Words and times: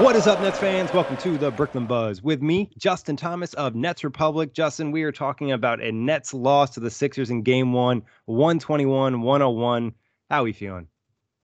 What 0.00 0.16
is 0.16 0.26
up, 0.26 0.40
Nets 0.40 0.58
fans? 0.58 0.90
Welcome 0.94 1.18
to 1.18 1.36
the 1.36 1.50
Brooklyn 1.50 1.84
Buzz 1.84 2.22
with 2.22 2.40
me, 2.40 2.70
Justin 2.78 3.16
Thomas 3.16 3.52
of 3.52 3.74
Nets 3.74 4.02
Republic. 4.02 4.54
Justin, 4.54 4.92
we 4.92 5.02
are 5.02 5.12
talking 5.12 5.52
about 5.52 5.82
a 5.82 5.92
Nets 5.92 6.32
loss 6.32 6.70
to 6.70 6.80
the 6.80 6.90
Sixers 6.90 7.28
in 7.28 7.42
game 7.42 7.74
one, 7.74 8.02
121 8.24 9.20
101. 9.20 9.92
How 10.30 10.40
are 10.40 10.44
we 10.44 10.54
feeling? 10.54 10.86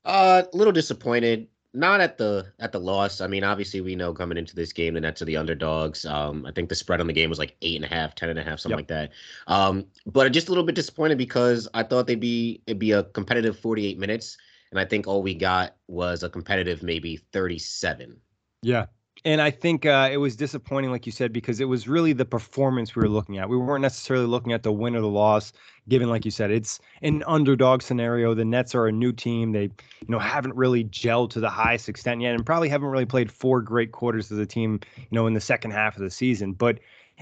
Uh, 0.05 0.43
a 0.53 0.55
little 0.55 0.71
disappointed. 0.71 1.49
Not 1.73 1.99
at 1.99 2.17
the 2.17 2.53
at 2.57 2.71
the 2.71 2.79
loss. 2.79 3.19
I 3.19 3.27
mean, 3.27 3.43
obviously 3.43 3.81
we 3.81 3.97
know 3.97 4.13
coming 4.13 4.37
into 4.37 4.55
this 4.55 4.71
game 4.71 4.93
the 4.93 5.01
Nets 5.01 5.21
are 5.21 5.25
the 5.25 5.35
underdogs. 5.35 6.05
Um, 6.05 6.45
I 6.45 6.53
think 6.53 6.69
the 6.69 6.75
spread 6.75 7.01
on 7.01 7.07
the 7.07 7.13
game 7.13 7.29
was 7.29 7.39
like 7.39 7.57
eight 7.61 7.75
and 7.75 7.83
a 7.83 7.93
half, 7.93 8.15
ten 8.15 8.29
and 8.29 8.39
a 8.39 8.43
half, 8.43 8.61
something 8.61 8.79
yep. 8.79 8.89
like 8.89 9.09
that. 9.09 9.11
Um, 9.53 9.87
but 10.05 10.31
just 10.31 10.47
a 10.47 10.51
little 10.51 10.63
bit 10.63 10.75
disappointed 10.75 11.17
because 11.17 11.67
I 11.73 11.83
thought 11.83 12.07
they'd 12.07 12.17
be 12.17 12.61
it'd 12.65 12.79
be 12.79 12.93
a 12.93 13.03
competitive 13.03 13.59
48 13.59 13.99
minutes, 13.99 14.37
and 14.71 14.79
I 14.79 14.85
think 14.85 15.05
all 15.05 15.21
we 15.21 15.33
got 15.33 15.75
was 15.89 16.23
a 16.23 16.29
competitive 16.29 16.81
maybe 16.81 17.17
37. 17.33 18.21
Yeah. 18.61 18.85
And 19.25 19.41
I 19.41 19.49
think 19.49 19.85
uh, 19.85 20.09
it 20.11 20.17
was 20.17 20.35
disappointing, 20.35 20.91
like 20.91 21.05
you 21.05 21.11
said, 21.11 21.33
because 21.33 21.59
it 21.59 21.65
was 21.65 21.87
really 21.87 22.13
the 22.13 22.23
performance 22.23 22.95
we 22.95 23.01
were 23.01 23.09
looking 23.09 23.39
at. 23.39 23.49
We 23.49 23.57
weren't 23.57 23.81
necessarily 23.81 24.27
looking 24.27 24.53
at 24.53 24.63
the 24.63 24.71
win 24.71 24.95
or 24.95 25.01
the 25.01 25.07
loss, 25.07 25.53
given, 25.89 26.07
like 26.07 26.23
you 26.23 26.31
said, 26.31 26.51
it's 26.51 26.79
an 27.01 27.23
underdog 27.25 27.81
scenario. 27.81 28.33
The 28.35 28.45
Nets 28.45 28.75
are 28.75 28.87
a 28.87 28.91
new 28.91 29.11
team. 29.11 29.51
They, 29.53 29.63
you 29.63 30.07
know, 30.07 30.19
haven't 30.19 30.55
really 30.55 30.85
gelled 30.85 31.31
to 31.31 31.39
the 31.39 31.49
highest 31.49 31.89
extent 31.89 32.21
yet, 32.21 32.35
and 32.35 32.45
probably 32.45 32.69
haven't 32.69 32.89
really 32.89 33.05
played 33.05 33.31
four 33.31 33.61
great 33.61 33.91
quarters 33.91 34.31
as 34.31 34.37
a 34.37 34.45
team, 34.45 34.79
you 34.97 35.07
know, 35.11 35.25
in 35.25 35.33
the 35.33 35.41
second 35.41 35.71
half 35.71 35.97
of 35.97 36.03
the 36.03 36.11
season. 36.11 36.53
But 36.53 36.79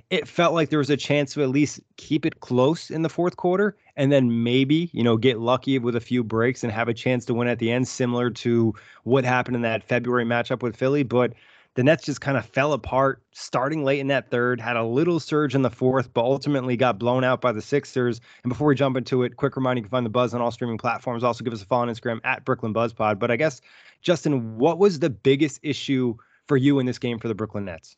it 0.10 0.28
felt 0.28 0.54
like 0.54 0.70
there 0.70 0.80
was 0.80 0.90
a 0.90 0.98
chance 0.98 1.34
to 1.34 1.44
at 1.44 1.50
least 1.50 1.80
keep 1.98 2.26
it 2.26 2.40
close 2.42 2.92
in 2.92 3.02
the 3.02 3.10
fourth 3.10 3.38
quarter 3.38 3.78
and 3.96 4.12
then 4.12 4.44
maybe, 4.44 4.90
you 4.94 5.04
know, 5.04 5.18
get 5.18 5.40
lucky 5.40 5.80
with 5.80 5.96
a 5.96 6.02
few 6.02 6.24
breaks 6.24 6.64
and 6.64 6.72
have 6.72 6.90
a 6.90 6.94
chance 6.94 7.26
to 7.26 7.34
win 7.34 7.48
at 7.48 7.60
the 7.60 7.72
end, 7.72 7.88
similar 7.88 8.30
to 8.30 8.74
what 9.04 9.24
happened 9.24 9.56
in 9.56 9.62
that 9.62 9.84
February 9.84 10.26
matchup 10.26 10.62
with 10.62 10.76
Philly. 10.76 11.04
But 11.04 11.34
the 11.76 11.84
Nets 11.84 12.06
just 12.06 12.22
kind 12.22 12.38
of 12.38 12.46
fell 12.46 12.74
apart 12.74 13.22
starting 13.32 13.84
late 13.84 14.00
in 14.00 14.08
that 14.08 14.30
third, 14.32 14.60
had 14.60 14.78
a 14.78 14.84
little 14.84 15.20
surge 15.20 15.56
in 15.56 15.62
the 15.62 15.70
fourth, 15.70 16.14
but 16.14 16.24
ultimately 16.24 16.78
got 16.78 17.00
blown 17.00 17.24
out 17.24 17.42
by 17.42 17.52
the 17.52 17.62
Sixers. 17.62 18.22
And 18.44 18.50
before 18.50 18.68
we 18.68 18.76
jump 18.76 18.98
into 18.98 19.24
it, 19.24 19.38
quick 19.38 19.56
reminder 19.56 19.80
you 19.80 19.84
can 19.84 19.92
find 19.92 20.06
the 20.06 20.10
buzz 20.10 20.34
on 20.34 20.42
all 20.42 20.52
streaming 20.52 20.78
platforms. 20.78 21.24
Also, 21.24 21.44
give 21.44 21.54
us 21.54 21.62
a 21.62 21.66
follow 21.66 21.84
on 21.84 21.90
Instagram 21.90 22.20
at 22.24 22.46
Brooklyn 22.46 22.74
Buzz 22.74 22.94
Pod. 22.94 23.20
But 23.20 23.32
I 23.32 23.36
guess, 23.36 23.62
Justin, 24.02 24.58
what 24.58 24.78
was 24.78 25.00
the 25.00 25.10
biggest 25.10 25.60
issue 25.64 26.16
for 26.48 26.58
you 26.58 26.80
in 26.80 26.86
this 26.86 27.00
game 27.00 27.20
for 27.20 27.28
the 27.28 27.36
Brooklyn 27.36 27.66
Nets? 27.66 27.98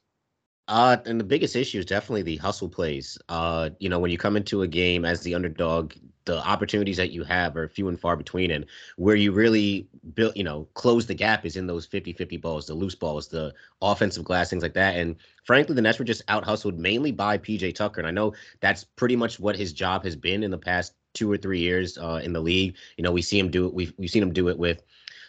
Uh, 0.68 0.98
and 1.06 1.20
the 1.20 1.24
biggest 1.24 1.56
issue 1.56 1.80
is 1.80 1.86
definitely 1.86 2.24
the 2.24 2.38
hustle 2.38 2.68
plays. 2.68 3.18
Uh, 3.30 3.70
you 3.80 3.88
know, 3.88 4.00
when 4.00 4.12
you 4.12 4.18
come 4.18 4.36
into 4.36 4.64
a 4.64 4.68
game 4.68 5.06
as 5.06 5.22
the 5.22 5.34
underdog, 5.34 5.94
the 6.26 6.46
opportunities 6.46 6.98
that 6.98 7.12
you 7.12 7.24
have 7.24 7.56
are 7.56 7.70
few 7.70 7.88
and 7.88 8.00
far 8.00 8.18
between. 8.18 8.52
And 8.52 8.66
where 8.98 9.16
you 9.16 9.32
really 9.32 9.88
build, 10.14 10.36
you 10.36 10.44
know, 10.44 10.68
close 10.74 11.08
the 11.08 11.14
gap 11.14 11.46
is 11.46 11.56
in 11.56 11.68
those 11.68 11.86
50 11.86 12.12
50 12.12 12.36
balls, 12.38 12.68
the 12.68 12.74
loose 12.74 12.96
balls, 12.96 13.30
the 13.30 13.54
offensive 13.82 14.26
glass, 14.26 14.50
things 14.50 14.62
like 14.62 14.74
that. 14.74 14.98
And 14.98 15.16
frankly, 15.46 15.74
the 15.74 15.82
Nets 15.82 16.00
were 16.00 16.06
just 16.06 16.24
out 16.28 16.44
hustled 16.44 16.78
mainly 16.78 17.14
by 17.14 17.38
PJ 17.38 17.74
Tucker. 17.74 18.02
And 18.02 18.08
I 18.08 18.12
know 18.12 18.34
that's 18.60 18.84
pretty 18.84 19.16
much 19.16 19.40
what 19.40 19.56
his 19.56 19.72
job 19.72 20.04
has 20.04 20.18
been 20.18 20.44
in 20.44 20.52
the 20.52 20.58
past 20.58 20.94
two 21.14 21.32
or 21.32 21.38
three 21.38 21.60
years 21.60 21.98
uh, 21.98 22.20
in 22.22 22.34
the 22.34 22.42
league. 22.42 22.76
You 22.98 23.04
know, 23.06 23.12
we 23.12 23.22
see 23.22 23.40
him 23.40 23.50
do 23.50 23.66
it. 23.66 23.74
We've, 23.74 23.94
we've 23.98 24.10
seen 24.10 24.22
him 24.22 24.34
do 24.34 24.50
it 24.50 24.58
with, 24.58 24.84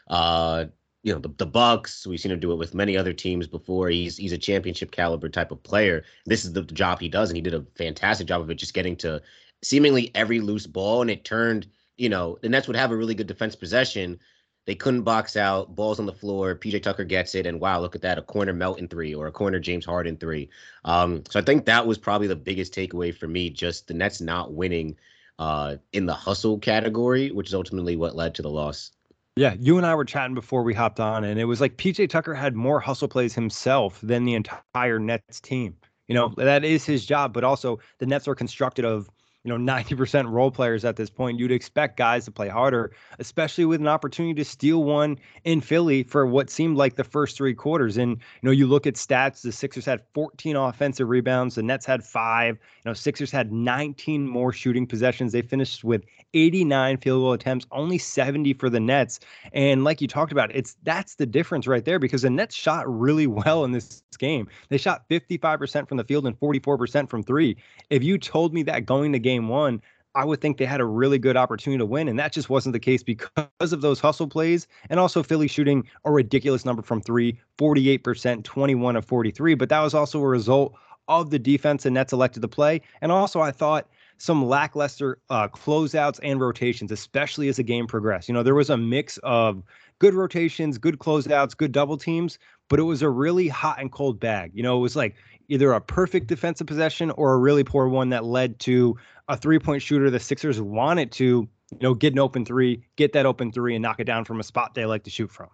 uh, 0.08 0.64
you 1.02 1.12
know 1.12 1.20
the, 1.20 1.32
the 1.38 1.46
Bucks. 1.46 2.06
We've 2.06 2.20
seen 2.20 2.32
him 2.32 2.40
do 2.40 2.52
it 2.52 2.56
with 2.56 2.74
many 2.74 2.96
other 2.96 3.12
teams 3.12 3.46
before. 3.46 3.88
He's 3.88 4.16
he's 4.16 4.32
a 4.32 4.38
championship 4.38 4.90
caliber 4.90 5.28
type 5.28 5.50
of 5.50 5.62
player. 5.62 6.04
This 6.26 6.44
is 6.44 6.52
the 6.52 6.62
job 6.62 7.00
he 7.00 7.08
does, 7.08 7.30
and 7.30 7.36
he 7.36 7.42
did 7.42 7.54
a 7.54 7.64
fantastic 7.76 8.26
job 8.26 8.40
of 8.40 8.50
it, 8.50 8.54
just 8.56 8.74
getting 8.74 8.96
to 8.96 9.22
seemingly 9.62 10.10
every 10.14 10.40
loose 10.40 10.66
ball, 10.66 11.02
and 11.02 11.10
it 11.10 11.24
turned. 11.24 11.66
You 11.96 12.08
know 12.08 12.38
the 12.42 12.48
Nets 12.48 12.68
would 12.68 12.76
have 12.76 12.92
a 12.92 12.96
really 12.96 13.14
good 13.14 13.26
defense 13.26 13.56
possession. 13.56 14.18
They 14.66 14.74
couldn't 14.74 15.02
box 15.02 15.34
out 15.34 15.74
balls 15.74 15.98
on 15.98 16.04
the 16.04 16.12
floor. 16.12 16.54
PJ 16.54 16.82
Tucker 16.82 17.04
gets 17.04 17.34
it, 17.34 17.46
and 17.46 17.58
wow, 17.58 17.80
look 17.80 17.96
at 17.96 18.02
that—a 18.02 18.22
corner 18.22 18.52
Melton 18.52 18.88
three 18.88 19.14
or 19.14 19.26
a 19.26 19.32
corner 19.32 19.58
James 19.58 19.86
Harden 19.86 20.16
three. 20.16 20.50
Um, 20.84 21.22
so 21.30 21.40
I 21.40 21.42
think 21.42 21.64
that 21.64 21.86
was 21.86 21.98
probably 21.98 22.26
the 22.26 22.36
biggest 22.36 22.74
takeaway 22.74 23.14
for 23.16 23.26
me. 23.26 23.50
Just 23.50 23.88
the 23.88 23.94
Nets 23.94 24.20
not 24.20 24.52
winning 24.52 24.96
uh, 25.38 25.76
in 25.92 26.06
the 26.06 26.14
hustle 26.14 26.58
category, 26.58 27.30
which 27.30 27.48
is 27.48 27.54
ultimately 27.54 27.96
what 27.96 28.16
led 28.16 28.34
to 28.34 28.42
the 28.42 28.50
loss. 28.50 28.90
Yeah, 29.38 29.54
you 29.60 29.76
and 29.76 29.86
I 29.86 29.94
were 29.94 30.04
chatting 30.04 30.34
before 30.34 30.64
we 30.64 30.74
hopped 30.74 30.98
on, 30.98 31.22
and 31.22 31.38
it 31.38 31.44
was 31.44 31.60
like 31.60 31.76
PJ 31.76 32.10
Tucker 32.10 32.34
had 32.34 32.56
more 32.56 32.80
hustle 32.80 33.06
plays 33.06 33.34
himself 33.34 34.00
than 34.02 34.24
the 34.24 34.34
entire 34.34 34.98
Nets 34.98 35.38
team. 35.40 35.76
You 36.08 36.16
know, 36.16 36.30
mm-hmm. 36.30 36.42
that 36.42 36.64
is 36.64 36.84
his 36.84 37.06
job, 37.06 37.32
but 37.32 37.44
also 37.44 37.78
the 37.98 38.06
Nets 38.06 38.26
are 38.26 38.34
constructed 38.34 38.84
of 38.84 39.08
you 39.44 39.56
know 39.56 39.72
90% 39.72 40.30
role 40.30 40.50
players 40.50 40.84
at 40.84 40.96
this 40.96 41.10
point 41.10 41.38
you'd 41.38 41.52
expect 41.52 41.96
guys 41.96 42.24
to 42.24 42.30
play 42.30 42.48
harder 42.48 42.92
especially 43.18 43.64
with 43.64 43.80
an 43.80 43.88
opportunity 43.88 44.34
to 44.34 44.44
steal 44.44 44.84
one 44.84 45.18
in 45.44 45.60
philly 45.60 46.02
for 46.02 46.26
what 46.26 46.50
seemed 46.50 46.76
like 46.76 46.96
the 46.96 47.04
first 47.04 47.36
three 47.36 47.54
quarters. 47.54 47.96
And 47.96 48.12
you 48.12 48.18
know 48.42 48.50
you 48.50 48.66
look 48.66 48.86
at 48.86 48.94
stats 48.94 49.42
the 49.42 49.52
sixers 49.52 49.84
had 49.84 50.02
14 50.14 50.56
offensive 50.56 51.08
rebounds 51.08 51.54
the 51.54 51.62
nets 51.62 51.86
had 51.86 52.04
five 52.04 52.56
you 52.56 52.90
know 52.90 52.92
sixers 52.94 53.30
had 53.30 53.52
19 53.52 54.26
more 54.26 54.52
shooting 54.52 54.86
possessions. 54.86 55.32
They 55.32 55.42
finished 55.42 55.84
with 55.84 56.04
89 56.34 56.98
field 56.98 57.22
goal 57.22 57.32
attempts 57.32 57.66
only 57.72 57.98
70 57.98 58.54
for 58.54 58.68
the 58.68 58.80
nets. 58.80 59.20
And 59.52 59.84
like 59.84 60.00
you 60.00 60.08
talked 60.08 60.32
about 60.32 60.54
it's 60.54 60.76
that's 60.82 61.14
the 61.16 61.26
difference 61.26 61.66
right 61.66 61.84
there 61.84 61.98
because 61.98 62.22
the 62.22 62.30
nets 62.30 62.54
shot 62.54 62.84
really 62.88 63.26
well 63.38 63.64
in 63.64 63.72
this 63.72 64.02
game. 64.18 64.48
They 64.68 64.78
shot 64.78 65.08
55% 65.08 65.88
from 65.88 65.96
the 65.96 66.04
field 66.04 66.26
and 66.26 66.38
44% 66.38 67.08
from 67.08 67.22
three. 67.22 67.56
If 67.90 68.02
you 68.02 68.18
told 68.18 68.52
me 68.52 68.62
that 68.64 68.84
going 68.84 69.12
to 69.12 69.18
game 69.28 69.48
one, 69.48 69.82
I 70.14 70.24
would 70.24 70.40
think 70.40 70.56
they 70.56 70.64
had 70.64 70.80
a 70.80 70.86
really 70.86 71.18
good 71.18 71.36
opportunity 71.36 71.78
to 71.78 71.86
win. 71.86 72.08
And 72.08 72.18
that 72.18 72.32
just 72.32 72.48
wasn't 72.48 72.72
the 72.72 72.80
case 72.80 73.02
because 73.02 73.72
of 73.72 73.82
those 73.82 74.00
hustle 74.00 74.26
plays. 74.26 74.66
And 74.90 74.98
also 74.98 75.22
Philly 75.22 75.48
shooting 75.48 75.84
a 76.04 76.10
ridiculous 76.10 76.64
number 76.64 76.82
from 76.82 77.00
three, 77.00 77.38
48%, 77.58 78.42
21 78.42 78.96
of 78.96 79.04
43. 79.04 79.54
But 79.54 79.68
that 79.68 79.80
was 79.80 79.94
also 79.94 80.20
a 80.20 80.26
result 80.26 80.74
of 81.08 81.30
the 81.30 81.38
defense 81.38 81.86
and 81.86 81.94
Nets 81.94 82.12
elected 82.12 82.42
to 82.42 82.48
play. 82.48 82.80
And 83.00 83.12
also, 83.12 83.40
I 83.40 83.50
thought 83.50 83.86
some 84.18 84.44
lackluster 84.44 85.18
uh, 85.30 85.48
closeouts 85.48 86.18
and 86.22 86.40
rotations, 86.40 86.90
especially 86.90 87.48
as 87.48 87.56
the 87.56 87.62
game 87.62 87.86
progressed. 87.86 88.28
You 88.28 88.34
know, 88.34 88.42
there 88.42 88.54
was 88.54 88.70
a 88.70 88.76
mix 88.76 89.18
of 89.18 89.62
good 90.00 90.14
rotations, 90.14 90.78
good 90.78 90.98
closeouts, 90.98 91.56
good 91.56 91.72
double 91.72 91.96
teams, 91.96 92.38
but 92.68 92.78
it 92.78 92.84
was 92.84 93.02
a 93.02 93.08
really 93.08 93.48
hot 93.48 93.80
and 93.80 93.92
cold 93.92 94.18
bag. 94.18 94.50
You 94.54 94.62
know, 94.62 94.76
it 94.76 94.80
was 94.80 94.96
like 94.96 95.14
either 95.48 95.72
a 95.72 95.80
perfect 95.80 96.26
defensive 96.26 96.66
possession 96.66 97.10
or 97.12 97.34
a 97.34 97.38
really 97.38 97.64
poor 97.64 97.88
one 97.88 98.10
that 98.10 98.24
led 98.24 98.58
to 98.60 98.96
a 99.28 99.36
three 99.36 99.58
point 99.58 99.82
shooter 99.82 100.10
the 100.10 100.20
Sixers 100.20 100.60
wanted 100.60 101.12
to, 101.12 101.24
you 101.24 101.78
know, 101.80 101.94
get 101.94 102.12
an 102.12 102.18
open 102.18 102.44
three, 102.44 102.82
get 102.96 103.12
that 103.14 103.26
open 103.26 103.52
three, 103.52 103.74
and 103.74 103.82
knock 103.82 104.00
it 104.00 104.04
down 104.04 104.24
from 104.24 104.40
a 104.40 104.44
spot 104.44 104.74
they 104.74 104.86
like 104.86 105.04
to 105.04 105.10
shoot 105.10 105.30
from. 105.30 105.48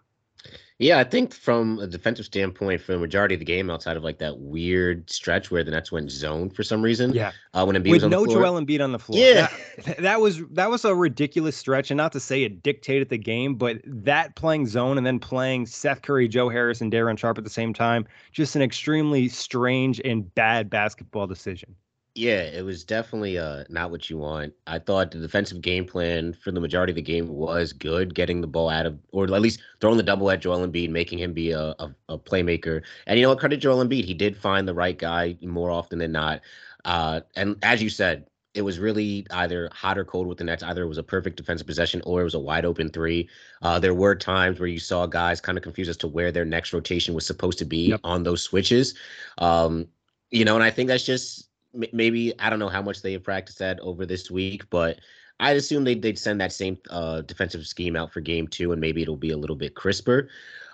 Yeah, 0.81 0.99
I 0.99 1.05
think 1.05 1.33
from 1.33 1.79
a 1.79 1.87
defensive 1.87 2.27
standpoint, 2.27 2.81
for 2.81 2.93
the 2.93 2.99
majority 2.99 3.35
of 3.35 3.39
the 3.39 3.45
game, 3.45 3.71
outside 3.71 3.97
of 3.97 4.03
like 4.03 4.19
that 4.19 4.39
weird 4.39 5.09
stretch 5.09 5.51
where 5.51 5.63
the 5.63 5.71
Nets 5.71 5.93
went 5.93 6.11
zone 6.11 6.51
for 6.51 6.65
some 6.65 6.83
reason, 6.83 7.15
yeah, 7.15 7.31
uh, 7.55 7.65
when 7.65 7.77
Embiid 7.77 7.91
with 7.91 7.93
was 7.93 8.05
on 8.05 8.11
no 8.11 8.25
the 8.25 8.33
floor, 8.33 8.43
Joel 8.43 8.61
Embiid 8.61 8.83
on 8.83 8.91
the 8.91 8.99
floor, 8.99 9.21
Yeah. 9.21 9.49
that, 9.85 9.99
that 9.99 10.21
was 10.21 10.43
that 10.51 10.71
was 10.71 10.85
a 10.85 10.93
ridiculous 10.93 11.57
stretch, 11.57 11.93
and 11.93 11.97
not 11.97 12.11
to 12.13 12.21
say 12.21 12.43
it 12.43 12.63
dictated 12.65 13.09
the 13.09 13.19
game, 13.19 13.55
but 13.55 13.79
that 13.85 14.35
playing 14.35 14.67
zone 14.67 14.99
and 14.99 15.07
then 15.07 15.21
playing 15.21 15.67
Seth 15.67 16.03
Curry, 16.03 16.27
Joe 16.27 16.49
Harris, 16.49 16.81
and 16.81 16.91
Day'Ron 16.91 17.17
Sharpe 17.17 17.39
at 17.39 17.45
the 17.45 17.51
same 17.51 17.73
time, 17.73 18.05
just 18.33 18.57
an 18.57 18.63
extremely 18.63 19.29
strange 19.29 20.01
and 20.05 20.35
bad 20.35 20.71
basketball 20.71 21.29
decision. 21.29 21.77
Yeah, 22.17 22.43
it 22.43 22.65
was 22.65 22.85
definitely 22.85 23.39
uh 23.39 23.65
not 23.69 23.91
what 23.91 24.09
you 24.09 24.19
want. 24.19 24.55
I 24.69 24.79
thought 24.79 25.11
the 25.11 25.19
defensive 25.19 25.61
game 25.61 25.85
plan 25.85 26.33
for 26.33 26.53
the 26.53 26.61
majority 26.61 26.93
of 26.93 26.97
the 26.97 27.03
game 27.03 27.27
was 27.29 27.73
good, 27.73 28.15
getting 28.15 28.41
the 28.41 28.47
ball 28.47 28.69
out 28.71 28.87
of, 28.87 28.97
or 29.13 29.25
at 29.25 29.43
least 29.43 29.61
throwing 29.81 29.97
the 29.97 30.05
double 30.05 30.31
at 30.31 30.41
Joel 30.41 30.65
Embiid, 30.65 30.91
making 30.91 31.19
him 31.19 31.33
be 31.33 31.51
a, 31.51 31.75
a, 31.81 31.95
a 32.09 32.17
playmaker. 32.19 32.83
And 33.09 33.19
you 33.19 33.25
know 33.25 33.31
what? 33.31 33.41
Credit 33.41 33.57
Joel 33.57 33.85
Embiid, 33.85 34.05
he 34.05 34.15
did 34.15 34.37
find 34.37 34.69
the 34.69 34.75
right 34.75 34.97
guy 34.97 35.37
more 35.43 35.71
often 35.73 35.99
than 35.99 36.13
not. 36.13 36.41
Uh, 36.85 37.21
and 37.35 37.57
as 37.65 37.83
you 37.83 37.89
said, 37.91 38.29
it 38.55 38.63
was 38.63 38.79
really 38.79 39.27
either 39.33 39.69
hot 39.73 39.99
or 39.99 40.05
cold 40.05 40.29
with 40.29 40.39
the 40.39 40.45
Nets. 40.45 40.63
Either 40.63 40.85
it 40.85 40.89
was 40.89 40.99
a 40.99 41.03
perfect 41.03 41.37
defensive 41.37 41.67
possession 41.67 42.01
or 42.05 42.21
it 42.21 42.25
was 42.25 42.35
a 42.35 42.39
wide 42.39 42.65
open 42.65 42.91
three. 42.91 43.29
Uh, 43.63 43.81
there 43.81 43.95
were 43.95 44.15
times 44.15 44.61
where 44.61 44.69
you 44.69 44.79
saw 44.79 45.07
guys 45.07 45.41
kind 45.41 45.59
of 45.59 45.65
confused 45.65 45.91
as 45.91 45.97
to 45.97 46.07
where 46.07 46.31
their 46.31 46.45
next 46.45 46.73
rotation 46.73 47.13
was 47.13 47.27
supposed 47.27 47.59
to 47.59 47.65
be 47.65 47.89
Yep. 47.89 48.01
on 48.05 48.23
those 48.23 48.43
switches. 48.43 48.95
Um, 49.39 49.89
you 50.31 50.45
know, 50.45 50.55
and 50.55 50.63
I 50.63 50.71
think 50.71 50.87
that's 50.89 51.05
just 51.05 51.49
maybe 51.93 52.33
I 52.39 52.51
don't 52.51 52.59
know 52.59 52.69
how 52.69 52.83
much 52.83 53.03
they 53.03 53.13
have 53.13 53.23
practiced 53.23 53.59
that 53.59 53.81
over 53.81 54.07
this 54.07 54.31
week, 54.31 54.69
but 54.71 54.99
I'd 55.41 55.57
assume 55.57 55.85
they'd, 55.85 56.01
they'd 56.01 56.19
send 56.19 56.41
that 56.41 56.53
same 56.53 56.79
uh, 56.91 57.23
defensive 57.23 57.67
scheme 57.67 57.97
out 57.97 58.13
for 58.13 58.21
game 58.21 58.47
two, 58.47 58.73
and 58.73 58.81
maybe 58.81 59.03
it'll 59.03 59.17
be 59.17 59.31
a 59.31 59.37
little 59.37 59.57
bit 59.57 59.75
crisper. 59.75 60.29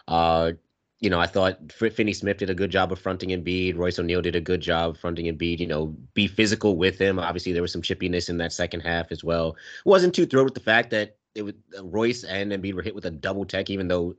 Uh, 0.07 0.53
you 1.01 1.09
know, 1.09 1.19
I 1.19 1.27
thought 1.27 1.73
Finney 1.73 2.13
Smith 2.13 2.37
did 2.37 2.51
a 2.51 2.55
good 2.55 2.71
job 2.71 2.93
of 2.93 2.99
fronting 2.99 3.31
Embiid. 3.31 3.79
Royce 3.79 3.99
O'Neale 3.99 4.21
did 4.21 4.37
a 4.37 4.41
good 4.41 4.61
job 4.61 4.99
fronting 4.99 5.35
Embiid. 5.35 5.59
You 5.59 5.67
know, 5.67 5.97
be 6.13 6.27
physical 6.27 6.77
with 6.77 6.99
him. 6.99 7.19
Obviously, 7.19 7.53
there 7.53 7.63
was 7.63 7.73
some 7.73 7.81
chippiness 7.81 8.29
in 8.29 8.37
that 8.37 8.53
second 8.53 8.81
half 8.81 9.11
as 9.11 9.25
well. 9.25 9.57
Wasn't 9.87 10.15
too 10.15 10.27
thrilled 10.27 10.45
with 10.45 10.55
the 10.55 10.61
fact 10.61 10.91
that 10.91 11.17
it 11.35 11.43
was 11.43 11.55
uh, 11.79 11.85
Royce 11.87 12.25
and 12.25 12.53
Embiid 12.53 12.75
were 12.75 12.83
hit 12.83 12.95
with 12.95 13.07
a 13.07 13.11
double 13.11 13.47
tech, 13.47 13.71
even 13.71 13.89
though 13.89 14.15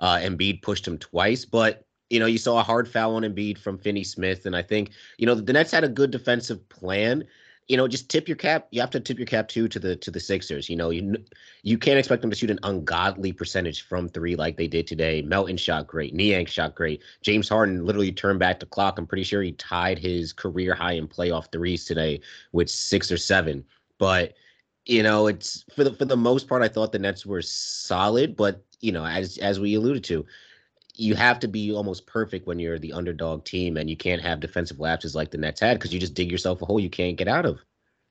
uh, 0.00 0.16
Embiid 0.16 0.62
pushed 0.62 0.88
him 0.88 0.96
twice. 0.96 1.44
But 1.44 1.84
you 2.12 2.20
know, 2.20 2.26
you 2.26 2.36
saw 2.36 2.60
a 2.60 2.62
hard 2.62 2.86
foul 2.86 3.16
on 3.16 3.22
Embiid 3.22 3.56
from 3.56 3.78
Finney 3.78 4.04
Smith, 4.04 4.44
and 4.44 4.54
I 4.54 4.60
think 4.60 4.90
you 5.16 5.24
know 5.24 5.34
the 5.34 5.52
Nets 5.52 5.70
had 5.70 5.82
a 5.82 5.88
good 5.88 6.10
defensive 6.10 6.68
plan. 6.68 7.24
You 7.68 7.78
know, 7.78 7.88
just 7.88 8.10
tip 8.10 8.28
your 8.28 8.36
cap. 8.36 8.66
You 8.70 8.82
have 8.82 8.90
to 8.90 9.00
tip 9.00 9.18
your 9.18 9.26
cap 9.26 9.48
too 9.48 9.66
to 9.68 9.78
the 9.78 9.96
to 9.96 10.10
the 10.10 10.20
Sixers. 10.20 10.68
You 10.68 10.76
know, 10.76 10.90
you 10.90 11.16
you 11.62 11.78
can't 11.78 11.98
expect 11.98 12.20
them 12.20 12.30
to 12.30 12.36
shoot 12.36 12.50
an 12.50 12.58
ungodly 12.64 13.32
percentage 13.32 13.80
from 13.86 14.10
three 14.10 14.36
like 14.36 14.58
they 14.58 14.66
did 14.66 14.86
today. 14.86 15.22
Melton 15.22 15.56
shot 15.56 15.86
great. 15.86 16.12
Niang 16.12 16.44
shot 16.44 16.74
great. 16.74 17.02
James 17.22 17.48
Harden 17.48 17.86
literally 17.86 18.12
turned 18.12 18.40
back 18.40 18.60
the 18.60 18.66
clock. 18.66 18.98
I'm 18.98 19.06
pretty 19.06 19.24
sure 19.24 19.40
he 19.40 19.52
tied 19.52 19.98
his 19.98 20.34
career 20.34 20.74
high 20.74 20.92
in 20.92 21.08
playoff 21.08 21.50
threes 21.50 21.86
today 21.86 22.20
with 22.52 22.68
six 22.68 23.10
or 23.10 23.16
seven. 23.16 23.64
But 23.96 24.34
you 24.84 25.02
know, 25.02 25.28
it's 25.28 25.64
for 25.74 25.82
the 25.82 25.94
for 25.94 26.04
the 26.04 26.16
most 26.16 26.46
part, 26.46 26.62
I 26.62 26.68
thought 26.68 26.92
the 26.92 26.98
Nets 26.98 27.24
were 27.24 27.40
solid. 27.40 28.36
But 28.36 28.62
you 28.80 28.92
know, 28.92 29.06
as 29.06 29.38
as 29.38 29.58
we 29.58 29.76
alluded 29.76 30.04
to, 30.04 30.26
you 30.94 31.14
have 31.14 31.38
to 31.40 31.48
be 31.48 31.72
almost 31.72 32.06
perfect 32.06 32.46
when 32.46 32.58
you're 32.58 32.78
the 32.78 32.92
underdog 32.92 33.44
team, 33.44 33.76
and 33.76 33.88
you 33.88 33.96
can't 33.96 34.22
have 34.22 34.40
defensive 34.40 34.80
lapses 34.80 35.14
like 35.14 35.30
the 35.30 35.38
Nets 35.38 35.60
had 35.60 35.78
because 35.78 35.92
you 35.92 36.00
just 36.00 36.14
dig 36.14 36.30
yourself 36.30 36.62
a 36.62 36.66
hole 36.66 36.80
you 36.80 36.90
can't 36.90 37.16
get 37.16 37.28
out 37.28 37.46
of. 37.46 37.60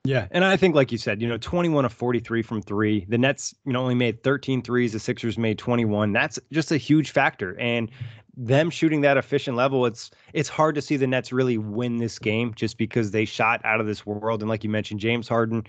Yeah. 0.04 0.26
And 0.32 0.44
I 0.44 0.56
think, 0.56 0.74
like 0.74 0.90
you 0.90 0.98
said, 0.98 1.22
you 1.22 1.28
know, 1.28 1.38
21 1.38 1.84
of 1.84 1.92
43 1.92 2.42
from 2.42 2.60
three. 2.60 3.06
The 3.08 3.18
Nets, 3.18 3.54
you 3.64 3.72
know, 3.72 3.82
only 3.82 3.94
made 3.94 4.24
13 4.24 4.62
threes. 4.62 4.92
The 4.92 4.98
Sixers 4.98 5.38
made 5.38 5.58
21. 5.58 6.12
That's 6.12 6.40
just 6.50 6.72
a 6.72 6.76
huge 6.76 7.12
factor. 7.12 7.58
And 7.60 7.88
them 8.36 8.68
shooting 8.68 9.02
that 9.02 9.16
efficient 9.16 9.56
level, 9.56 9.86
it's 9.86 10.10
it's 10.32 10.48
hard 10.48 10.74
to 10.74 10.82
see 10.82 10.96
the 10.96 11.06
Nets 11.06 11.32
really 11.32 11.58
win 11.58 11.98
this 11.98 12.18
game 12.18 12.52
just 12.54 12.78
because 12.78 13.12
they 13.12 13.24
shot 13.24 13.60
out 13.64 13.80
of 13.80 13.86
this 13.86 14.04
world. 14.04 14.40
And 14.40 14.48
like 14.48 14.64
you 14.64 14.70
mentioned, 14.70 14.98
James 14.98 15.28
Harden 15.28 15.64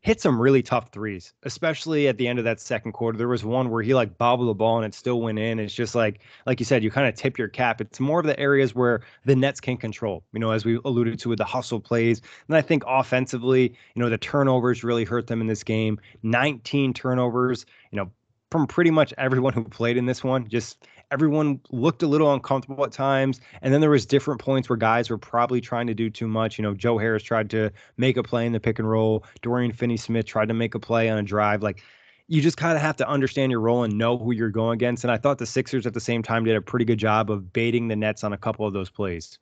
hit 0.00 0.20
some 0.20 0.40
really 0.40 0.62
tough 0.62 0.90
threes, 0.92 1.32
especially 1.42 2.06
at 2.06 2.16
the 2.16 2.28
end 2.28 2.38
of 2.38 2.44
that 2.44 2.60
second 2.60 2.92
quarter. 2.92 3.18
There 3.18 3.28
was 3.28 3.44
one 3.44 3.70
where 3.70 3.82
he 3.82 3.94
like 3.94 4.16
bobbled 4.18 4.48
the 4.48 4.54
ball 4.54 4.76
and 4.76 4.86
it 4.86 4.94
still 4.94 5.20
went 5.20 5.38
in. 5.38 5.58
It's 5.58 5.74
just 5.74 5.94
like, 5.94 6.20
like 6.46 6.60
you 6.60 6.66
said, 6.66 6.84
you 6.84 6.90
kind 6.90 7.08
of 7.08 7.14
tip 7.14 7.38
your 7.38 7.48
cap. 7.48 7.80
It's 7.80 7.98
more 7.98 8.20
of 8.20 8.26
the 8.26 8.38
areas 8.38 8.74
where 8.74 9.00
the 9.24 9.34
Nets 9.34 9.60
can 9.60 9.76
control, 9.76 10.22
you 10.32 10.38
know, 10.38 10.52
as 10.52 10.64
we 10.64 10.78
alluded 10.84 11.18
to 11.18 11.28
with 11.28 11.38
the 11.38 11.44
hustle 11.44 11.80
plays. 11.80 12.22
And 12.46 12.56
I 12.56 12.62
think 12.62 12.84
offensively, 12.86 13.76
you 13.94 14.02
know, 14.02 14.08
the 14.08 14.18
turnovers 14.18 14.84
really 14.84 15.04
hurt 15.04 15.26
them 15.26 15.40
in 15.40 15.48
this 15.48 15.64
game. 15.64 15.98
19 16.22 16.94
turnovers, 16.94 17.66
you 17.90 17.96
know, 17.96 18.10
from 18.50 18.66
pretty 18.66 18.90
much 18.90 19.12
everyone 19.18 19.52
who 19.52 19.64
played 19.64 19.96
in 19.96 20.06
this 20.06 20.22
one. 20.22 20.48
Just 20.48 20.86
everyone 21.10 21.60
looked 21.70 22.02
a 22.02 22.06
little 22.06 22.32
uncomfortable 22.32 22.84
at 22.84 22.92
times. 22.92 23.40
And 23.62 23.72
then 23.72 23.80
there 23.80 23.90
was 23.90 24.06
different 24.06 24.40
points 24.40 24.68
where 24.68 24.76
guys 24.76 25.10
were 25.10 25.18
probably 25.18 25.60
trying 25.60 25.86
to 25.86 25.94
do 25.94 26.10
too 26.10 26.28
much. 26.28 26.58
You 26.58 26.62
know, 26.62 26.74
Joe 26.74 26.98
Harris 26.98 27.22
tried 27.22 27.50
to 27.50 27.70
make 27.96 28.16
a 28.16 28.22
play 28.22 28.46
in 28.46 28.52
the 28.52 28.60
pick 28.60 28.78
and 28.78 28.88
roll. 28.88 29.24
Dorian 29.42 29.72
Finney-Smith 29.72 30.26
tried 30.26 30.48
to 30.48 30.54
make 30.54 30.74
a 30.74 30.80
play 30.80 31.08
on 31.08 31.18
a 31.18 31.22
drive. 31.22 31.62
Like 31.62 31.82
you 32.28 32.42
just 32.42 32.56
kind 32.56 32.76
of 32.76 32.82
have 32.82 32.96
to 32.96 33.08
understand 33.08 33.52
your 33.52 33.60
role 33.60 33.84
and 33.84 33.96
know 33.96 34.18
who 34.18 34.32
you're 34.32 34.50
going 34.50 34.74
against. 34.74 35.04
And 35.04 35.10
I 35.10 35.16
thought 35.16 35.38
the 35.38 35.46
Sixers 35.46 35.86
at 35.86 35.94
the 35.94 36.00
same 36.00 36.22
time 36.22 36.44
did 36.44 36.56
a 36.56 36.60
pretty 36.60 36.84
good 36.84 36.98
job 36.98 37.30
of 37.30 37.52
baiting 37.52 37.88
the 37.88 37.96
Nets 37.96 38.24
on 38.24 38.32
a 38.32 38.38
couple 38.38 38.66
of 38.66 38.72
those 38.72 38.90
plays. 38.90 39.38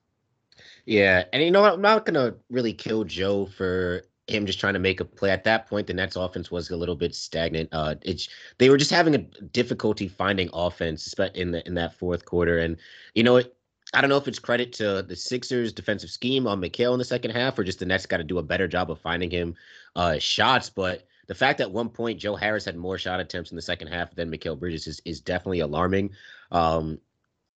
Yeah, 0.85 1.25
and 1.33 1.43
you 1.43 1.51
know? 1.51 1.65
I'm 1.65 1.81
not 1.81 2.05
gonna 2.05 2.35
really 2.49 2.73
kill 2.73 3.03
Joe 3.03 3.47
for 3.47 4.03
him 4.27 4.45
just 4.45 4.59
trying 4.59 4.73
to 4.73 4.79
make 4.79 4.99
a 4.99 5.05
play. 5.05 5.29
At 5.29 5.43
that 5.43 5.67
point, 5.67 5.87
the 5.87 5.93
Nets 5.93 6.15
offense 6.15 6.49
was 6.49 6.69
a 6.69 6.77
little 6.77 6.95
bit 6.95 7.13
stagnant. 7.13 7.69
Uh, 7.71 7.95
it's 8.01 8.27
they 8.57 8.69
were 8.69 8.77
just 8.77 8.91
having 8.91 9.15
a 9.15 9.19
difficulty 9.19 10.07
finding 10.07 10.49
offense 10.53 11.13
in 11.35 11.51
the 11.51 11.65
in 11.67 11.75
that 11.75 11.93
fourth 11.95 12.25
quarter. 12.25 12.59
And 12.59 12.77
you 13.13 13.23
know 13.23 13.33
what? 13.33 13.55
I 13.93 14.01
don't 14.01 14.09
know 14.09 14.17
if 14.17 14.27
it's 14.27 14.39
credit 14.39 14.73
to 14.73 15.03
the 15.03 15.15
Sixers 15.15 15.71
defensive 15.71 16.09
scheme 16.09 16.47
on 16.47 16.59
Mikal 16.59 16.93
in 16.93 16.99
the 16.99 17.05
second 17.05 17.31
half, 17.31 17.57
or 17.57 17.63
just 17.63 17.79
the 17.79 17.85
Nets 17.85 18.05
got 18.05 18.17
to 18.17 18.23
do 18.23 18.39
a 18.39 18.43
better 18.43 18.67
job 18.67 18.89
of 18.89 18.99
finding 18.99 19.29
him 19.29 19.55
uh, 19.95 20.17
shots. 20.17 20.69
But 20.69 21.05
the 21.27 21.35
fact 21.35 21.59
that 21.59 21.65
at 21.65 21.71
one 21.71 21.89
point 21.89 22.19
Joe 22.19 22.35
Harris 22.35 22.65
had 22.65 22.75
more 22.75 22.97
shot 22.97 23.19
attempts 23.19 23.51
in 23.51 23.55
the 23.55 23.61
second 23.61 23.87
half 23.87 24.13
than 24.15 24.31
Mikal 24.31 24.59
Bridges 24.59 24.87
is 24.87 25.01
is 25.05 25.21
definitely 25.21 25.59
alarming. 25.59 26.11
Um, 26.51 26.99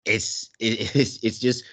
it's 0.05 0.49
it, 0.59 0.95
it's 0.95 1.23
it's 1.23 1.39
just 1.39 1.63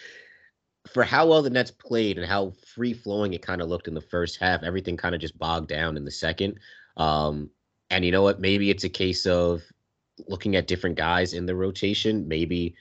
for 0.93 1.03
how 1.03 1.27
well 1.27 1.43
the 1.43 1.51
Nets 1.51 1.71
played 1.71 2.19
and 2.19 2.27
how 2.27 2.53
free 2.75 2.93
flowing 2.93 3.33
it 3.33 3.43
kind 3.43 3.63
of 3.63 3.69
looked 3.69 3.89
in 3.89 3.95
the 3.95 4.01
first 4.01 4.39
half, 4.39 4.63
everything 4.63 4.97
kind 4.97 5.15
of 5.15 5.21
just 5.21 5.39
bogged 5.39 5.69
down 5.69 5.97
in 5.97 6.05
the 6.05 6.11
second. 6.11 6.59
Um, 6.97 7.51
and 7.91 8.05
you 8.05 8.13
know 8.13 8.23
what? 8.23 8.41
Maybe 8.41 8.71
it's 8.71 8.85
a 8.85 8.89
case 8.89 9.27
of 9.27 9.63
looking 10.29 10.57
at 10.57 10.67
different 10.67 10.97
guys 10.97 11.33
in 11.33 11.47
the 11.47 11.55
rotation. 11.55 12.29
Maybe, 12.29 12.75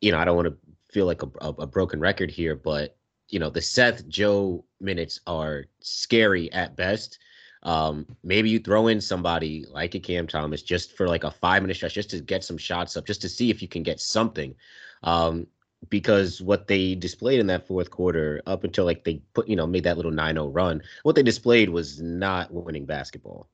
you 0.00 0.12
know, 0.12 0.18
I 0.18 0.24
don't 0.24 0.36
want 0.36 0.48
to 0.48 0.56
feel 0.92 1.06
like 1.06 1.22
a, 1.22 1.28
a, 1.40 1.48
a 1.50 1.66
broken 1.66 2.00
record 2.00 2.30
here, 2.30 2.56
but 2.56 2.96
you 3.28 3.38
know, 3.38 3.50
the 3.50 3.62
Seth 3.62 4.06
Joe 4.08 4.64
minutes 4.80 5.20
are 5.26 5.64
scary 5.80 6.52
at 6.52 6.76
best. 6.76 7.18
Um, 7.62 8.06
maybe 8.22 8.50
you 8.50 8.60
throw 8.60 8.86
in 8.88 9.00
somebody 9.00 9.64
like 9.68 9.94
a 9.94 10.00
Cam 10.00 10.26
Thomas 10.26 10.62
just 10.62 10.96
for 10.96 11.08
like 11.08 11.24
a 11.24 11.30
five 11.30 11.62
minute 11.62 11.76
stretch, 11.76 11.94
just 11.94 12.10
to 12.10 12.20
get 12.20 12.44
some 12.44 12.58
shots 12.58 12.96
up, 12.96 13.06
just 13.06 13.20
to 13.22 13.28
see 13.28 13.50
if 13.50 13.60
you 13.60 13.68
can 13.68 13.82
get 13.82 14.00
something. 14.00 14.54
Um, 15.02 15.48
because 15.88 16.42
what 16.42 16.66
they 16.66 16.94
displayed 16.94 17.38
in 17.38 17.46
that 17.46 17.66
fourth 17.66 17.90
quarter 17.90 18.42
up 18.46 18.64
until 18.64 18.84
like 18.84 19.04
they 19.04 19.20
put 19.34 19.48
you 19.48 19.56
know 19.56 19.66
made 19.66 19.84
that 19.84 19.96
little 19.96 20.12
9-0 20.12 20.54
run 20.54 20.82
what 21.02 21.14
they 21.14 21.22
displayed 21.22 21.70
was 21.70 22.00
not 22.00 22.52
winning 22.52 22.86
basketball 22.86 23.48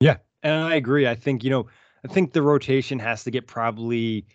Yeah, 0.00 0.18
and 0.42 0.64
I 0.64 0.76
agree. 0.76 1.06
I 1.06 1.14
think 1.14 1.44
you 1.44 1.50
know, 1.50 1.66
I 2.04 2.08
think 2.08 2.32
the 2.32 2.42
rotation 2.42 2.98
has 2.98 3.24
to 3.24 3.30
get 3.30 3.46
probably. 3.46 4.26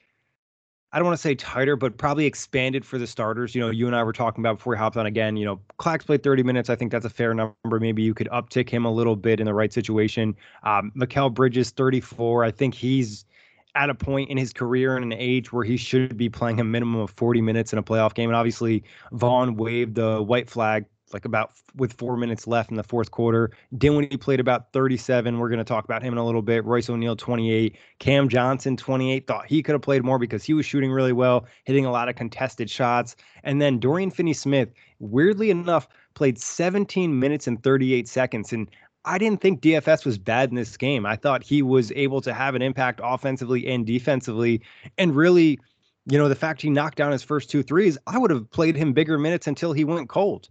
I 0.92 1.00
don't 1.00 1.08
want 1.08 1.18
to 1.18 1.22
say 1.22 1.34
tighter, 1.34 1.76
but 1.76 1.98
probably 1.98 2.28
expanded 2.28 2.86
for 2.86 3.00
the 3.00 3.08
starters. 3.08 3.56
You 3.56 3.62
know, 3.62 3.72
you 3.72 3.88
and 3.88 3.96
I 3.96 4.04
were 4.04 4.14
talking 4.14 4.44
about 4.44 4.58
before 4.58 4.72
we 4.72 4.78
hopped 4.78 4.96
on 4.96 5.08
again. 5.08 5.36
You 5.36 5.46
know, 5.46 5.60
Clax 5.80 6.06
played 6.06 6.22
30 6.22 6.44
minutes. 6.44 6.70
I 6.70 6.76
think 6.76 6.92
that's 6.92 7.06
a 7.06 7.10
fair 7.10 7.34
number. 7.34 7.80
Maybe 7.80 8.04
you 8.04 8.14
could 8.14 8.30
uptick 8.30 8.70
him 8.70 8.86
a 8.86 8.92
little 8.92 9.16
bit 9.16 9.40
in 9.40 9.48
the 9.48 9.56
right 9.56 9.74
situation. 9.74 10.36
Um, 10.62 10.92
Mikal 10.96 11.34
Bridges, 11.34 11.72
34. 11.72 12.44
I 12.44 12.52
think 12.52 12.76
he's 12.76 13.26
at 13.76 13.90
a 13.90 13.96
point 13.96 14.30
in 14.30 14.38
his 14.38 14.54
career 14.54 14.96
and 14.96 15.12
an 15.12 15.18
age 15.20 15.52
where 15.52 15.64
he 15.64 15.78
should 15.78 16.18
be 16.18 16.30
playing 16.30 16.60
a 16.60 16.64
minimum 16.64 17.02
of 17.02 17.12
40 17.12 17.42
minutes 17.42 17.74
in 17.74 17.80
a 17.80 17.84
playoff 17.84 18.14
game. 18.14 18.30
And 18.30 18.36
obviously, 18.36 18.84
Vaughn 19.12 19.56
waved 19.56 19.96
the 19.96 20.22
white 20.22 20.50
flag 20.50 20.86
like 21.14 21.26
about 21.26 21.52
with 21.76 21.94
four 21.94 22.18
minutes 22.18 22.48
left 22.48 22.72
in 22.72 22.78
the 22.78 22.84
fourth 22.84 23.12
quarter. 23.12 23.52
Dinwiddie 23.78 24.18
played 24.18 24.40
about 24.40 24.74
37. 24.74 25.38
We're 25.38 25.50
going 25.50 25.60
to 25.60 25.64
talk 25.64 25.86
about 25.86 26.02
him 26.02 26.14
in 26.14 26.18
a 26.18 26.26
little 26.26 26.42
bit. 26.42 26.66
Royce 26.66 26.90
O'Neale, 26.90 27.16
28. 27.16 27.78
Cam 28.00 28.28
Johnson, 28.30 28.76
28. 28.76 29.28
Thought 29.28 29.46
he 29.46 29.62
could 29.62 29.74
have 29.74 29.82
played 29.82 30.04
more 30.04 30.18
because 30.18 30.44
he 30.44 30.54
was 30.54 30.66
shooting 30.66 30.92
really 30.92 31.14
well, 31.14 31.46
hitting 31.66 31.86
a 31.86 31.92
lot 31.92 32.10
of 32.10 32.16
contested 32.16 32.70
shots. 32.70 33.16
And 33.44 33.62
then 33.62 33.80
Dorian 33.80 34.12
Finney 34.12 34.34
Smith, 34.34 34.70
weirdly 35.00 35.50
enough, 35.52 35.88
played 36.16 36.40
17 36.40 37.20
minutes 37.20 37.48
and 37.48 37.62
38 37.62 38.08
seconds. 38.08 38.52
And 38.52 38.70
I 39.06 39.18
didn't 39.18 39.42
think 39.42 39.62
DFS 39.62 40.06
was 40.06 40.18
bad 40.18 40.50
in 40.50 40.56
this 40.56 40.78
game. 40.78 41.06
I 41.06 41.16
thought 41.16 41.44
he 41.44 41.62
was 41.62 41.92
able 41.94 42.22
to 42.22 42.34
have 42.34 42.56
an 42.56 42.62
impact 42.62 43.02
offensively 43.04 43.68
and 43.68 43.86
defensively. 43.86 44.62
And 44.98 45.16
really, 45.16 45.60
you 46.06 46.18
know, 46.18 46.30
the 46.30 46.36
fact 46.36 46.62
he 46.62 46.70
knocked 46.70 46.98
down 46.98 47.12
his 47.12 47.24
first 47.24 47.50
two 47.50 47.64
threes, 47.64 47.98
I 48.08 48.18
would 48.18 48.32
have 48.32 48.50
played 48.50 48.76
him 48.76 48.94
bigger 48.94 49.18
minutes 49.18 49.48
until 49.48 49.74
he 49.74 49.84
went 49.84 50.10
cold. 50.10 50.50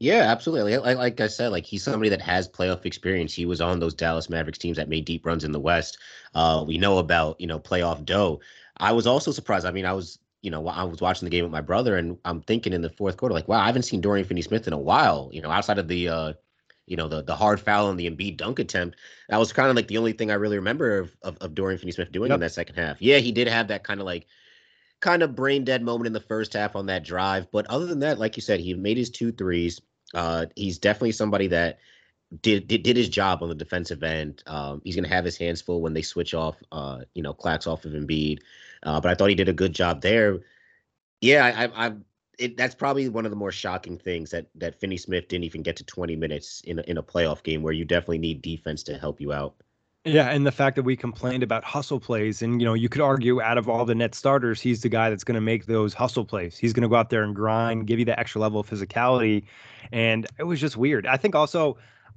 Yeah, 0.00 0.22
absolutely. 0.32 0.76
Like, 0.78 0.96
like 0.96 1.20
I 1.20 1.28
said, 1.28 1.52
like 1.52 1.64
he's 1.64 1.84
somebody 1.84 2.08
that 2.10 2.20
has 2.20 2.48
playoff 2.48 2.84
experience. 2.84 3.32
He 3.32 3.46
was 3.46 3.60
on 3.60 3.78
those 3.78 3.94
Dallas 3.94 4.28
Mavericks 4.28 4.58
teams 4.58 4.76
that 4.76 4.88
made 4.88 5.04
deep 5.04 5.24
runs 5.24 5.44
in 5.44 5.52
the 5.52 5.60
West. 5.60 5.98
Uh, 6.34 6.64
we 6.66 6.76
know 6.76 6.98
about 6.98 7.40
you 7.40 7.46
know 7.46 7.60
playoff 7.60 8.04
Doe. 8.04 8.40
I 8.78 8.90
was 8.90 9.06
also 9.06 9.30
surprised. 9.30 9.64
I 9.64 9.70
mean, 9.70 9.86
I 9.86 9.92
was 9.92 10.18
you 10.42 10.50
know, 10.50 10.66
I 10.66 10.82
was 10.82 11.00
watching 11.00 11.24
the 11.26 11.30
game 11.30 11.44
with 11.44 11.52
my 11.52 11.60
brother, 11.60 11.96
and 11.96 12.18
I'm 12.24 12.42
thinking 12.42 12.72
in 12.72 12.82
the 12.82 12.90
fourth 12.90 13.16
quarter, 13.16 13.32
like, 13.32 13.46
wow, 13.46 13.60
I 13.60 13.66
haven't 13.66 13.84
seen 13.84 14.00
Dorian 14.00 14.26
Finney-Smith 14.26 14.66
in 14.66 14.72
a 14.72 14.78
while. 14.78 15.30
You 15.32 15.40
know, 15.40 15.50
outside 15.50 15.78
of 15.78 15.86
the, 15.86 16.08
uh, 16.08 16.32
you 16.86 16.96
know, 16.96 17.08
the 17.08 17.22
the 17.22 17.36
hard 17.36 17.60
foul 17.60 17.90
and 17.90 17.98
the 17.98 18.10
Embiid 18.10 18.36
dunk 18.36 18.58
attempt, 18.58 18.96
that 19.28 19.38
was 19.38 19.52
kind 19.52 19.70
of 19.70 19.76
like 19.76 19.88
the 19.88 19.98
only 19.98 20.12
thing 20.12 20.30
I 20.30 20.34
really 20.34 20.56
remember 20.56 20.98
of 20.98 21.16
of, 21.22 21.36
of 21.38 21.54
Dorian 21.54 21.78
Finney-Smith 21.78 22.12
doing 22.12 22.30
yep. 22.30 22.36
in 22.36 22.40
that 22.40 22.52
second 22.52 22.76
half. 22.76 23.00
Yeah, 23.00 23.18
he 23.18 23.32
did 23.32 23.48
have 23.48 23.68
that 23.68 23.84
kind 23.84 24.00
of 24.00 24.06
like, 24.06 24.26
kind 25.00 25.22
of 25.22 25.34
brain 25.34 25.64
dead 25.64 25.82
moment 25.82 26.06
in 26.06 26.12
the 26.12 26.20
first 26.20 26.52
half 26.52 26.76
on 26.76 26.86
that 26.86 27.04
drive, 27.04 27.50
but 27.50 27.66
other 27.66 27.86
than 27.86 28.00
that, 28.00 28.18
like 28.18 28.36
you 28.36 28.42
said, 28.42 28.60
he 28.60 28.74
made 28.74 28.96
his 28.96 29.10
two 29.10 29.32
threes. 29.32 29.80
Uh, 30.14 30.46
he's 30.56 30.78
definitely 30.78 31.12
somebody 31.12 31.48
that 31.48 31.78
did, 32.40 32.66
did 32.68 32.82
did 32.82 32.96
his 32.96 33.08
job 33.08 33.42
on 33.42 33.48
the 33.48 33.54
defensive 33.54 34.02
end. 34.02 34.42
Um, 34.46 34.80
he's 34.84 34.94
going 34.94 35.08
to 35.08 35.14
have 35.14 35.24
his 35.24 35.36
hands 35.36 35.60
full 35.60 35.80
when 35.80 35.94
they 35.94 36.02
switch 36.02 36.34
off, 36.34 36.56
uh, 36.70 37.00
you 37.14 37.22
know, 37.22 37.34
Clax 37.34 37.66
off 37.66 37.84
of 37.84 37.92
Embiid. 37.92 38.40
Uh, 38.82 39.00
but 39.00 39.10
I 39.10 39.14
thought 39.14 39.28
he 39.28 39.34
did 39.34 39.48
a 39.48 39.52
good 39.52 39.74
job 39.74 40.02
there. 40.02 40.40
Yeah, 41.20 41.44
I, 41.44 41.86
I, 41.86 41.92
it, 42.38 42.56
that's 42.56 42.74
probably 42.74 43.08
one 43.08 43.24
of 43.24 43.30
the 43.30 43.36
more 43.36 43.52
shocking 43.52 43.98
things 43.98 44.30
that 44.30 44.46
that 44.54 44.78
Finney 44.78 44.96
Smith 44.96 45.28
didn't 45.28 45.44
even 45.44 45.62
get 45.62 45.76
to 45.76 45.84
20 45.84 46.16
minutes 46.16 46.60
in 46.64 46.78
a, 46.78 46.82
in 46.82 46.98
a 46.98 47.02
playoff 47.02 47.42
game 47.42 47.62
where 47.62 47.72
you 47.72 47.84
definitely 47.84 48.18
need 48.18 48.42
defense 48.42 48.82
to 48.84 48.98
help 48.98 49.20
you 49.20 49.32
out. 49.32 49.54
Yeah, 50.04 50.30
and 50.30 50.44
the 50.44 50.52
fact 50.52 50.74
that 50.76 50.82
we 50.82 50.96
complained 50.96 51.44
about 51.44 51.62
hustle 51.62 52.00
plays, 52.00 52.42
and 52.42 52.60
you 52.60 52.66
know, 52.66 52.74
you 52.74 52.88
could 52.88 53.00
argue 53.00 53.40
out 53.40 53.56
of 53.56 53.68
all 53.68 53.84
the 53.84 53.94
net 53.94 54.16
starters, 54.16 54.60
he's 54.60 54.82
the 54.82 54.88
guy 54.88 55.10
that's 55.10 55.22
going 55.22 55.36
to 55.36 55.40
make 55.40 55.66
those 55.66 55.94
hustle 55.94 56.24
plays. 56.24 56.58
He's 56.58 56.72
going 56.72 56.82
to 56.82 56.88
go 56.88 56.96
out 56.96 57.10
there 57.10 57.22
and 57.22 57.36
grind, 57.36 57.86
give 57.86 58.00
you 58.00 58.04
that 58.06 58.18
extra 58.18 58.40
level 58.40 58.58
of 58.58 58.68
physicality, 58.68 59.44
and 59.92 60.26
it 60.38 60.44
was 60.44 60.60
just 60.60 60.76
weird. 60.76 61.06
I 61.06 61.16
think 61.16 61.36
also 61.36 61.76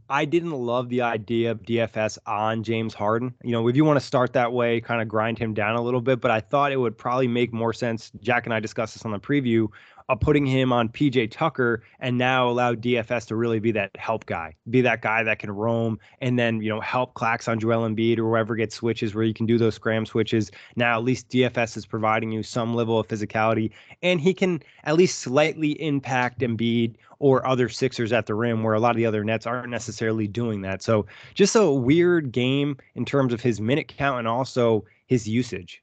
I 0.09 0.25
didn't 0.25 0.51
love 0.51 0.89
the 0.89 1.01
idea 1.01 1.51
of 1.51 1.63
DFS 1.63 2.17
on 2.27 2.63
James 2.63 2.93
Harden. 2.93 3.33
You 3.43 3.51
know, 3.51 3.67
if 3.67 3.75
you 3.75 3.85
want 3.85 3.99
to 3.99 4.05
start 4.05 4.33
that 4.33 4.53
way, 4.53 4.79
kind 4.79 5.01
of 5.01 5.07
grind 5.07 5.39
him 5.39 5.53
down 5.53 5.75
a 5.75 5.81
little 5.81 6.01
bit, 6.01 6.21
but 6.21 6.29
I 6.29 6.39
thought 6.39 6.71
it 6.71 6.77
would 6.77 6.97
probably 6.97 7.27
make 7.27 7.51
more 7.53 7.73
sense. 7.73 8.11
Jack 8.21 8.45
and 8.45 8.53
I 8.53 8.59
discussed 8.59 8.93
this 8.93 9.05
on 9.05 9.11
the 9.11 9.19
preview 9.19 9.67
of 10.09 10.19
putting 10.19 10.45
him 10.45 10.71
on 10.71 10.89
PJ 10.89 11.31
Tucker 11.31 11.83
and 11.99 12.17
now 12.17 12.47
allow 12.47 12.73
DFS 12.75 13.25
to 13.27 13.35
really 13.35 13.59
be 13.59 13.71
that 13.71 13.91
help 13.97 14.25
guy, 14.25 14.53
be 14.69 14.81
that 14.81 15.01
guy 15.01 15.23
that 15.23 15.39
can 15.39 15.51
roam 15.51 15.99
and 16.21 16.37
then, 16.37 16.61
you 16.61 16.69
know, 16.69 16.79
help 16.79 17.15
Clax 17.15 17.47
on 17.47 17.59
Joel 17.59 17.89
Embiid 17.89 18.19
or 18.19 18.23
whoever 18.23 18.55
gets 18.55 18.75
switches 18.75 19.15
where 19.15 19.23
you 19.23 19.33
can 19.33 19.45
do 19.45 19.57
those 19.57 19.75
scram 19.75 20.05
switches. 20.05 20.51
Now, 20.75 20.97
at 20.97 21.03
least 21.03 21.29
DFS 21.29 21.75
is 21.75 21.85
providing 21.85 22.31
you 22.31 22.43
some 22.43 22.75
level 22.75 22.99
of 22.99 23.07
physicality 23.07 23.71
and 24.03 24.21
he 24.21 24.33
can 24.33 24.61
at 24.83 24.95
least 24.95 25.19
slightly 25.19 25.71
impact 25.81 26.41
Embiid 26.41 26.95
or 27.19 27.45
other 27.47 27.69
Sixers 27.69 28.11
at 28.11 28.25
the 28.27 28.35
rim, 28.35 28.61
where 28.61 28.73
a 28.73 28.79
lot 28.79 28.91
of 28.91 28.97
the 28.97 29.05
other 29.05 29.23
Nets 29.23 29.47
aren't 29.47 29.69
necessarily 29.69 30.27
doing 30.27 30.61
that. 30.61 30.83
So 30.83 31.05
just 31.33 31.55
a 31.55 31.71
weird 31.71 32.31
game 32.31 32.77
in 32.93 33.05
terms 33.05 33.33
of 33.33 33.41
his 33.41 33.59
minute 33.59 33.87
count 33.87 34.19
and 34.19 34.27
also 34.27 34.85
his 35.07 35.27
usage. 35.27 35.81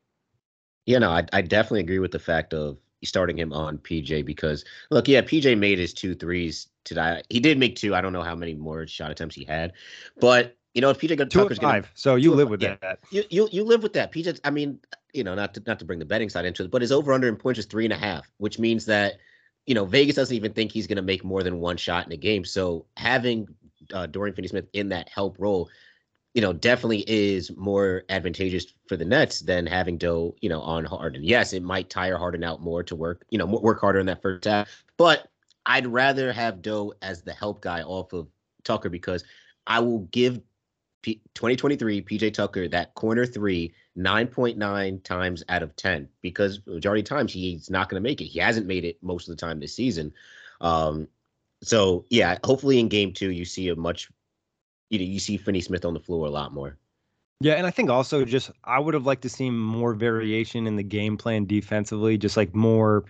Yeah, 0.86 0.98
no, 0.98 1.10
I, 1.10 1.24
I 1.32 1.42
definitely 1.42 1.80
agree 1.80 2.00
with 2.00 2.10
the 2.10 2.18
fact 2.18 2.54
of 2.54 2.76
starting 3.02 3.38
him 3.38 3.52
on 3.52 3.78
PJ 3.78 4.24
because 4.24 4.64
look, 4.90 5.08
yeah, 5.08 5.22
PJ 5.22 5.58
made 5.58 5.78
his 5.78 5.92
two 5.92 6.14
threes 6.14 6.68
today. 6.84 7.22
He 7.28 7.40
did 7.40 7.58
make 7.58 7.76
two. 7.76 7.94
I 7.94 8.00
don't 8.00 8.12
know 8.12 8.22
how 8.22 8.34
many 8.34 8.54
more 8.54 8.86
shot 8.86 9.10
attempts 9.10 9.34
he 9.34 9.44
had, 9.44 9.72
but 10.20 10.56
you 10.74 10.80
know, 10.80 10.90
if 10.90 10.98
PJ 10.98 11.16
got 11.16 11.30
Tucker's 11.30 11.58
five, 11.58 11.84
gonna, 11.84 11.92
so 11.94 12.14
you 12.16 12.32
live 12.32 12.48
with 12.48 12.62
yeah, 12.62 12.76
that. 12.80 13.00
You, 13.10 13.24
you 13.30 13.48
you 13.52 13.64
live 13.64 13.82
with 13.82 13.92
that. 13.94 14.12
PJ, 14.12 14.40
I 14.44 14.50
mean, 14.50 14.80
you 15.12 15.24
know, 15.24 15.34
not 15.34 15.54
to 15.54 15.62
not 15.66 15.78
to 15.80 15.84
bring 15.84 15.98
the 15.98 16.04
betting 16.04 16.30
side 16.30 16.44
into 16.44 16.64
it, 16.64 16.70
but 16.70 16.80
his 16.80 16.92
over 16.92 17.12
under 17.12 17.28
in 17.28 17.36
points 17.36 17.58
is 17.58 17.66
three 17.66 17.84
and 17.84 17.92
a 17.92 17.98
half, 17.98 18.30
which 18.38 18.58
means 18.58 18.86
that 18.86 19.14
you 19.66 19.74
know, 19.74 19.84
Vegas 19.84 20.16
doesn't 20.16 20.34
even 20.34 20.52
think 20.52 20.72
he's 20.72 20.86
going 20.86 20.96
to 20.96 21.02
make 21.02 21.24
more 21.24 21.42
than 21.42 21.60
one 21.60 21.76
shot 21.76 22.06
in 22.06 22.12
a 22.12 22.16
game. 22.16 22.44
So 22.44 22.86
having 22.96 23.46
uh, 23.92 24.06
Dorian 24.06 24.34
Finney-Smith 24.34 24.66
in 24.72 24.88
that 24.88 25.08
help 25.08 25.36
role, 25.38 25.70
you 26.34 26.40
know, 26.40 26.52
definitely 26.52 27.04
is 27.06 27.54
more 27.56 28.04
advantageous 28.08 28.66
for 28.88 28.96
the 28.96 29.04
Nets 29.04 29.40
than 29.40 29.66
having 29.66 29.98
Doe, 29.98 30.34
you 30.40 30.48
know, 30.48 30.60
on 30.62 30.84
Harden. 30.84 31.22
Yes, 31.22 31.52
it 31.52 31.62
might 31.62 31.90
tire 31.90 32.16
Harden 32.16 32.42
out 32.42 32.62
more 32.62 32.82
to 32.84 32.96
work, 32.96 33.24
you 33.30 33.38
know, 33.38 33.46
work 33.46 33.80
harder 33.80 34.00
in 34.00 34.06
that 34.06 34.22
first 34.22 34.44
half, 34.44 34.84
but 34.96 35.28
I'd 35.66 35.86
rather 35.86 36.32
have 36.32 36.62
Doe 36.62 36.94
as 37.02 37.22
the 37.22 37.32
help 37.32 37.60
guy 37.60 37.82
off 37.82 38.12
of 38.12 38.28
Tucker 38.64 38.88
because 38.88 39.24
I 39.66 39.80
will 39.80 40.00
give 40.10 40.40
P- 41.02 41.20
2023 41.34 42.02
PJ 42.02 42.32
Tucker 42.32 42.68
that 42.68 42.94
corner 42.94 43.26
three 43.26 43.74
9.9 43.98 45.02
times 45.02 45.44
out 45.48 45.62
of 45.62 45.76
10 45.76 46.08
because 46.22 46.60
majority 46.66 47.02
of 47.02 47.08
times 47.08 47.32
he's 47.32 47.70
not 47.70 47.88
going 47.88 48.02
to 48.02 48.08
make 48.08 48.20
it. 48.20 48.26
He 48.26 48.38
hasn't 48.38 48.66
made 48.66 48.84
it 48.84 48.98
most 49.02 49.28
of 49.28 49.36
the 49.36 49.40
time 49.40 49.60
this 49.60 49.74
season. 49.74 50.12
Um, 50.60 51.08
so 51.62 52.06
yeah, 52.08 52.38
hopefully 52.44 52.78
in 52.78 52.88
game 52.88 53.12
two 53.12 53.30
you 53.30 53.44
see 53.44 53.68
a 53.68 53.76
much, 53.76 54.10
you 54.92 54.98
know, 54.98 55.04
you 55.04 55.18
see 55.18 55.36
Finney 55.38 55.62
Smith 55.62 55.84
on 55.84 55.94
the 55.94 56.00
floor 56.00 56.26
a 56.26 56.30
lot 56.30 56.52
more. 56.52 56.76
Yeah, 57.40 57.54
and 57.54 57.66
I 57.66 57.70
think 57.70 57.90
also 57.90 58.24
just 58.24 58.52
I 58.64 58.78
would 58.78 58.94
have 58.94 59.06
liked 59.06 59.22
to 59.22 59.28
see 59.28 59.50
more 59.50 59.94
variation 59.94 60.66
in 60.66 60.76
the 60.76 60.82
game 60.82 61.16
plan 61.16 61.46
defensively, 61.46 62.16
just 62.16 62.36
like 62.36 62.54
more 62.54 63.04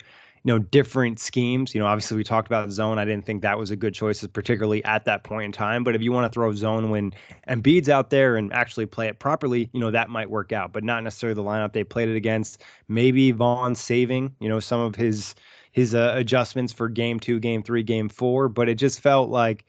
you 0.44 0.52
know 0.52 0.58
different 0.60 1.18
schemes. 1.18 1.74
You 1.74 1.80
know, 1.80 1.86
obviously 1.86 2.16
we 2.16 2.24
talked 2.24 2.46
about 2.46 2.70
zone. 2.70 2.98
I 2.98 3.04
didn't 3.04 3.26
think 3.26 3.42
that 3.42 3.58
was 3.58 3.70
a 3.70 3.76
good 3.76 3.94
choice, 3.94 4.26
particularly 4.28 4.82
at 4.84 5.04
that 5.04 5.24
point 5.24 5.46
in 5.46 5.52
time. 5.52 5.84
But 5.84 5.94
if 5.96 6.02
you 6.02 6.12
want 6.12 6.32
to 6.32 6.34
throw 6.34 6.54
zone 6.54 6.88
when 6.88 7.12
Embiid's 7.48 7.88
out 7.88 8.10
there 8.10 8.36
and 8.36 8.52
actually 8.54 8.86
play 8.86 9.08
it 9.08 9.18
properly, 9.18 9.68
you 9.72 9.80
know 9.80 9.90
that 9.90 10.08
might 10.08 10.30
work 10.30 10.52
out. 10.52 10.72
But 10.72 10.84
not 10.84 11.02
necessarily 11.02 11.34
the 11.34 11.42
lineup 11.42 11.72
they 11.72 11.84
played 11.84 12.08
it 12.08 12.16
against. 12.16 12.62
Maybe 12.88 13.32
Vaughn 13.32 13.74
saving 13.74 14.34
you 14.40 14.48
know 14.48 14.60
some 14.60 14.80
of 14.80 14.94
his 14.94 15.34
his 15.72 15.94
uh, 15.94 16.12
adjustments 16.16 16.72
for 16.72 16.88
game 16.88 17.18
two, 17.18 17.40
game 17.40 17.62
three, 17.62 17.82
game 17.82 18.08
four. 18.08 18.48
But 18.48 18.68
it 18.68 18.76
just 18.76 19.00
felt 19.00 19.30
like 19.30 19.64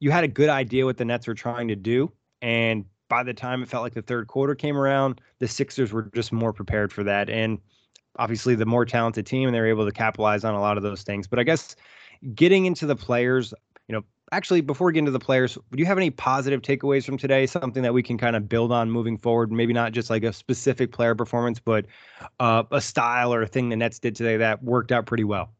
you 0.00 0.10
had 0.10 0.24
a 0.24 0.28
good 0.28 0.48
idea 0.48 0.84
what 0.84 0.96
the 0.96 1.04
Nets 1.04 1.26
were 1.26 1.34
trying 1.34 1.68
to 1.68 1.76
do, 1.76 2.12
and 2.42 2.84
by 3.08 3.22
the 3.22 3.34
time 3.34 3.62
it 3.62 3.68
felt 3.68 3.82
like 3.82 3.94
the 3.94 4.02
third 4.02 4.26
quarter 4.26 4.54
came 4.54 4.76
around, 4.76 5.20
the 5.38 5.48
Sixers 5.48 5.92
were 5.92 6.10
just 6.14 6.32
more 6.32 6.52
prepared 6.52 6.92
for 6.92 7.04
that. 7.04 7.28
And 7.28 7.58
obviously 8.18 8.54
the 8.54 8.66
more 8.66 8.84
talented 8.84 9.26
team 9.26 9.48
and 9.48 9.54
they're 9.54 9.66
able 9.66 9.84
to 9.84 9.92
capitalize 9.92 10.44
on 10.44 10.54
a 10.54 10.60
lot 10.60 10.76
of 10.76 10.82
those 10.82 11.02
things. 11.02 11.26
But 11.26 11.38
I 11.38 11.42
guess 11.42 11.76
getting 12.34 12.66
into 12.66 12.86
the 12.86 12.96
players, 12.96 13.52
you 13.88 13.94
know, 13.94 14.02
actually 14.32 14.60
before 14.62 14.86
we 14.86 14.94
get 14.94 15.00
into 15.00 15.10
the 15.10 15.18
players, 15.18 15.54
do 15.54 15.78
you 15.78 15.86
have 15.86 15.98
any 15.98 16.10
positive 16.10 16.62
takeaways 16.62 17.04
from 17.04 17.18
today? 17.18 17.46
Something 17.46 17.82
that 17.82 17.92
we 17.92 18.02
can 18.02 18.16
kind 18.18 18.36
of 18.36 18.48
build 18.48 18.72
on 18.72 18.90
moving 18.90 19.18
forward? 19.18 19.52
Maybe 19.52 19.72
not 19.72 19.92
just 19.92 20.10
like 20.10 20.24
a 20.24 20.32
specific 20.32 20.92
player 20.92 21.14
performance, 21.14 21.60
but 21.60 21.86
uh, 22.40 22.64
a 22.70 22.80
style 22.80 23.34
or 23.34 23.42
a 23.42 23.46
thing 23.46 23.68
the 23.68 23.76
Nets 23.76 23.98
did 23.98 24.16
today 24.16 24.36
that 24.38 24.62
worked 24.62 24.92
out 24.92 25.06
pretty 25.06 25.24
well. 25.24 25.50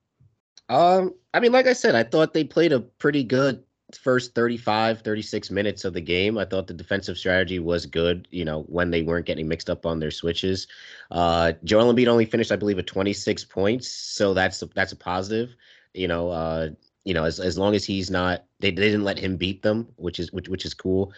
Um, 0.70 1.14
I 1.34 1.40
mean, 1.40 1.52
like 1.52 1.66
I 1.66 1.74
said, 1.74 1.94
I 1.94 2.04
thought 2.04 2.32
they 2.32 2.44
played 2.44 2.72
a 2.72 2.80
pretty 2.80 3.22
good 3.22 3.62
first 3.96 4.34
35 4.34 5.00
36 5.02 5.50
minutes 5.50 5.84
of 5.84 5.92
the 5.92 6.00
game 6.00 6.38
i 6.38 6.44
thought 6.44 6.66
the 6.66 6.74
defensive 6.74 7.18
strategy 7.18 7.58
was 7.58 7.86
good 7.86 8.28
you 8.30 8.44
know 8.44 8.62
when 8.62 8.90
they 8.90 9.02
weren't 9.02 9.26
getting 9.26 9.48
mixed 9.48 9.70
up 9.70 9.86
on 9.86 9.98
their 9.98 10.10
switches 10.10 10.66
uh 11.10 11.52
joel 11.64 11.92
Embiid 11.92 12.08
only 12.08 12.24
finished 12.24 12.52
i 12.52 12.56
believe 12.56 12.78
at 12.78 12.86
26 12.86 13.44
points 13.44 13.88
so 13.88 14.34
that's 14.34 14.62
a, 14.62 14.66
that's 14.66 14.92
a 14.92 14.96
positive 14.96 15.54
you 15.92 16.08
know 16.08 16.30
uh 16.30 16.68
you 17.04 17.14
know 17.14 17.24
as, 17.24 17.40
as 17.40 17.58
long 17.58 17.74
as 17.74 17.84
he's 17.84 18.10
not 18.10 18.44
they, 18.60 18.70
they 18.70 18.82
didn't 18.82 19.04
let 19.04 19.18
him 19.18 19.36
beat 19.36 19.62
them 19.62 19.88
which 19.96 20.18
is 20.18 20.32
which, 20.32 20.48
which 20.48 20.64
is 20.64 20.74
cool 20.74 21.12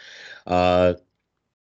uh 0.46 0.94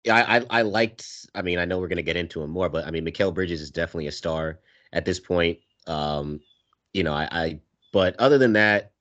I, 0.08 0.36
I, 0.38 0.46
I 0.50 0.62
liked. 0.62 1.26
I 1.34 1.42
mean, 1.42 1.58
I 1.58 1.64
know 1.64 1.78
we're 1.78 1.88
gonna 1.88 2.02
get 2.02 2.16
into 2.16 2.40
him 2.40 2.50
more, 2.50 2.68
but 2.68 2.86
I 2.86 2.92
mean, 2.92 3.04
Mikal 3.04 3.34
Bridges 3.34 3.60
is 3.60 3.72
definitely 3.72 4.06
a 4.06 4.12
star 4.12 4.60
at 4.92 5.04
this 5.04 5.18
point. 5.18 5.58
Um, 5.86 6.40
you 6.92 7.02
know, 7.02 7.12
I, 7.12 7.28
I 7.32 7.60
but 7.92 8.16
other 8.18 8.38
than 8.38 8.52
that, 8.54 8.92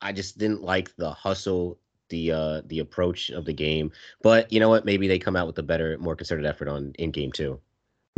I 0.00 0.12
just 0.12 0.38
didn't 0.38 0.62
like 0.62 0.94
the 0.96 1.10
hustle, 1.10 1.78
the 2.08 2.32
uh 2.32 2.62
the 2.66 2.78
approach 2.78 3.30
of 3.30 3.44
the 3.44 3.52
game. 3.52 3.92
But 4.22 4.52
you 4.52 4.60
know 4.60 4.68
what? 4.68 4.84
Maybe 4.84 5.08
they 5.08 5.18
come 5.18 5.36
out 5.36 5.46
with 5.46 5.58
a 5.58 5.62
better, 5.62 5.98
more 5.98 6.16
concerted 6.16 6.46
effort 6.46 6.68
on 6.68 6.92
in 6.98 7.10
game 7.10 7.32
two. 7.32 7.60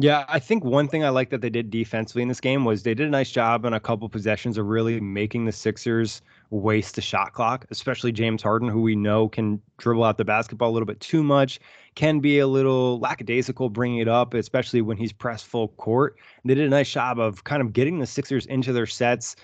Yeah, 0.02 0.24
I 0.28 0.38
think 0.38 0.64
one 0.64 0.88
thing 0.88 1.04
I 1.04 1.10
like 1.10 1.28
that 1.28 1.42
they 1.42 1.50
did 1.50 1.68
defensively 1.68 2.22
in 2.22 2.28
this 2.28 2.40
game 2.40 2.64
was 2.64 2.82
they 2.82 2.94
did 2.94 3.06
a 3.06 3.10
nice 3.10 3.30
job 3.30 3.66
on 3.66 3.74
a 3.74 3.80
couple 3.80 4.08
possessions 4.08 4.56
of 4.56 4.64
really 4.64 4.98
making 4.98 5.44
the 5.44 5.52
Sixers 5.52 6.22
waste 6.48 6.94
the 6.94 7.02
shot 7.02 7.34
clock, 7.34 7.66
especially 7.70 8.10
James 8.10 8.42
Harden, 8.42 8.70
who 8.70 8.80
we 8.80 8.96
know 8.96 9.28
can 9.28 9.60
dribble 9.76 10.04
out 10.04 10.16
the 10.16 10.24
basketball 10.24 10.70
a 10.70 10.72
little 10.72 10.86
bit 10.86 11.00
too 11.00 11.22
much, 11.22 11.60
can 11.96 12.20
be 12.20 12.38
a 12.38 12.46
little 12.46 12.98
lackadaisical 13.00 13.68
bringing 13.68 13.98
it 13.98 14.08
up, 14.08 14.32
especially 14.32 14.80
when 14.80 14.96
he's 14.96 15.12
pressed 15.12 15.46
full 15.46 15.68
court. 15.68 16.16
They 16.46 16.54
did 16.54 16.64
a 16.64 16.70
nice 16.70 16.90
job 16.90 17.18
of 17.18 17.44
kind 17.44 17.60
of 17.60 17.74
getting 17.74 17.98
the 17.98 18.06
Sixers 18.06 18.46
into 18.46 18.72
their 18.72 18.86
sets, 18.86 19.36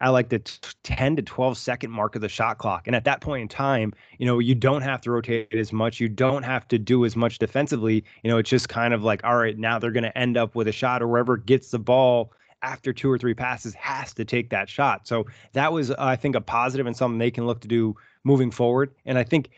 at 0.00 0.10
like 0.10 0.28
the 0.28 0.38
t- 0.40 0.58
10 0.82 1.16
to 1.16 1.22
12 1.22 1.56
second 1.56 1.90
mark 1.90 2.14
of 2.14 2.20
the 2.20 2.28
shot 2.28 2.58
clock. 2.58 2.86
And 2.86 2.96
at 2.96 3.04
that 3.04 3.20
point 3.20 3.42
in 3.42 3.48
time, 3.48 3.92
you 4.18 4.26
know, 4.26 4.38
you 4.38 4.54
don't 4.54 4.82
have 4.82 5.00
to 5.02 5.10
rotate 5.10 5.54
as 5.54 5.72
much. 5.72 6.00
You 6.00 6.08
don't 6.08 6.42
have 6.42 6.66
to 6.68 6.78
do 6.78 7.04
as 7.04 7.16
much 7.16 7.38
defensively. 7.38 8.04
You 8.22 8.30
know, 8.30 8.38
it's 8.38 8.50
just 8.50 8.68
kind 8.68 8.94
of 8.94 9.02
like, 9.02 9.24
all 9.24 9.36
right, 9.36 9.58
now 9.58 9.78
they're 9.78 9.90
going 9.90 10.04
to 10.04 10.16
end 10.16 10.36
up 10.36 10.54
with 10.54 10.68
a 10.68 10.72
shot 10.72 11.02
or 11.02 11.08
whoever 11.08 11.36
gets 11.36 11.70
the 11.70 11.78
ball 11.78 12.32
after 12.62 12.92
two 12.92 13.10
or 13.10 13.18
three 13.18 13.34
passes 13.34 13.74
has 13.74 14.14
to 14.14 14.24
take 14.24 14.50
that 14.50 14.68
shot. 14.68 15.06
So 15.06 15.26
that 15.52 15.72
was, 15.72 15.90
uh, 15.90 15.96
I 15.98 16.16
think, 16.16 16.34
a 16.34 16.40
positive 16.40 16.86
and 16.86 16.96
something 16.96 17.18
they 17.18 17.30
can 17.30 17.46
look 17.46 17.60
to 17.60 17.68
do 17.68 17.94
moving 18.24 18.50
forward. 18.50 18.94
And 19.04 19.18
I 19.18 19.24
think 19.24 19.50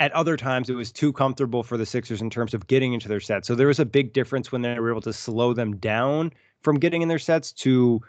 at 0.00 0.10
other 0.12 0.36
times 0.36 0.70
it 0.70 0.74
was 0.74 0.90
too 0.90 1.12
comfortable 1.12 1.62
for 1.62 1.76
the 1.76 1.86
Sixers 1.86 2.20
in 2.20 2.30
terms 2.30 2.54
of 2.54 2.66
getting 2.66 2.94
into 2.94 3.08
their 3.08 3.20
sets. 3.20 3.46
So 3.46 3.54
there 3.54 3.68
was 3.68 3.78
a 3.78 3.84
big 3.84 4.12
difference 4.12 4.50
when 4.50 4.62
they 4.62 4.78
were 4.80 4.90
able 4.90 5.02
to 5.02 5.12
slow 5.12 5.52
them 5.52 5.76
down 5.76 6.32
from 6.62 6.78
getting 6.78 7.02
in 7.02 7.08
their 7.08 7.18
sets 7.18 7.52
to 7.52 8.00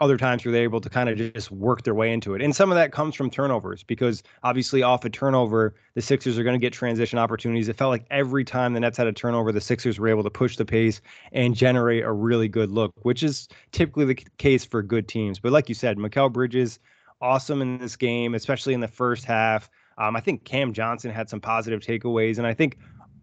other 0.00 0.16
times 0.16 0.44
where 0.44 0.52
they're 0.52 0.62
able 0.62 0.80
to 0.80 0.88
kind 0.88 1.08
of 1.08 1.16
just 1.34 1.50
work 1.50 1.82
their 1.82 1.94
way 1.94 2.12
into 2.12 2.34
it. 2.34 2.42
And 2.42 2.54
some 2.54 2.70
of 2.70 2.76
that 2.76 2.92
comes 2.92 3.14
from 3.14 3.30
turnovers 3.30 3.82
because 3.82 4.22
obviously 4.42 4.82
off 4.82 5.04
a 5.04 5.10
turnover, 5.10 5.74
the 5.94 6.02
Sixers 6.02 6.38
are 6.38 6.44
going 6.44 6.54
to 6.54 6.64
get 6.64 6.72
transition 6.72 7.18
opportunities. 7.18 7.68
It 7.68 7.76
felt 7.76 7.90
like 7.90 8.04
every 8.10 8.44
time 8.44 8.74
the 8.74 8.80
Nets 8.80 8.96
had 8.96 9.06
a 9.06 9.12
turnover, 9.12 9.50
the 9.50 9.60
Sixers 9.60 9.98
were 9.98 10.08
able 10.08 10.22
to 10.22 10.30
push 10.30 10.56
the 10.56 10.64
pace 10.64 11.00
and 11.32 11.54
generate 11.54 12.04
a 12.04 12.12
really 12.12 12.48
good 12.48 12.70
look, 12.70 12.92
which 13.02 13.22
is 13.22 13.48
typically 13.72 14.04
the 14.04 14.14
case 14.38 14.64
for 14.64 14.82
good 14.82 15.08
teams. 15.08 15.40
But 15.40 15.52
like 15.52 15.68
you 15.68 15.74
said, 15.74 15.98
Mikal 15.98 16.32
Bridges, 16.32 16.78
awesome 17.20 17.60
in 17.60 17.78
this 17.78 17.96
game, 17.96 18.34
especially 18.34 18.74
in 18.74 18.80
the 18.80 18.88
first 18.88 19.24
half. 19.24 19.68
Um, 19.98 20.14
I 20.14 20.20
think 20.20 20.44
Cam 20.44 20.72
Johnson 20.72 21.10
had 21.10 21.28
some 21.28 21.40
positive 21.40 21.80
takeaways. 21.80 22.38
And 22.38 22.46
I 22.46 22.54
think 22.54 22.78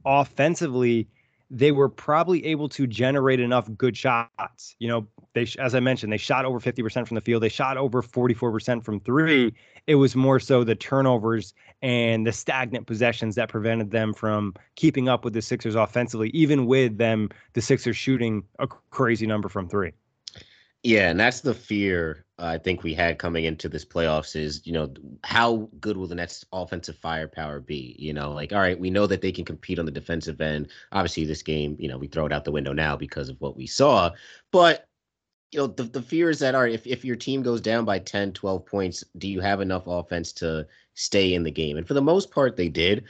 offensively, 0.06 1.08
they 1.50 1.72
were 1.72 1.90
probably 1.90 2.46
able 2.46 2.68
to 2.70 2.88
generate 2.88 3.40
enough 3.40 3.70
good 3.78 3.96
shots. 3.96 4.76
You 4.80 4.88
know, 4.88 5.08
they 5.34 5.48
as 5.60 5.76
I 5.76 5.80
mentioned, 5.80 6.12
they 6.12 6.18
shot 6.18 6.46
over 6.46 6.60
50% 6.60 7.08
from 7.08 7.16
the 7.16 7.22
field. 7.22 7.44
They 7.44 7.50
shot 7.50 7.78
over 7.78 8.02
44% 8.02 8.84
from 8.84 9.00
3. 9.00 9.54
It 9.88 9.96
was 9.96 10.16
more 10.16 10.40
so 10.40 10.64
the 10.64 10.76
turnovers 10.76 11.54
and 11.82 12.26
the 12.26 12.32
stagnant 12.32 12.88
possessions 12.88 13.36
that 13.36 13.50
prevented 13.50 13.92
them 13.92 14.14
from 14.14 14.56
keeping 14.76 15.08
up 15.08 15.24
with 15.24 15.34
the 15.34 15.42
Sixers 15.42 15.76
offensively 15.76 16.30
even 16.30 16.66
with 16.66 16.98
them 16.98 17.30
the 17.54 17.62
Sixers 17.62 17.96
shooting 17.96 18.44
a 18.60 18.68
crazy 18.68 19.28
number 19.28 19.50
from 19.50 19.70
3. 19.70 19.92
Yeah, 20.84 21.10
and 21.10 21.20
that's 21.20 21.42
the 21.42 21.54
fear 21.54 22.25
I 22.38 22.58
think 22.58 22.84
we 22.84 22.94
had 22.94 23.18
coming 23.18 23.46
into 23.46 23.70
this 23.70 23.86
playoffs 23.86 24.36
is, 24.36 24.62
you 24.66 24.74
know, 24.74 24.94
how 25.24 25.70
good 25.80 25.96
will 25.96 26.08
the 26.08 26.16
Nets 26.16 26.44
offensive 26.52 26.98
firepower 26.98 27.62
be? 27.62 27.96
You 27.98 28.14
know, 28.14 28.32
like, 28.32 28.52
all 28.52 28.60
right, 28.60 28.80
we 28.80 28.90
know 28.90 29.08
that 29.08 29.22
they 29.22 29.32
can 29.32 29.46
compete 29.46 29.80
on 29.80 29.86
the 29.86 29.92
defensive 29.92 30.42
end. 30.42 30.68
Obviously, 30.92 31.26
this 31.26 31.42
game, 31.42 31.78
you 31.80 31.88
know, 31.88 31.98
we 31.98 32.08
throw 32.08 32.26
it 32.26 32.34
out 32.34 32.44
the 32.44 32.52
window 32.52 32.74
now 32.74 32.98
because 32.98 33.30
of 33.30 33.40
what 33.40 33.56
we 33.56 33.66
saw. 33.66 34.12
But, 34.52 34.88
you 35.52 35.60
know, 35.60 35.68
the, 35.68 35.84
the 35.84 36.02
fear 36.02 36.30
is 36.30 36.40
that, 36.40 36.56
all 36.56 36.64
right, 36.64 36.74
if, 36.74 36.86
if 36.86 37.06
your 37.06 37.16
team 37.16 37.42
goes 37.42 37.62
down 37.62 37.86
by 37.86 38.00
10, 38.00 38.34
12 38.34 38.66
points, 38.66 39.04
do 39.18 39.30
you 39.30 39.40
have 39.40 39.62
enough 39.62 39.88
offense 39.88 40.34
to 40.34 40.68
stay 40.94 41.36
in 41.36 41.44
the 41.44 41.52
game? 41.52 41.78
And 41.78 41.88
for 41.88 41.94
the 41.94 42.02
most 42.02 42.32
part, 42.32 42.58
they 42.58 42.68
did. 42.68 43.06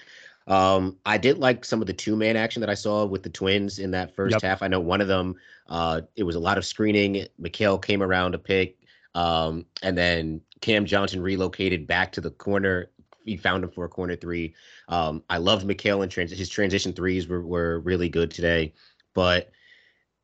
Um, 0.48 0.98
I 1.06 1.18
did 1.18 1.40
like 1.40 1.66
some 1.66 1.82
of 1.82 1.88
the 1.88 1.94
two 1.94 2.16
man 2.16 2.38
action 2.38 2.60
that 2.60 2.70
I 2.70 2.76
saw 2.76 3.06
with 3.06 3.24
the 3.24 3.30
Twins 3.30 3.80
in 3.80 3.92
that 3.92 4.16
first 4.16 4.34
yep. 4.34 4.42
half. 4.44 4.62
I 4.62 4.68
know 4.68 4.80
one 4.80 5.02
of 5.02 5.08
them, 5.08 5.36
uh, 5.68 6.02
it 6.16 6.24
was 6.24 6.36
a 6.36 6.40
lot 6.40 6.60
of 6.60 6.66
screening. 6.66 7.26
Mikal 7.42 7.84
came 7.84 8.04
around 8.04 8.36
a 8.36 8.38
pick, 8.38 8.78
um, 9.16 9.66
and 9.82 9.98
then 9.98 10.42
Cam 10.62 10.86
Johnson 10.86 11.22
relocated 11.22 11.88
back 11.88 12.12
to 12.12 12.22
the 12.22 12.32
corner. 12.32 12.92
He 13.24 13.38
found 13.38 13.64
him 13.64 13.72
for 13.72 13.86
a 13.86 13.90
corner 13.90 14.16
three. 14.16 14.54
Um, 14.88 15.24
I 15.30 15.38
loved 15.38 15.66
Mikal 15.68 16.04
and 16.04 16.30
his 16.30 16.50
transition 16.50 16.94
threes 16.94 17.28
were, 17.28 17.42
were 17.42 17.80
really 17.80 18.10
good 18.10 18.30
today. 18.30 18.74
But 19.16 19.50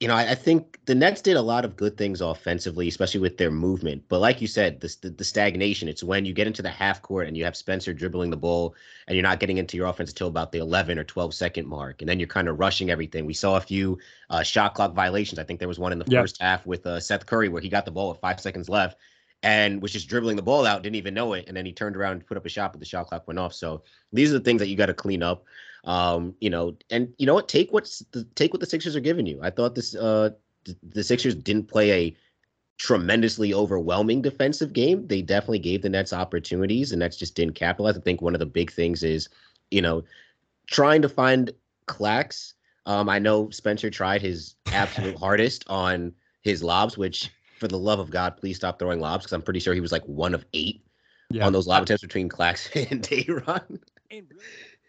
you 0.01 0.07
know, 0.07 0.15
I, 0.15 0.31
I, 0.31 0.35
think 0.35 0.79
the 0.85 0.95
Nets 0.95 1.21
did 1.21 1.37
a 1.37 1.41
lot 1.43 1.63
of 1.63 1.77
good 1.77 1.95
things 1.95 2.21
offensively, 2.21 2.87
especially 2.87 3.19
with 3.19 3.37
their 3.37 3.51
movement. 3.51 4.03
But 4.09 4.19
like 4.19 4.41
you 4.41 4.47
said, 4.47 4.81
the, 4.81 4.95
the, 5.01 5.11
the 5.11 5.23
stagnation, 5.23 5.87
it's 5.87 6.03
when 6.03 6.25
you 6.25 6.33
get 6.33 6.47
into 6.47 6.63
the 6.63 6.71
half 6.71 7.03
court 7.03 7.27
and 7.27 7.37
you 7.37 7.43
have 7.45 7.55
Spencer 7.55 7.93
dribbling 7.93 8.31
the 8.31 8.35
ball 8.35 8.73
and 9.05 9.15
you're 9.15 9.21
not 9.21 9.39
getting 9.39 9.57
into 9.57 9.77
your 9.77 9.85
offense 9.85 10.09
until 10.09 10.27
about 10.27 10.51
the 10.51 10.57
11 10.57 10.97
or 10.97 11.03
12 11.03 11.35
second 11.35 11.67
mark. 11.67 12.01
And 12.01 12.09
then 12.09 12.19
you're 12.19 12.27
kind 12.27 12.47
of 12.47 12.59
rushing 12.59 12.89
everything. 12.89 13.27
We 13.27 13.35
saw 13.35 13.57
a 13.57 13.61
few 13.61 13.99
uh, 14.31 14.41
shot 14.41 14.73
clock 14.73 14.95
violations. 14.95 15.37
I 15.37 15.43
think 15.43 15.59
there 15.59 15.67
was 15.67 15.77
one 15.77 15.91
in 15.91 15.99
the 15.99 16.05
yep. 16.07 16.23
first 16.23 16.41
half 16.41 16.65
with 16.65 16.83
uh, 16.87 16.99
Seth 16.99 17.27
Curry 17.27 17.49
where 17.49 17.61
he 17.61 17.69
got 17.69 17.85
the 17.85 17.91
ball 17.91 18.09
with 18.09 18.19
five 18.19 18.39
seconds 18.39 18.69
left 18.69 18.97
and 19.43 19.83
was 19.83 19.93
just 19.93 20.07
dribbling 20.07 20.35
the 20.35 20.41
ball 20.41 20.65
out, 20.65 20.81
didn't 20.81 20.95
even 20.95 21.13
know 21.13 21.33
it. 21.33 21.45
And 21.47 21.55
then 21.55 21.65
he 21.65 21.73
turned 21.73 21.95
around 21.95 22.13
and 22.13 22.25
put 22.25 22.37
up 22.37 22.45
a 22.47 22.49
shot, 22.49 22.73
but 22.73 22.79
the 22.79 22.85
shot 22.87 23.05
clock 23.05 23.27
went 23.27 23.39
off. 23.39 23.53
So 23.53 23.83
these 24.11 24.31
are 24.31 24.39
the 24.39 24.43
things 24.43 24.61
that 24.61 24.67
you 24.67 24.75
got 24.75 24.87
to 24.87 24.95
clean 24.95 25.21
up. 25.21 25.45
Um, 25.83 26.35
you 26.39 26.49
know, 26.49 26.75
and 26.89 27.13
you 27.17 27.25
know 27.25 27.33
what? 27.33 27.49
Take 27.49 27.73
what's 27.73 27.99
the 28.11 28.23
take 28.35 28.53
what 28.53 28.59
the 28.59 28.65
Sixers 28.65 28.95
are 28.95 29.01
giving 29.01 29.25
you. 29.25 29.39
I 29.41 29.49
thought 29.49 29.75
this 29.75 29.95
uh 29.95 30.31
the 30.83 31.03
Sixers 31.03 31.35
didn't 31.35 31.67
play 31.67 31.91
a 31.91 32.17
tremendously 32.77 33.53
overwhelming 33.53 34.21
defensive 34.21 34.73
game. 34.73 35.07
They 35.07 35.21
definitely 35.21 35.59
gave 35.59 35.81
the 35.81 35.89
Nets 35.89 36.13
opportunities, 36.13 36.91
and 36.91 36.99
Nets 36.99 37.17
just 37.17 37.35
didn't 37.35 37.55
capitalize. 37.55 37.97
I 37.97 38.01
think 38.01 38.21
one 38.21 38.35
of 38.35 38.39
the 38.39 38.45
big 38.45 38.71
things 38.71 39.03
is, 39.03 39.29
you 39.69 39.81
know, 39.81 40.03
trying 40.67 41.01
to 41.01 41.09
find 41.09 41.51
Clax. 41.87 42.53
Um, 42.85 43.09
I 43.09 43.19
know 43.19 43.49
Spencer 43.49 43.89
tried 43.89 44.21
his 44.21 44.55
absolute 44.67 45.15
hardest 45.19 45.63
on 45.67 46.13
his 46.41 46.63
lobs, 46.63 46.97
which, 46.97 47.29
for 47.59 47.67
the 47.67 47.77
love 47.77 47.99
of 47.99 48.09
God, 48.09 48.37
please 48.37 48.57
stop 48.57 48.79
throwing 48.79 48.99
lobs 48.99 49.25
because 49.25 49.33
I'm 49.33 49.43
pretty 49.43 49.59
sure 49.59 49.73
he 49.73 49.81
was 49.81 49.91
like 49.91 50.05
one 50.05 50.33
of 50.33 50.45
eight 50.53 50.83
yeah. 51.29 51.45
on 51.45 51.53
those 51.53 51.67
lob 51.67 51.83
attempts 51.83 52.01
between 52.01 52.29
Claxton 52.29 52.87
and 52.91 53.01
Day'Ron 53.03 53.79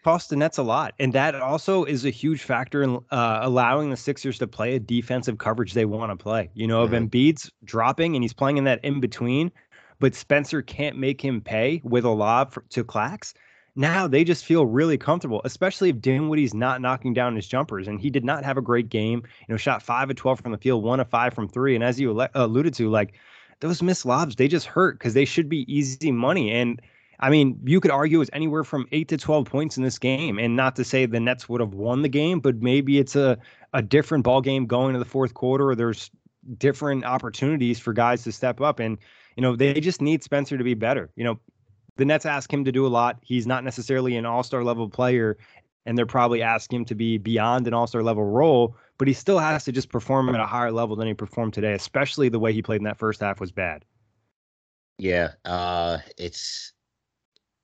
cost 0.03 0.29
the 0.29 0.35
Nets 0.35 0.57
a 0.57 0.63
lot. 0.63 0.93
And 0.99 1.13
that 1.13 1.35
also 1.35 1.83
is 1.85 2.05
a 2.05 2.09
huge 2.09 2.43
factor 2.43 2.83
in 2.83 2.99
uh, 3.11 3.39
allowing 3.41 3.89
the 3.89 3.97
Sixers 3.97 4.37
to 4.39 4.47
play 4.47 4.75
a 4.75 4.79
defensive 4.79 5.37
coverage 5.37 5.73
they 5.73 5.85
want 5.85 6.11
to 6.11 6.21
play. 6.21 6.49
You 6.53 6.67
know, 6.67 6.85
mm-hmm. 6.85 6.93
if 6.93 7.01
Embiid's 7.01 7.51
dropping 7.63 8.15
and 8.15 8.23
he's 8.23 8.33
playing 8.33 8.57
in 8.57 8.65
that 8.65 8.83
in 8.83 8.99
between, 8.99 9.51
but 9.99 10.15
Spencer 10.15 10.61
can't 10.61 10.97
make 10.97 11.23
him 11.23 11.41
pay 11.41 11.81
with 11.83 12.03
a 12.03 12.09
lob 12.09 12.51
for, 12.51 12.63
to 12.69 12.83
Clax. 12.83 13.33
Now 13.75 14.07
they 14.07 14.23
just 14.23 14.45
feel 14.45 14.65
really 14.65 14.97
comfortable, 14.97 15.41
especially 15.45 15.89
if 15.89 15.99
Dinwiddie's 15.99 16.53
not 16.53 16.81
knocking 16.81 17.13
down 17.13 17.35
his 17.35 17.47
jumpers. 17.47 17.87
And 17.87 17.99
he 17.99 18.09
did 18.09 18.23
not 18.23 18.43
have 18.43 18.57
a 18.57 18.61
great 18.61 18.89
game. 18.89 19.23
You 19.47 19.53
know, 19.53 19.57
shot 19.57 19.81
five 19.81 20.09
of 20.09 20.15
12 20.15 20.41
from 20.41 20.51
the 20.51 20.57
field, 20.57 20.83
one 20.83 20.99
of 20.99 21.09
five 21.09 21.33
from 21.33 21.47
three. 21.47 21.73
And 21.73 21.83
as 21.83 21.99
you 21.99 22.27
alluded 22.35 22.73
to, 22.75 22.89
like 22.89 23.13
those 23.61 23.81
missed 23.81 24.05
lobs, 24.05 24.35
they 24.35 24.47
just 24.47 24.67
hurt 24.67 24.99
because 24.99 25.13
they 25.13 25.25
should 25.25 25.49
be 25.49 25.73
easy 25.73 26.11
money. 26.11 26.51
And 26.51 26.81
I 27.19 27.29
mean, 27.29 27.59
you 27.63 27.79
could 27.79 27.91
argue 27.91 28.21
it's 28.21 28.29
anywhere 28.33 28.63
from 28.63 28.87
eight 28.91 29.07
to 29.09 29.17
12 29.17 29.45
points 29.45 29.77
in 29.77 29.83
this 29.83 29.97
game. 29.97 30.39
And 30.39 30.55
not 30.55 30.75
to 30.77 30.83
say 30.83 31.05
the 31.05 31.19
Nets 31.19 31.47
would 31.47 31.61
have 31.61 31.73
won 31.73 32.01
the 32.01 32.09
game, 32.09 32.39
but 32.39 32.61
maybe 32.61 32.99
it's 32.99 33.15
a, 33.15 33.37
a 33.73 33.81
different 33.81 34.23
ball 34.23 34.41
game 34.41 34.65
going 34.65 34.93
to 34.93 34.99
the 34.99 35.05
fourth 35.05 35.33
quarter, 35.33 35.69
or 35.69 35.75
there's 35.75 36.11
different 36.57 37.05
opportunities 37.05 37.79
for 37.79 37.93
guys 37.93 38.23
to 38.23 38.31
step 38.31 38.61
up. 38.61 38.79
And, 38.79 38.97
you 39.35 39.41
know, 39.41 39.55
they 39.55 39.79
just 39.79 40.01
need 40.01 40.23
Spencer 40.23 40.57
to 40.57 40.63
be 40.63 40.73
better. 40.73 41.11
You 41.15 41.23
know, 41.23 41.39
the 41.95 42.05
Nets 42.05 42.25
ask 42.25 42.51
him 42.51 42.65
to 42.65 42.71
do 42.71 42.85
a 42.85 42.89
lot. 42.89 43.19
He's 43.21 43.47
not 43.47 43.63
necessarily 43.63 44.15
an 44.17 44.25
all 44.25 44.43
star 44.43 44.63
level 44.63 44.89
player, 44.89 45.37
and 45.85 45.97
they're 45.97 46.05
probably 46.05 46.41
asking 46.41 46.79
him 46.79 46.85
to 46.85 46.95
be 46.95 47.17
beyond 47.17 47.67
an 47.67 47.73
all 47.73 47.87
star 47.87 48.03
level 48.03 48.23
role, 48.23 48.75
but 48.97 49.07
he 49.07 49.13
still 49.13 49.39
has 49.39 49.63
to 49.65 49.71
just 49.71 49.89
perform 49.89 50.29
at 50.29 50.39
a 50.39 50.45
higher 50.45 50.71
level 50.71 50.95
than 50.95 51.07
he 51.07 51.13
performed 51.13 51.53
today, 51.53 51.73
especially 51.73 52.29
the 52.29 52.39
way 52.39 52.53
he 52.53 52.61
played 52.61 52.77
in 52.77 52.85
that 52.85 52.97
first 52.97 53.21
half 53.21 53.39
was 53.39 53.51
bad. 53.51 53.85
Yeah, 54.97 55.31
uh, 55.45 55.99
it's 56.17 56.73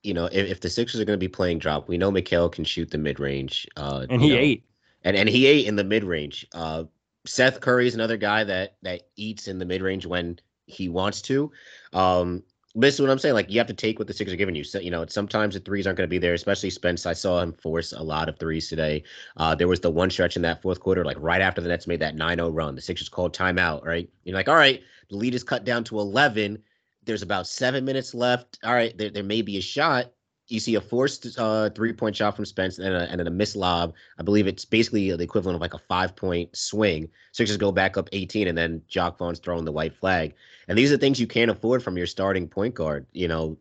you 0.03 0.13
know, 0.13 0.25
if, 0.25 0.49
if 0.49 0.61
the 0.61 0.69
Sixers 0.69 1.01
are 1.01 1.05
going 1.05 1.17
to 1.17 1.23
be 1.23 1.27
playing 1.27 1.59
drop, 1.59 1.87
we 1.87 1.97
know 1.97 2.11
Mikal 2.11 2.51
can 2.51 2.63
shoot 2.63 2.89
the 2.91 2.97
mid 2.97 3.19
range. 3.19 3.67
Uh, 3.75 4.05
and 4.09 4.21
he 4.21 4.29
know, 4.29 4.37
ate. 4.37 4.65
And 5.03 5.15
and 5.15 5.29
he 5.29 5.45
ate 5.45 5.67
in 5.67 5.75
the 5.75 5.83
mid 5.83 6.03
range. 6.03 6.45
Uh, 6.53 6.85
Seth 7.25 7.61
Curry 7.61 7.87
is 7.87 7.95
another 7.95 8.17
guy 8.17 8.43
that 8.43 8.75
that 8.81 9.03
eats 9.15 9.47
in 9.47 9.59
the 9.59 9.65
mid 9.65 9.81
range 9.81 10.05
when 10.05 10.39
he 10.65 10.89
wants 10.89 11.21
to. 11.23 11.51
Um, 11.93 12.43
this 12.75 12.93
is 12.95 13.01
what 13.01 13.09
I'm 13.09 13.19
saying. 13.19 13.33
Like 13.33 13.49
you 13.49 13.59
have 13.59 13.67
to 13.67 13.73
take 13.73 13.99
what 13.99 14.07
the 14.07 14.13
Sixers 14.13 14.33
are 14.33 14.37
giving 14.37 14.55
you. 14.55 14.63
So 14.63 14.79
you 14.79 14.91
know, 14.91 15.05
sometimes 15.07 15.55
the 15.55 15.59
threes 15.59 15.87
aren't 15.87 15.97
going 15.97 16.07
to 16.07 16.09
be 16.09 16.17
there. 16.17 16.33
Especially 16.33 16.69
Spence. 16.69 17.05
I 17.05 17.13
saw 17.13 17.41
him 17.41 17.53
force 17.53 17.93
a 17.93 18.01
lot 18.01 18.29
of 18.29 18.37
threes 18.37 18.69
today. 18.69 19.03
Uh, 19.37 19.55
there 19.55 19.67
was 19.67 19.79
the 19.79 19.91
one 19.91 20.09
stretch 20.09 20.35
in 20.35 20.41
that 20.43 20.61
fourth 20.61 20.79
quarter, 20.79 21.03
like 21.03 21.17
right 21.19 21.41
after 21.41 21.61
the 21.61 21.69
Nets 21.69 21.87
made 21.87 21.99
that 21.99 22.15
9-0 22.15 22.53
run. 22.53 22.75
The 22.75 22.81
Sixers 22.81 23.09
called 23.09 23.35
timeout. 23.35 23.85
Right? 23.85 24.09
You're 24.23 24.35
like, 24.35 24.49
all 24.49 24.55
right, 24.55 24.81
the 25.09 25.17
lead 25.17 25.35
is 25.35 25.43
cut 25.43 25.65
down 25.65 25.83
to 25.85 25.99
11. 25.99 26.61
There's 27.09 27.21
about 27.21 27.47
seven 27.47 27.83
minutes 27.83 28.13
left. 28.13 28.59
All 28.63 28.73
right, 28.73 28.97
there, 28.97 29.09
there 29.09 29.23
may 29.23 29.41
be 29.41 29.57
a 29.57 29.61
shot 29.61 30.11
you 30.49 30.59
see 30.59 30.75
a 30.75 30.81
forced 30.81 31.37
uh, 31.37 31.69
three 31.69 31.93
point 31.93 32.15
shot 32.15 32.35
from 32.35 32.45
Spence 32.45 32.79
and, 32.79 32.93
a, 32.93 33.09
and 33.09 33.19
then 33.19 33.27
a 33.27 33.31
missed 33.31 33.55
lob. 33.55 33.93
I 34.17 34.23
believe 34.23 34.47
it's 34.47 34.65
basically 34.65 35.15
the 35.15 35.23
equivalent 35.23 35.55
of 35.55 35.61
like 35.61 35.75
a 35.75 35.79
five 35.79 36.15
point 36.15 36.55
swing. 36.55 37.09
Sixers 37.31 37.57
go 37.57 37.71
back 37.71 37.97
up 37.97 38.09
18, 38.11 38.47
and 38.47 38.57
then 38.57 38.81
Jacque 38.87 39.17
Vaughn's 39.17 39.39
throwing 39.39 39.65
the 39.65 39.71
white 39.71 39.93
flag. 39.93 40.33
And 40.67 40.77
these 40.77 40.91
are 40.91 40.97
things 40.97 41.19
you 41.19 41.27
can't 41.27 41.51
afford 41.51 41.83
from 41.83 41.97
your 41.97 42.07
starting 42.07 42.47
point 42.47 42.73
guard. 42.73 43.05
You 43.13 43.27
know, 43.27 43.57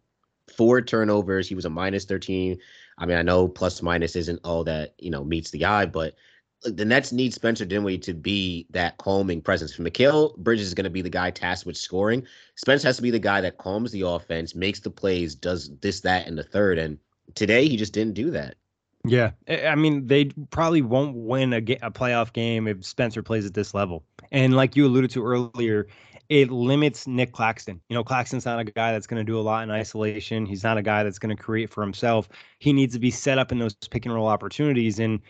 four 0.57 0.81
turnovers. 0.81 1.49
He 1.49 1.55
was 1.55 1.67
a 1.67 1.71
minus 1.71 2.07
13. 2.07 2.59
I 2.97 3.07
mean, 3.07 3.19
I 3.19 3.23
know 3.23 3.47
plus 3.47 3.83
minus 3.83 4.17
isn't 4.17 4.41
all 4.43 4.65
that, 4.65 4.95
you 4.99 5.11
know, 5.11 5.25
meets 5.25 5.51
the 5.51 5.67
eye, 5.67 5.87
but 5.87 6.15
the 6.63 6.85
Nets 6.85 7.13
need 7.13 7.33
Spencer 7.33 7.65
Dinwiddie 7.65 7.99
to 7.99 8.15
be 8.15 8.67
that 8.71 8.97
calming 8.99 9.41
presence. 9.41 9.75
For 9.75 9.83
Mikal 9.83 10.37
Bridges 10.39 10.69
is 10.69 10.75
going 10.75 10.85
to 10.85 10.91
be 10.91 11.03
the 11.03 11.11
guy 11.11 11.31
tasked 11.31 11.67
with 11.67 11.77
scoring. 11.77 12.27
Spence 12.57 12.83
has 12.83 12.97
to 12.97 13.03
be 13.03 13.11
the 13.11 13.19
guy 13.19 13.41
that 13.41 13.59
calms 13.59 13.93
the 13.93 14.03
offense, 14.03 14.55
makes 14.55 14.81
the 14.81 14.91
plays, 14.91 15.35
does 15.35 15.71
this, 15.81 16.01
that, 16.01 16.27
and 16.27 16.37
the 16.37 16.43
third. 16.43 16.79
And 16.79 16.99
today 17.35 17.69
he 17.69 17.77
just 17.77 17.93
didn't 17.93 18.15
do 18.15 18.31
that. 18.33 18.57
Yeah, 19.05 19.31
I 19.49 19.77
mean 19.77 20.07
they 20.09 20.27
probably 20.51 20.83
won't 20.83 21.15
win 21.15 21.53
a, 21.53 21.59
a 21.59 21.91
playoff 21.91 22.33
game 22.33 22.67
if 22.67 22.85
Spencer 22.85 23.23
plays 23.23 23.47
at 23.47 23.55
this 23.55 23.73
level. 23.73 24.05
And 24.33 24.55
like 24.55 24.75
you 24.75 24.87
alluded 24.87 25.11
to 25.13 25.25
earlier, 25.25 25.87
it 26.29 26.51
limits 26.51 27.07
Nic 27.07 27.33
Claxton. 27.33 27.81
You 27.89 27.95
know, 27.95 28.05
Claxton's 28.05 28.45
not 28.45 28.59
a 28.59 28.65
guy 28.65 28.93
that's 28.93 29.07
going 29.07 29.25
to 29.25 29.25
do 29.25 29.39
a 29.39 29.41
lot 29.41 29.63
in 29.63 29.71
isolation. 29.71 30.45
He's 30.45 30.65
not 30.65 30.77
a 30.77 30.83
guy 30.83 31.05
that's 31.05 31.19
going 31.19 31.35
to 31.35 31.43
create 31.43 31.71
for 31.71 31.83
himself. 31.83 32.29
He 32.59 32.73
needs 32.73 32.93
to 32.95 33.01
be 33.01 33.11
set 33.11 33.39
up 33.39 33.53
in 33.53 33.59
those 33.59 33.75
pick 33.75 34.05
and 34.05 34.15
roll 34.15 34.27
opportunities. 34.27 34.99
And 34.99 35.21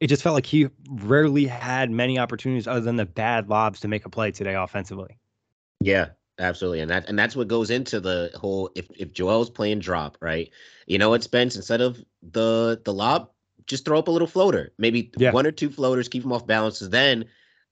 it 0.00 0.06
just 0.08 0.22
felt 0.22 0.34
like 0.34 0.46
he 0.46 0.68
rarely 0.90 1.46
had 1.46 1.90
many 1.90 2.18
opportunities 2.18 2.66
other 2.68 2.80
than 2.80 2.96
the 2.96 3.06
bad 3.06 3.48
lobs 3.48 3.80
to 3.80 3.88
make 3.88 4.04
a 4.06 4.10
play 4.10 4.30
today 4.30 4.54
offensively. 4.54 5.18
Yeah, 5.80 6.10
absolutely. 6.38 6.80
And 6.80 6.90
that 6.90 7.08
and 7.08 7.18
that's 7.18 7.36
what 7.36 7.48
goes 7.48 7.70
into 7.70 8.00
the 8.00 8.30
whole 8.34 8.70
if 8.74 8.88
if 8.96 9.12
Joel's 9.12 9.50
playing 9.50 9.80
drop, 9.80 10.16
right? 10.20 10.50
You 10.86 10.98
know 10.98 11.10
what, 11.10 11.22
Spence, 11.22 11.56
instead 11.56 11.80
of 11.80 12.02
the 12.22 12.80
the 12.84 12.92
lob, 12.92 13.30
just 13.66 13.84
throw 13.84 13.98
up 13.98 14.08
a 14.08 14.10
little 14.10 14.28
floater. 14.28 14.72
Maybe 14.78 15.10
yeah. 15.16 15.32
one 15.32 15.46
or 15.46 15.52
two 15.52 15.70
floaters, 15.70 16.08
keep 16.08 16.24
him 16.24 16.32
off 16.32 16.46
balance. 16.46 16.80
Then 16.80 17.26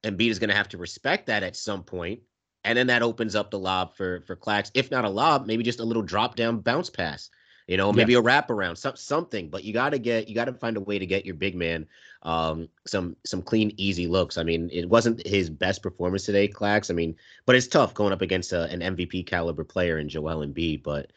Embiid 0.04 0.30
is 0.30 0.38
gonna 0.38 0.54
have 0.54 0.68
to 0.70 0.78
respect 0.78 1.26
that 1.26 1.42
at 1.42 1.56
some 1.56 1.82
point 1.82 2.20
And 2.64 2.76
then 2.76 2.88
that 2.88 3.02
opens 3.02 3.34
up 3.34 3.50
the 3.50 3.58
lob 3.58 3.96
for 3.96 4.20
for 4.22 4.36
Clax. 4.36 4.70
If 4.74 4.90
not 4.90 5.04
a 5.04 5.10
lob, 5.10 5.46
maybe 5.46 5.62
just 5.64 5.80
a 5.80 5.84
little 5.84 6.02
drop 6.02 6.36
down 6.36 6.60
bounce 6.60 6.90
pass. 6.90 7.30
You 7.66 7.76
know, 7.76 7.92
maybe 7.92 8.12
yeah. 8.12 8.20
a 8.20 8.22
wraparound, 8.22 8.78
some, 8.78 8.94
something. 8.94 9.48
But 9.48 9.64
you 9.64 9.72
got 9.72 9.90
to 9.90 9.98
get, 9.98 10.28
you 10.28 10.34
got 10.34 10.44
to 10.44 10.52
find 10.52 10.76
a 10.76 10.80
way 10.80 10.98
to 10.98 11.06
get 11.06 11.26
your 11.26 11.34
big 11.34 11.56
man 11.56 11.86
um, 12.26 12.68
some 12.86 13.16
some 13.24 13.40
clean, 13.40 13.72
easy 13.76 14.08
looks. 14.08 14.36
I 14.36 14.42
mean, 14.42 14.68
it 14.72 14.88
wasn't 14.88 15.24
his 15.24 15.48
best 15.48 15.80
performance 15.80 16.24
today, 16.24 16.48
Clax. 16.48 16.90
I 16.90 16.94
mean, 16.94 17.14
but 17.46 17.54
it's 17.54 17.68
tough 17.68 17.94
going 17.94 18.12
up 18.12 18.20
against 18.20 18.52
a, 18.52 18.64
an 18.64 18.80
MVP 18.80 19.26
caliber 19.26 19.62
player 19.62 19.98
in 19.98 20.08
Joel 20.08 20.44
Embiid. 20.44 20.82
But 20.82 21.12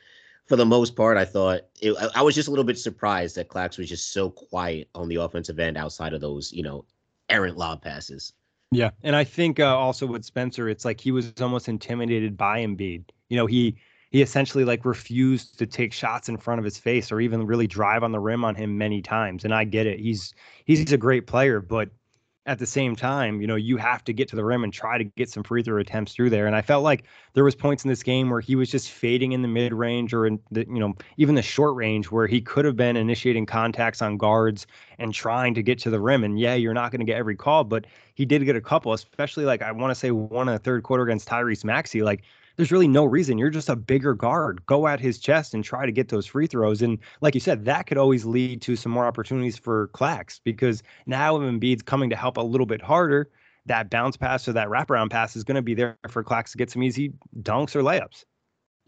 for 0.45 0.55
the 0.55 0.67
most 0.67 0.95
part, 0.95 1.17
I 1.17 1.25
thought 1.25 1.61
it, 1.81 1.95
I, 1.99 2.19
I 2.19 2.21
was 2.21 2.35
just 2.35 2.47
a 2.47 2.51
little 2.51 2.63
bit 2.63 2.77
surprised 2.77 3.35
that 3.35 3.49
Clax 3.49 3.79
was 3.79 3.89
just 3.89 4.13
so 4.13 4.29
quiet 4.29 4.87
on 4.93 5.09
the 5.09 5.15
offensive 5.15 5.59
end 5.59 5.77
outside 5.77 6.13
of 6.13 6.21
those, 6.21 6.53
you 6.53 6.61
know, 6.61 6.85
errant 7.27 7.57
lob 7.57 7.81
passes. 7.81 8.33
Yeah, 8.71 8.91
and 9.01 9.15
I 9.15 9.23
think 9.23 9.59
uh, 9.59 9.75
also 9.75 10.05
with 10.05 10.23
Spencer, 10.23 10.69
it's 10.69 10.85
like 10.85 11.01
he 11.01 11.11
was 11.11 11.33
almost 11.41 11.67
intimidated 11.67 12.37
by 12.37 12.59
Embiid. 12.59 13.05
You 13.29 13.37
know, 13.37 13.47
he 13.47 13.77
he 14.09 14.21
essentially 14.21 14.65
like 14.65 14.85
refused 14.85 15.57
to 15.59 15.65
take 15.65 15.93
shots 15.93 16.29
in 16.29 16.37
front 16.37 16.59
of 16.59 16.65
his 16.65 16.77
face 16.77 17.11
or 17.11 17.21
even 17.21 17.45
really 17.45 17.67
drive 17.67 18.03
on 18.03 18.11
the 18.11 18.19
rim 18.19 18.43
on 18.43 18.55
him 18.55 18.77
many 18.77 19.01
times. 19.01 19.45
And 19.45 19.53
I 19.53 19.63
get 19.63 19.87
it; 19.87 19.99
he's 19.99 20.33
he's 20.65 20.91
a 20.91 20.97
great 20.97 21.27
player, 21.27 21.61
but 21.61 21.89
at 22.49 22.57
the 22.57 22.65
same 22.65 22.95
time, 22.95 23.41
you 23.41 23.45
know, 23.45 23.55
you 23.55 23.77
have 23.77 24.03
to 24.03 24.11
get 24.11 24.27
to 24.27 24.35
the 24.35 24.43
rim 24.43 24.63
and 24.63 24.73
try 24.73 24.97
to 24.97 25.03
get 25.03 25.29
some 25.29 25.43
free 25.43 25.61
throw 25.61 25.77
attempts 25.77 26.13
through 26.13 26.31
there. 26.31 26.47
And 26.47 26.55
I 26.55 26.63
felt 26.63 26.83
like 26.83 27.03
there 27.33 27.43
was 27.43 27.53
points 27.53 27.83
in 27.83 27.89
this 27.89 28.01
game 28.01 28.31
where 28.31 28.39
he 28.39 28.55
was 28.55 28.71
just 28.71 28.89
fading 28.89 29.33
in 29.33 29.43
the 29.43 29.47
mid 29.47 29.71
range 29.71 30.15
or 30.15 30.25
in 30.25 30.39
the, 30.49 30.61
you 30.61 30.79
know, 30.79 30.95
even 31.17 31.35
the 31.35 31.43
short 31.43 31.75
range 31.75 32.09
where 32.09 32.25
he 32.25 32.41
could 32.41 32.65
have 32.65 32.75
been 32.75 32.97
initiating 32.97 33.45
contacts 33.45 34.01
on 34.01 34.17
guards 34.17 34.65
and 34.97 35.13
trying 35.13 35.53
to 35.53 35.61
get 35.61 35.77
to 35.79 35.91
the 35.91 35.99
rim. 35.99 36.23
And 36.23 36.39
yeah, 36.39 36.55
you're 36.55 36.73
not 36.73 36.91
going 36.91 37.01
to 37.01 37.05
get 37.05 37.17
every 37.17 37.35
call, 37.35 37.65
but 37.65 37.85
he 38.15 38.25
did 38.25 38.43
get 38.45 38.55
a 38.55 38.61
couple, 38.61 38.93
especially 38.93 39.45
like 39.45 39.61
I 39.61 39.71
want 39.71 39.91
to 39.91 39.95
say 39.95 40.09
one 40.09 40.47
in 40.47 40.53
the 40.55 40.59
third 40.59 40.81
quarter 40.81 41.03
against 41.03 41.29
Tyrese 41.29 41.63
Maxey. 41.63 42.01
Like 42.01 42.23
there's 42.59 42.73
really 42.73 42.89
no 42.89 43.05
reason. 43.05 43.37
You're 43.37 43.49
just 43.49 43.69
a 43.69 43.75
bigger 43.77 44.13
guard. 44.13 44.65
Go 44.65 44.85
at 44.85 44.99
his 44.99 45.17
chest 45.17 45.53
and 45.53 45.63
try 45.63 45.85
to 45.85 45.93
get 45.93 46.09
those 46.09 46.25
free 46.25 46.45
throws. 46.45 46.81
And 46.81 46.99
like 47.21 47.33
you 47.33 47.39
said, 47.39 47.63
that 47.63 47.87
could 47.87 47.97
always 47.97 48.25
lead 48.25 48.61
to 48.63 48.75
some 48.75 48.91
more 48.91 49.05
opportunities 49.05 49.57
for 49.57 49.87
Clax 49.93 50.41
because 50.43 50.83
now 51.05 51.37
if 51.37 51.41
Embiid's 51.43 51.83
coming 51.83 52.09
to 52.09 52.17
help 52.17 52.35
a 52.35 52.41
little 52.41 52.65
bit 52.65 52.81
harder, 52.81 53.29
that 53.67 53.89
bounce 53.89 54.17
pass 54.17 54.45
or 54.45 54.51
that 54.51 54.67
wraparound 54.67 55.09
pass 55.09 55.37
is 55.37 55.45
going 55.45 55.55
to 55.55 55.61
be 55.61 55.73
there 55.73 55.97
for 56.09 56.21
Clax 56.21 56.51
to 56.51 56.57
get 56.57 56.69
some 56.69 56.83
easy 56.83 57.13
dunks 57.43 57.77
or 57.77 57.81
layups. 57.81 58.25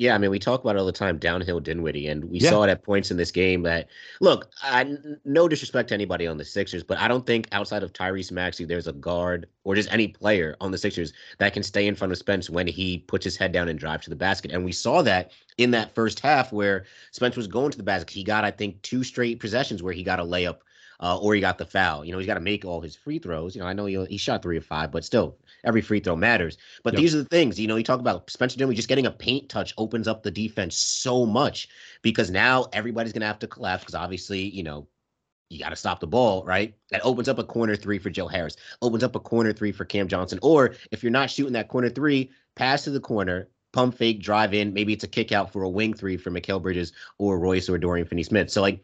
Yeah, 0.01 0.15
I 0.15 0.17
mean, 0.17 0.31
we 0.31 0.39
talk 0.39 0.63
about 0.63 0.75
it 0.75 0.79
all 0.79 0.87
the 0.87 0.91
time, 0.91 1.19
downhill 1.19 1.59
Dinwiddie, 1.59 2.07
and 2.07 2.23
we 2.23 2.39
yeah. 2.39 2.49
saw 2.49 2.63
it 2.63 2.71
at 2.71 2.81
points 2.81 3.11
in 3.11 3.17
this 3.17 3.29
game 3.29 3.61
that 3.61 3.87
look, 4.19 4.49
I, 4.63 4.97
no 5.25 5.47
disrespect 5.47 5.89
to 5.89 5.93
anybody 5.93 6.25
on 6.25 6.37
the 6.37 6.43
Sixers, 6.43 6.81
but 6.83 6.97
I 6.97 7.07
don't 7.07 7.23
think 7.23 7.47
outside 7.51 7.83
of 7.83 7.93
Tyrese 7.93 8.31
Maxey, 8.31 8.65
there's 8.65 8.87
a 8.87 8.93
guard 8.93 9.45
or 9.63 9.75
just 9.75 9.93
any 9.93 10.07
player 10.07 10.57
on 10.59 10.71
the 10.71 10.77
Sixers 10.79 11.13
that 11.37 11.53
can 11.53 11.61
stay 11.61 11.85
in 11.85 11.93
front 11.93 12.11
of 12.11 12.17
Spence 12.17 12.49
when 12.49 12.65
he 12.65 12.97
puts 12.97 13.23
his 13.23 13.37
head 13.37 13.51
down 13.51 13.69
and 13.69 13.77
drives 13.77 14.05
to 14.05 14.09
the 14.09 14.15
basket. 14.15 14.49
And 14.49 14.65
we 14.65 14.71
saw 14.71 15.03
that 15.03 15.33
in 15.59 15.69
that 15.69 15.93
first 15.93 16.19
half 16.19 16.51
where 16.51 16.85
Spence 17.11 17.37
was 17.37 17.45
going 17.45 17.69
to 17.69 17.77
the 17.77 17.83
basket. 17.83 18.09
He 18.09 18.23
got, 18.23 18.43
I 18.43 18.49
think, 18.49 18.81
two 18.81 19.03
straight 19.03 19.39
possessions 19.39 19.83
where 19.83 19.93
he 19.93 20.01
got 20.01 20.19
a 20.19 20.23
layup 20.23 20.61
uh, 21.01 21.17
or 21.17 21.33
he 21.33 21.41
got 21.41 21.57
the 21.57 21.65
foul. 21.65 22.05
You 22.05 22.11
know, 22.11 22.19
he's 22.19 22.27
got 22.27 22.35
to 22.35 22.39
make 22.39 22.63
all 22.63 22.79
his 22.79 22.95
free 22.95 23.19
throws. 23.19 23.55
You 23.55 23.61
know, 23.61 23.67
I 23.67 23.73
know 23.73 23.85
he, 23.85 24.03
he 24.05 24.17
shot 24.17 24.41
three 24.41 24.57
or 24.57 24.61
five, 24.61 24.91
but 24.91 25.03
still, 25.03 25.37
every 25.63 25.81
free 25.81 25.99
throw 25.99 26.15
matters. 26.15 26.57
But 26.83 26.93
yep. 26.93 27.01
these 27.01 27.15
are 27.15 27.19
the 27.19 27.25
things, 27.25 27.59
you 27.59 27.67
know, 27.67 27.75
you 27.75 27.83
talk 27.83 27.99
about 27.99 28.29
Spencer 28.29 28.57
Dinwiddie 28.57 28.75
just 28.75 28.87
getting 28.87 29.07
a 29.07 29.11
paint 29.11 29.49
touch 29.49 29.73
opens 29.77 30.07
up 30.07 30.23
the 30.23 30.31
defense 30.31 30.75
so 30.77 31.25
much 31.25 31.67
because 32.01 32.29
now 32.29 32.67
everybody's 32.73 33.13
going 33.13 33.21
to 33.21 33.27
have 33.27 33.39
to 33.39 33.47
collapse 33.47 33.83
because 33.83 33.95
obviously, 33.95 34.41
you 34.41 34.63
know, 34.63 34.87
you 35.49 35.59
got 35.59 35.69
to 35.69 35.75
stop 35.75 35.99
the 35.99 36.07
ball, 36.07 36.45
right? 36.45 36.73
That 36.91 37.01
opens 37.03 37.27
up 37.27 37.37
a 37.37 37.43
corner 37.43 37.75
three 37.75 37.99
for 37.99 38.09
Joe 38.09 38.27
Harris, 38.27 38.55
opens 38.81 39.03
up 39.03 39.15
a 39.15 39.19
corner 39.19 39.51
three 39.51 39.71
for 39.71 39.83
Cam 39.83 40.07
Johnson. 40.07 40.39
Or 40.41 40.75
if 40.91 41.03
you're 41.03 41.11
not 41.11 41.29
shooting 41.29 41.53
that 41.53 41.67
corner 41.67 41.89
three, 41.89 42.31
pass 42.55 42.85
to 42.85 42.91
the 42.91 43.01
corner, 43.01 43.49
pump 43.73 43.97
fake, 43.97 44.21
drive 44.21 44.53
in. 44.53 44.73
Maybe 44.73 44.93
it's 44.93 45.03
a 45.03 45.09
kick 45.09 45.31
out 45.33 45.51
for 45.51 45.63
a 45.63 45.69
wing 45.69 45.93
three 45.93 46.15
for 46.15 46.31
Mikal 46.31 46.61
Bridges 46.61 46.93
or 47.17 47.37
Royce 47.37 47.67
or 47.67 47.77
Dorian 47.77 48.07
Finney 48.07 48.23
Smith. 48.23 48.49
So, 48.49 48.61
like, 48.61 48.83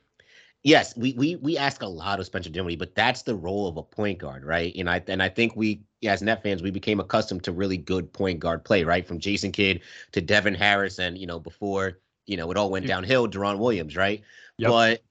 yes, 0.67 0.95
we 0.97 1.13
we 1.13 1.37
we 1.37 1.57
ask 1.57 1.81
a 1.81 1.87
lot 1.87 2.19
of 2.19 2.25
Spencer 2.25 2.49
Dinwiddie, 2.49 2.75
but 2.75 2.93
that's 2.93 3.21
the 3.21 3.35
role 3.35 3.67
of 3.67 3.77
a 3.77 3.83
point 3.83 4.19
guard, 4.19 4.45
right? 4.45 4.75
And 4.75 4.89
I 4.89 5.01
and 5.07 5.23
I 5.23 5.29
think 5.29 5.55
we 5.55 5.81
as 6.03 6.21
net 6.21 6.43
fans 6.43 6.61
we 6.61 6.71
became 6.71 6.99
accustomed 6.99 7.43
to 7.45 7.51
really 7.51 7.77
good 7.77 8.11
point 8.11 8.39
guard 8.39 8.63
play, 8.65 8.83
right? 8.83 9.07
From 9.07 9.19
Jason 9.19 9.51
Kidd 9.51 9.81
to 10.11 10.21
Devin 10.21 10.55
Harris, 10.55 10.99
and 10.99 11.17
you 11.17 11.25
know 11.25 11.39
before 11.39 11.99
you 12.25 12.35
know 12.35 12.51
it 12.51 12.57
all 12.57 12.69
went 12.69 12.85
downhill, 12.85 13.27
Deron 13.27 13.59
Williams, 13.59 13.95
right? 13.95 14.21
Yep. 14.57 14.69
But 14.69 15.01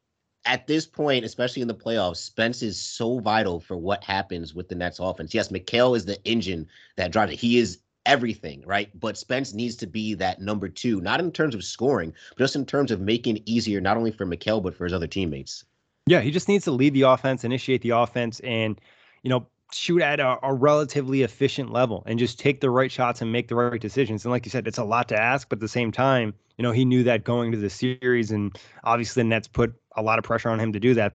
at 0.45 0.67
this 0.67 0.87
point, 0.87 1.25
especially 1.25 1.63
in 1.63 1.69
the 1.69 1.75
playoffs, 1.75 2.19
Spence 2.19 2.63
is 2.63 2.81
so 2.81 3.19
vital 3.19 3.59
for 3.59 3.77
what 3.77 4.05
happens 4.05 4.55
with 4.55 4.69
the 4.69 4.75
Nets 4.75 5.01
offense. 5.01 5.35
Yes, 5.35 5.49
Mikal 5.49 5.97
is 5.97 6.05
the 6.05 6.23
engine 6.29 6.69
that 6.97 7.11
drives 7.11 7.33
it. 7.33 7.41
He 7.41 7.59
is 7.59 7.81
everything, 8.07 8.63
right? 8.65 8.89
But 8.99 9.19
Spence 9.19 9.53
needs 9.53 9.77
to 9.77 9.87
be 9.87 10.15
that 10.15 10.41
number 10.41 10.69
two, 10.69 11.01
not 11.01 11.21
in 11.21 11.31
terms 11.31 11.55
of 11.55 11.63
scoring, 11.65 12.15
but 12.31 12.39
just 12.39 12.57
in 12.57 12.65
terms 12.65 12.91
of 12.91 13.01
making 13.01 13.37
it 13.37 13.43
easier, 13.45 13.81
not 13.81 13.97
only 13.97 14.13
for 14.13 14.25
Mikal, 14.25 14.63
but 14.63 14.75
for 14.75 14.85
his 14.85 14.95
other 14.95 15.07
teammates. 15.07 15.65
Yeah, 16.07 16.21
he 16.21 16.31
just 16.31 16.49
needs 16.49 16.65
to 16.65 16.71
lead 16.71 16.95
the 16.95 17.03
offense, 17.03 17.45
initiate 17.45 17.83
the 17.83 17.91
offense, 17.91 18.41
and, 18.41 18.81
you 19.23 19.29
know, 19.29 19.47
shoot 19.73 20.01
at 20.01 20.21
a, 20.21 20.39
a, 20.45 20.55
relatively 20.55 21.23
efficient 21.23 21.73
level 21.73 22.05
and 22.07 22.21
just 22.21 22.39
take 22.39 22.61
the 22.61 22.71
right 22.71 22.93
shots 22.93 23.21
and 23.21 23.33
make 23.33 23.49
the 23.49 23.57
right 23.57 23.81
decisions. 23.81 24.25
And 24.25 24.31
like 24.31 24.47
you 24.47 24.51
said, 24.51 24.69
it's 24.69 24.79
a 24.79 24.85
lot 24.85 25.09
to 25.09 25.21
ask, 25.21 25.49
but 25.49 25.57
at 25.57 25.61
the 25.61 25.69
same 25.69 25.91
time, 25.91 26.33
you 26.57 26.63
know, 26.63 26.71
he 26.71 26.85
knew 26.85 27.03
that 27.03 27.25
going 27.25 27.51
to 27.51 27.59
the 27.59 27.69
series, 27.69 28.31
and 28.31 28.57
obviously 28.85 29.25
the 29.25 29.29
Nets 29.29 29.49
put 29.49 29.75
a 29.97 30.03
lot 30.03 30.19
of 30.19 30.25
pressure 30.25 30.49
on 30.49 30.61
him 30.61 30.73
to 30.73 30.81
do 30.81 30.95
that. 30.95 31.13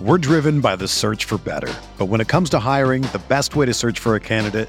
We're 0.00 0.18
driven 0.18 0.60
by 0.60 0.76
the 0.76 0.86
search 0.86 1.24
for 1.24 1.38
better. 1.38 1.72
But 1.98 2.06
when 2.06 2.20
it 2.20 2.28
comes 2.28 2.50
to 2.50 2.58
hiring, 2.60 3.02
the 3.02 3.22
best 3.28 3.56
way 3.56 3.66
to 3.66 3.74
search 3.74 3.98
for 3.98 4.14
a 4.14 4.20
candidate 4.20 4.68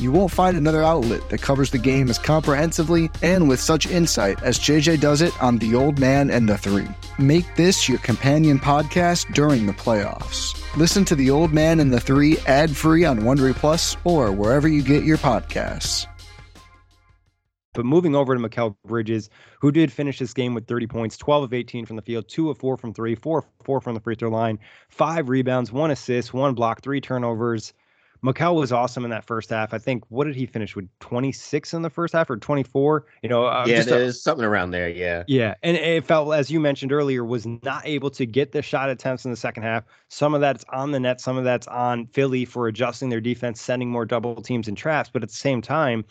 You 0.00 0.10
won't 0.10 0.30
find 0.30 0.56
another 0.56 0.82
outlet 0.82 1.28
that 1.28 1.42
covers 1.42 1.70
the 1.70 1.76
game 1.76 2.08
as 2.08 2.18
comprehensively 2.18 3.10
and 3.22 3.50
with 3.50 3.60
such 3.60 3.86
insight 3.86 4.42
as 4.42 4.58
JJ 4.58 4.98
does 4.98 5.20
it 5.20 5.42
on 5.42 5.58
The 5.58 5.74
Old 5.74 5.98
Man 5.98 6.30
and 6.30 6.48
the 6.48 6.56
Three. 6.56 6.88
Make 7.18 7.54
this 7.54 7.86
your 7.86 7.98
companion 7.98 8.58
podcast 8.58 9.34
during 9.34 9.66
the 9.66 9.74
playoffs. 9.74 10.56
Listen 10.74 11.04
to 11.04 11.14
The 11.14 11.28
Old 11.28 11.52
Man 11.52 11.80
and 11.80 11.92
the 11.92 12.00
Three 12.00 12.38
ad 12.46 12.74
free 12.74 13.04
on 13.04 13.20
Wondery 13.20 13.54
Plus 13.54 13.98
or 14.04 14.32
wherever 14.32 14.66
you 14.66 14.82
get 14.82 15.04
your 15.04 15.18
podcasts. 15.18 16.06
But 17.74 17.84
moving 17.84 18.16
over 18.16 18.34
to 18.34 18.40
Mikal 18.40 18.76
Bridges, 18.86 19.28
who 19.60 19.70
did 19.70 19.92
finish 19.92 20.18
this 20.18 20.32
game 20.32 20.54
with 20.54 20.66
30 20.66 20.86
points, 20.86 21.18
12 21.18 21.44
of 21.44 21.52
18 21.52 21.84
from 21.84 21.96
the 21.96 22.02
field, 22.02 22.26
two 22.26 22.48
of 22.48 22.56
four 22.56 22.78
from 22.78 22.94
three, 22.94 23.14
four 23.14 23.40
of 23.40 23.44
four 23.64 23.82
from 23.82 23.92
the 23.94 24.00
free 24.00 24.14
throw 24.14 24.30
line, 24.30 24.58
five 24.88 25.28
rebounds, 25.28 25.70
one 25.70 25.90
assist, 25.90 26.32
one 26.32 26.54
block, 26.54 26.80
three 26.82 27.02
turnovers. 27.02 27.74
Mikal 28.24 28.54
was 28.54 28.72
awesome 28.72 29.04
in 29.04 29.10
that 29.10 29.24
first 29.24 29.50
half. 29.50 29.72
I 29.72 29.78
think 29.78 30.04
what 30.08 30.24
did 30.24 30.36
he 30.36 30.46
finish 30.46 30.76
with 30.76 30.88
26 31.00 31.72
in 31.72 31.82
the 31.82 31.90
first 31.90 32.12
half 32.12 32.28
or 32.28 32.36
24? 32.36 33.06
You 33.22 33.28
know, 33.28 33.46
uh, 33.46 33.64
yeah, 33.66 33.82
there's 33.82 34.16
a, 34.16 34.18
something 34.18 34.44
around 34.44 34.72
there. 34.72 34.88
Yeah, 34.88 35.24
yeah, 35.26 35.54
and 35.62 35.76
it 35.76 36.04
felt 36.04 36.32
as 36.34 36.50
you 36.50 36.60
mentioned 36.60 36.92
earlier 36.92 37.24
was 37.24 37.46
not 37.46 37.86
able 37.86 38.10
to 38.10 38.26
get 38.26 38.52
the 38.52 38.62
shot 38.62 38.90
attempts 38.90 39.24
in 39.24 39.30
the 39.30 39.36
second 39.36 39.62
half. 39.62 39.84
Some 40.08 40.34
of 40.34 40.40
that's 40.40 40.64
on 40.70 40.90
the 40.90 41.00
net, 41.00 41.20
some 41.20 41.38
of 41.38 41.44
that's 41.44 41.66
on 41.68 42.06
Philly 42.08 42.44
for 42.44 42.68
adjusting 42.68 43.08
their 43.08 43.20
defense, 43.20 43.60
sending 43.60 43.90
more 43.90 44.04
double 44.04 44.42
teams 44.42 44.68
and 44.68 44.76
traps. 44.76 45.10
But 45.12 45.22
at 45.22 45.30
the 45.30 45.34
same 45.34 45.62
time, 45.62 46.04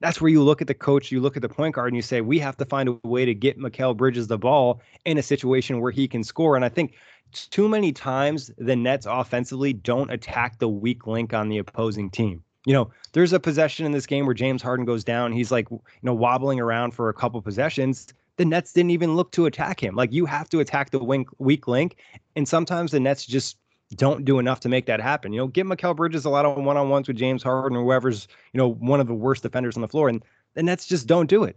that's 0.00 0.20
where 0.20 0.30
you 0.30 0.42
look 0.42 0.60
at 0.60 0.68
the 0.68 0.74
coach, 0.74 1.10
you 1.10 1.20
look 1.20 1.36
at 1.36 1.42
the 1.42 1.48
point 1.48 1.74
guard, 1.74 1.88
and 1.88 1.96
you 1.96 2.02
say, 2.02 2.20
we 2.20 2.38
have 2.38 2.56
to 2.58 2.64
find 2.64 2.88
a 2.88 3.08
way 3.08 3.24
to 3.24 3.34
get 3.34 3.58
Mikal 3.58 3.96
Bridges 3.96 4.28
the 4.28 4.38
ball 4.38 4.80
in 5.04 5.18
a 5.18 5.22
situation 5.22 5.80
where 5.80 5.90
he 5.90 6.06
can 6.06 6.22
score. 6.22 6.54
And 6.54 6.64
I 6.64 6.68
think 6.68 6.94
too 7.32 7.68
many 7.68 7.92
times 7.92 8.50
the 8.58 8.76
Nets 8.76 9.06
offensively 9.06 9.72
don't 9.72 10.10
attack 10.10 10.58
the 10.58 10.68
weak 10.68 11.06
link 11.06 11.32
on 11.34 11.48
the 11.48 11.58
opposing 11.58 12.10
team. 12.10 12.42
You 12.66 12.74
know, 12.74 12.90
there's 13.12 13.32
a 13.32 13.40
possession 13.40 13.86
in 13.86 13.92
this 13.92 14.06
game 14.06 14.26
where 14.26 14.34
James 14.34 14.62
Harden 14.62 14.84
goes 14.84 15.04
down. 15.04 15.32
He's 15.32 15.50
like, 15.50 15.70
you 15.70 15.80
know, 16.02 16.14
wobbling 16.14 16.60
around 16.60 16.92
for 16.92 17.08
a 17.08 17.14
couple 17.14 17.40
possessions. 17.40 18.12
The 18.36 18.44
Nets 18.44 18.72
didn't 18.72 18.90
even 18.90 19.16
look 19.16 19.32
to 19.32 19.46
attack 19.46 19.82
him. 19.82 19.94
Like 19.94 20.12
you 20.12 20.26
have 20.26 20.48
to 20.50 20.60
attack 20.60 20.90
the 20.90 20.98
weak 21.38 21.68
link. 21.68 21.96
And 22.36 22.48
sometimes 22.48 22.90
the 22.90 23.00
Nets 23.00 23.24
just 23.24 23.56
don't 23.96 24.24
do 24.24 24.38
enough 24.38 24.60
to 24.60 24.68
make 24.68 24.86
that 24.86 25.00
happen. 25.00 25.32
You 25.32 25.40
know, 25.40 25.46
give 25.46 25.66
Mikal 25.66 25.96
Bridges 25.96 26.24
a 26.24 26.30
lot 26.30 26.44
of 26.44 26.62
one 26.62 26.76
on 26.76 26.90
ones 26.90 27.08
with 27.08 27.16
James 27.16 27.42
Harden 27.42 27.76
or 27.76 27.82
whoever's, 27.82 28.28
you 28.52 28.58
know, 28.58 28.68
one 28.68 29.00
of 29.00 29.06
the 29.06 29.14
worst 29.14 29.42
defenders 29.42 29.76
on 29.76 29.80
the 29.80 29.88
floor. 29.88 30.08
And 30.08 30.22
the 30.54 30.62
Nets 30.62 30.86
just 30.86 31.06
don't 31.06 31.28
do 31.28 31.44
it. 31.44 31.56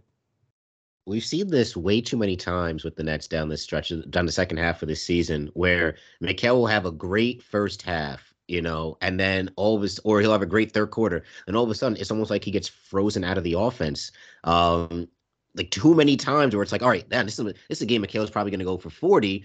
We've 1.06 1.24
seen 1.24 1.48
this 1.48 1.76
way 1.76 2.00
too 2.00 2.16
many 2.16 2.36
times 2.36 2.84
with 2.84 2.94
the 2.94 3.02
Nets 3.02 3.26
down 3.26 3.48
this 3.48 3.62
stretch, 3.62 3.92
down 4.10 4.26
the 4.26 4.32
second 4.32 4.58
half 4.58 4.82
of 4.82 4.88
this 4.88 5.02
season, 5.02 5.50
where 5.54 5.96
Mikal 6.22 6.54
will 6.54 6.66
have 6.68 6.86
a 6.86 6.92
great 6.92 7.42
first 7.42 7.82
half, 7.82 8.32
you 8.46 8.62
know, 8.62 8.98
and 9.00 9.18
then 9.18 9.50
all 9.56 9.76
of 9.76 9.82
his, 9.82 9.98
or 10.04 10.20
he'll 10.20 10.30
have 10.32 10.42
a 10.42 10.46
great 10.46 10.70
third 10.72 10.90
quarter, 10.90 11.24
and 11.46 11.56
all 11.56 11.64
of 11.64 11.70
a 11.70 11.74
sudden 11.74 11.98
it's 11.98 12.12
almost 12.12 12.30
like 12.30 12.44
he 12.44 12.52
gets 12.52 12.68
frozen 12.68 13.24
out 13.24 13.36
of 13.36 13.42
the 13.44 13.54
offense. 13.54 14.12
Um, 14.44 15.08
like 15.56 15.70
too 15.72 15.94
many 15.94 16.16
times 16.16 16.54
where 16.54 16.62
it's 16.62 16.72
like, 16.72 16.82
all 16.82 16.88
right, 16.88 17.08
man, 17.10 17.26
this 17.26 17.38
is 17.38 17.46
a, 17.46 17.52
this 17.68 17.78
is 17.78 17.82
a 17.82 17.86
game 17.86 18.02
Mikal's 18.02 18.30
probably 18.30 18.52
going 18.52 18.60
to 18.60 18.64
go 18.64 18.78
for 18.78 18.90
40, 18.90 19.44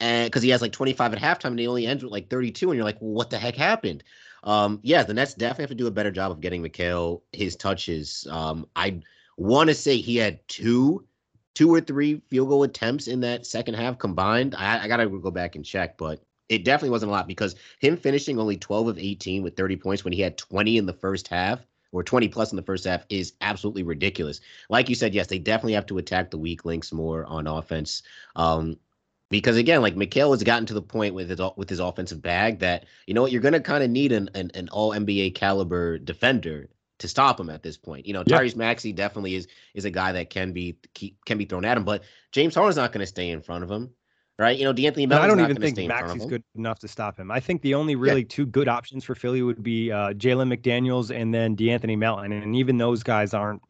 and 0.00 0.26
because 0.26 0.42
he 0.42 0.50
has 0.50 0.60
like 0.62 0.72
25 0.72 1.14
at 1.14 1.18
halftime 1.18 1.50
and 1.50 1.58
he 1.58 1.66
only 1.66 1.86
ends 1.86 2.04
with 2.04 2.12
like 2.12 2.28
32 2.28 2.70
and 2.70 2.76
you're 2.76 2.84
like 2.84 3.00
well, 3.00 3.12
what 3.12 3.30
the 3.30 3.38
heck 3.38 3.56
happened 3.56 4.04
um 4.44 4.78
yeah 4.82 5.02
the 5.02 5.12
nets 5.12 5.34
definitely 5.34 5.62
have 5.62 5.70
to 5.70 5.74
do 5.74 5.88
a 5.88 5.90
better 5.90 6.10
job 6.10 6.30
of 6.30 6.40
getting 6.40 6.62
Mikal 6.62 7.22
his 7.32 7.56
touches 7.56 8.26
um 8.30 8.66
i 8.76 9.00
want 9.38 9.68
to 9.68 9.74
say 9.74 9.96
he 9.96 10.16
had 10.16 10.46
two 10.48 11.04
two 11.54 11.72
or 11.72 11.80
three 11.80 12.20
field 12.28 12.48
goal 12.48 12.64
attempts 12.64 13.08
in 13.08 13.20
that 13.20 13.46
second 13.46 13.74
half 13.74 13.98
combined 13.98 14.54
I, 14.56 14.84
I 14.84 14.88
gotta 14.88 15.08
go 15.08 15.30
back 15.30 15.56
and 15.56 15.64
check 15.64 15.96
but 15.96 16.20
it 16.48 16.64
definitely 16.64 16.90
wasn't 16.90 17.10
a 17.10 17.12
lot 17.12 17.26
because 17.26 17.54
him 17.78 17.96
finishing 17.96 18.38
only 18.38 18.56
12 18.56 18.88
of 18.88 18.98
18 18.98 19.42
with 19.42 19.56
30 19.56 19.76
points 19.76 20.04
when 20.04 20.12
he 20.12 20.20
had 20.20 20.38
20 20.38 20.78
in 20.78 20.86
the 20.86 20.92
first 20.92 21.28
half 21.28 21.60
or 21.92 22.02
20 22.02 22.28
plus 22.28 22.52
in 22.52 22.56
the 22.56 22.62
first 22.62 22.84
half 22.84 23.04
is 23.08 23.34
absolutely 23.40 23.82
ridiculous. 23.82 24.40
Like 24.68 24.88
you 24.88 24.94
said, 24.94 25.14
yes, 25.14 25.26
they 25.26 25.38
definitely 25.38 25.72
have 25.74 25.86
to 25.86 25.98
attack 25.98 26.30
the 26.30 26.38
weak 26.38 26.64
links 26.64 26.92
more 26.92 27.24
on 27.26 27.46
offense. 27.46 28.02
Um, 28.36 28.76
because 29.30 29.56
again, 29.56 29.82
like 29.82 29.94
Mikal 29.94 30.30
has 30.30 30.42
gotten 30.42 30.66
to 30.66 30.74
the 30.74 30.82
point 30.82 31.14
with 31.14 31.28
his 31.28 31.40
with 31.56 31.68
his 31.68 31.80
offensive 31.80 32.22
bag 32.22 32.60
that 32.60 32.86
you 33.06 33.12
know 33.12 33.20
what 33.20 33.30
you're 33.30 33.42
going 33.42 33.52
to 33.52 33.60
kind 33.60 33.84
of 33.84 33.90
need 33.90 34.12
an, 34.12 34.30
an, 34.34 34.50
an 34.54 34.68
all 34.70 34.92
NBA 34.92 35.34
caliber 35.34 35.98
defender 35.98 36.68
to 36.98 37.08
stop 37.08 37.38
him 37.38 37.50
at 37.50 37.62
this 37.62 37.76
point. 37.76 38.06
You 38.06 38.12
know, 38.12 38.24
Tyrese 38.24 38.56
Maxey 38.56 38.92
definitely 38.92 39.34
is 39.34 39.48
is 39.74 39.84
a 39.84 39.90
guy 39.90 40.12
that 40.12 40.30
can 40.30 40.52
be 40.52 40.78
can 41.24 41.38
be 41.38 41.44
thrown 41.44 41.64
at 41.64 41.76
him, 41.76 41.84
but 41.84 42.02
James 42.32 42.54
Harden's 42.54 42.76
not 42.76 42.92
going 42.92 43.00
to 43.00 43.06
stay 43.06 43.30
in 43.30 43.40
front 43.40 43.64
of 43.64 43.70
him. 43.70 43.90
Right, 44.40 44.56
you 44.56 44.64
know, 44.64 44.72
De'Anthony 44.72 45.08
Melton's 45.08 45.24
I 45.24 45.26
don't 45.26 45.40
even 45.40 45.60
think 45.60 45.88
Maxey's 45.88 46.24
good 46.24 46.44
enough 46.54 46.78
to 46.78 46.86
stop 46.86 47.18
him. 47.18 47.28
I 47.28 47.40
think 47.40 47.60
the 47.62 47.74
only 47.74 47.96
really 47.96 48.20
yeah. 48.20 48.28
two 48.28 48.46
good 48.46 48.68
options 48.68 49.02
for 49.02 49.16
Philly 49.16 49.42
would 49.42 49.64
be 49.64 49.90
uh, 49.90 50.12
Jalen 50.12 50.54
McDaniels 50.54 51.12
and 51.12 51.34
then 51.34 51.56
De'Anthony 51.56 51.98
Melton, 51.98 52.30
and 52.30 52.54
even 52.54 52.78
those 52.78 53.02
guys 53.02 53.34
aren't 53.34 53.60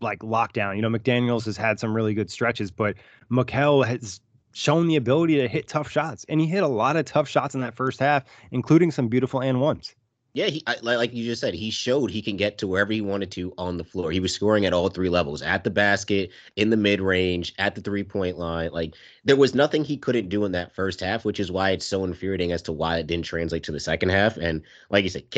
like 0.00 0.20
lockdown. 0.20 0.76
You 0.76 0.82
know, 0.82 0.88
McDaniels 0.88 1.44
has 1.44 1.58
had 1.58 1.78
some 1.78 1.94
really 1.94 2.14
good 2.14 2.30
stretches, 2.30 2.70
but 2.70 2.96
Mikal 3.30 3.84
has 3.84 4.22
shown 4.52 4.88
the 4.88 4.96
ability 4.96 5.36
to 5.36 5.46
hit 5.46 5.68
tough 5.68 5.90
shots, 5.90 6.24
and 6.30 6.40
he 6.40 6.46
hit 6.46 6.62
a 6.62 6.68
lot 6.68 6.96
of 6.96 7.04
tough 7.04 7.28
shots 7.28 7.54
in 7.54 7.60
that 7.60 7.74
first 7.74 8.00
half, 8.00 8.24
including 8.50 8.90
some 8.90 9.08
beautiful 9.08 9.42
and 9.42 9.60
ones. 9.60 9.94
Yeah, 10.34 10.46
he 10.46 10.64
like 10.82 11.14
you 11.14 11.24
just 11.24 11.40
said, 11.40 11.54
he 11.54 11.70
showed 11.70 12.10
he 12.10 12.20
can 12.20 12.36
get 12.36 12.58
to 12.58 12.66
wherever 12.66 12.92
he 12.92 13.00
wanted 13.00 13.30
to 13.32 13.54
on 13.56 13.76
the 13.76 13.84
floor. 13.84 14.10
He 14.10 14.18
was 14.20 14.34
scoring 14.34 14.66
at 14.66 14.72
all 14.72 14.88
three 14.88 15.08
levels, 15.08 15.42
at 15.42 15.62
the 15.62 15.70
basket, 15.70 16.30
in 16.56 16.70
the 16.70 16.76
mid 16.76 17.00
range, 17.00 17.54
at 17.58 17.74
the 17.76 17.80
three 17.80 18.02
point 18.02 18.36
line. 18.36 18.72
Like 18.72 18.96
there 19.24 19.36
was 19.36 19.54
nothing 19.54 19.84
he 19.84 19.96
couldn't 19.96 20.28
do 20.30 20.44
in 20.44 20.50
that 20.52 20.74
first 20.74 21.00
half, 21.00 21.24
which 21.24 21.38
is 21.38 21.52
why 21.52 21.70
it's 21.70 21.86
so 21.86 22.02
infuriating 22.04 22.50
as 22.52 22.62
to 22.62 22.72
why 22.72 22.98
it 22.98 23.06
didn't 23.06 23.26
translate 23.26 23.62
to 23.64 23.72
the 23.72 23.78
second 23.80 24.08
half. 24.10 24.36
And 24.36 24.62
like 24.90 25.04
you 25.04 25.10
said, 25.10 25.30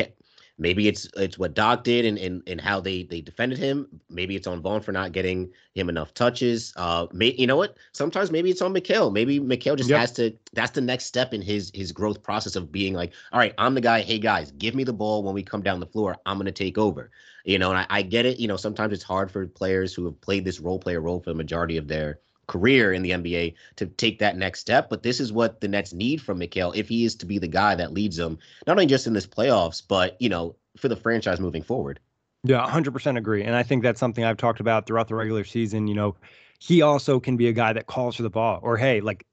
Maybe 0.59 0.87
it's 0.87 1.07
it's 1.15 1.37
what 1.37 1.53
Doc 1.53 1.83
did 1.83 2.05
and 2.05 2.17
and, 2.17 2.41
and 2.47 2.59
how 2.59 2.79
they 2.79 3.03
they 3.03 3.21
defended 3.21 3.59
him. 3.59 3.87
Maybe 4.09 4.35
it's 4.35 4.47
on 4.47 4.61
Vaughn 4.61 4.81
for 4.81 4.91
not 4.91 5.11
getting 5.11 5.51
him 5.75 5.87
enough 5.87 6.15
touches. 6.15 6.73
Uh, 6.75 7.05
may, 7.13 7.33
you 7.33 7.45
know 7.45 7.57
what? 7.57 7.77
Sometimes 7.93 8.31
maybe 8.31 8.49
it's 8.49 8.61
on 8.61 8.73
Mikal. 8.73 9.13
Maybe 9.13 9.39
Mikal 9.39 9.77
just 9.77 9.89
yep. 9.89 9.99
has 9.99 10.11
to. 10.13 10.35
That's 10.53 10.71
the 10.71 10.81
next 10.81 11.05
step 11.05 11.33
in 11.33 11.43
his 11.43 11.71
his 11.75 11.91
growth 11.91 12.23
process 12.23 12.55
of 12.55 12.71
being 12.71 12.95
like, 12.95 13.13
all 13.31 13.39
right, 13.39 13.53
I'm 13.59 13.75
the 13.75 13.81
guy. 13.81 14.01
Hey 14.01 14.17
guys, 14.17 14.51
give 14.51 14.73
me 14.73 14.83
the 14.83 14.93
ball 14.93 15.21
when 15.21 15.35
we 15.35 15.43
come 15.43 15.61
down 15.61 15.79
the 15.79 15.85
floor. 15.85 16.17
I'm 16.25 16.37
gonna 16.37 16.51
take 16.51 16.77
over. 16.77 17.11
You 17.45 17.59
know, 17.59 17.69
and 17.69 17.79
I, 17.79 17.85
I 17.89 18.01
get 18.01 18.25
it. 18.25 18.39
You 18.39 18.47
know, 18.47 18.57
sometimes 18.57 18.93
it's 18.93 19.03
hard 19.03 19.31
for 19.31 19.45
players 19.45 19.93
who 19.93 20.05
have 20.05 20.19
played 20.21 20.43
this 20.43 20.59
role 20.59 20.79
player 20.79 21.01
role 21.01 21.19
for 21.19 21.29
the 21.29 21.35
majority 21.35 21.77
of 21.77 21.87
their 21.87 22.19
career 22.47 22.93
in 22.93 23.01
the 23.01 23.11
NBA 23.11 23.53
to 23.75 23.85
take 23.85 24.19
that 24.19 24.37
next 24.37 24.61
step. 24.61 24.89
But 24.89 25.03
this 25.03 25.19
is 25.19 25.31
what 25.31 25.61
the 25.61 25.67
Nets 25.67 25.93
need 25.93 26.21
from 26.21 26.39
Mikal 26.39 26.75
if 26.75 26.89
he 26.89 27.05
is 27.05 27.15
to 27.15 27.25
be 27.25 27.37
the 27.37 27.47
guy 27.47 27.75
that 27.75 27.93
leads 27.93 28.17
them, 28.17 28.39
not 28.65 28.73
only 28.73 28.85
just 28.85 29.07
in 29.07 29.13
this 29.13 29.27
playoffs, 29.27 29.83
but, 29.87 30.19
you 30.21 30.29
know, 30.29 30.55
for 30.77 30.87
the 30.87 30.95
franchise 30.95 31.39
moving 31.39 31.63
forward. 31.63 31.99
Yeah, 32.43 32.65
100% 32.65 33.17
agree. 33.17 33.43
And 33.43 33.55
I 33.55 33.63
think 33.63 33.83
that's 33.83 33.99
something 33.99 34.23
I've 34.23 34.37
talked 34.37 34.59
about 34.59 34.87
throughout 34.87 35.07
the 35.07 35.15
regular 35.15 35.43
season. 35.43 35.87
You 35.87 35.95
know, 35.95 36.15
he 36.59 36.81
also 36.81 37.19
can 37.19 37.35
be 37.35 37.47
a 37.47 37.53
guy 37.53 37.73
that 37.73 37.87
calls 37.87 38.15
for 38.15 38.23
the 38.23 38.29
ball 38.29 38.59
or, 38.61 38.77
hey, 38.77 39.01
like, 39.01 39.25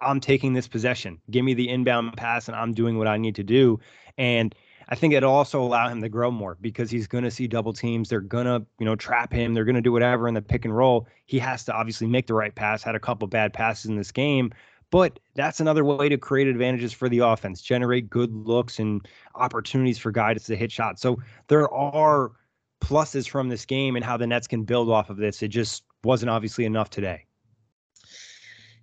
I'm 0.00 0.20
taking 0.20 0.52
this 0.52 0.68
possession. 0.68 1.20
Give 1.30 1.44
me 1.44 1.54
the 1.54 1.68
inbound 1.68 2.16
pass 2.16 2.48
and 2.48 2.56
I'm 2.56 2.74
doing 2.74 2.98
what 2.98 3.06
I 3.06 3.16
need 3.16 3.36
to 3.36 3.44
do. 3.44 3.80
And 4.18 4.54
I 4.88 4.94
think 4.94 5.14
it'll 5.14 5.32
also 5.32 5.62
allow 5.62 5.88
him 5.88 6.00
to 6.02 6.08
grow 6.08 6.30
more 6.30 6.56
because 6.60 6.90
he's 6.90 7.06
going 7.06 7.24
to 7.24 7.30
see 7.30 7.46
double 7.46 7.72
teams. 7.72 8.08
They're 8.08 8.20
going 8.20 8.46
to, 8.46 8.64
you 8.78 8.86
know, 8.86 8.96
trap 8.96 9.32
him. 9.32 9.54
They're 9.54 9.64
going 9.64 9.76
to 9.76 9.80
do 9.80 9.92
whatever 9.92 10.28
in 10.28 10.34
the 10.34 10.42
pick 10.42 10.64
and 10.64 10.76
roll. 10.76 11.06
He 11.26 11.38
has 11.38 11.64
to 11.64 11.72
obviously 11.72 12.06
make 12.06 12.26
the 12.26 12.34
right 12.34 12.54
pass. 12.54 12.82
Had 12.82 12.94
a 12.94 13.00
couple 13.00 13.26
bad 13.28 13.52
passes 13.52 13.86
in 13.86 13.96
this 13.96 14.12
game, 14.12 14.52
but 14.90 15.18
that's 15.34 15.60
another 15.60 15.84
way 15.84 16.08
to 16.08 16.18
create 16.18 16.48
advantages 16.48 16.92
for 16.92 17.08
the 17.08 17.20
offense, 17.20 17.62
generate 17.62 18.10
good 18.10 18.32
looks 18.34 18.78
and 18.78 19.06
opportunities 19.34 19.98
for 19.98 20.10
guys 20.10 20.44
to 20.44 20.56
hit 20.56 20.70
shots. 20.70 21.00
So 21.00 21.20
there 21.48 21.72
are 21.72 22.32
pluses 22.80 23.28
from 23.28 23.48
this 23.48 23.64
game 23.64 23.96
and 23.96 24.04
how 24.04 24.16
the 24.16 24.26
Nets 24.26 24.46
can 24.46 24.64
build 24.64 24.90
off 24.90 25.08
of 25.08 25.16
this. 25.16 25.42
It 25.42 25.48
just 25.48 25.84
wasn't 26.04 26.30
obviously 26.30 26.64
enough 26.64 26.90
today. 26.90 27.24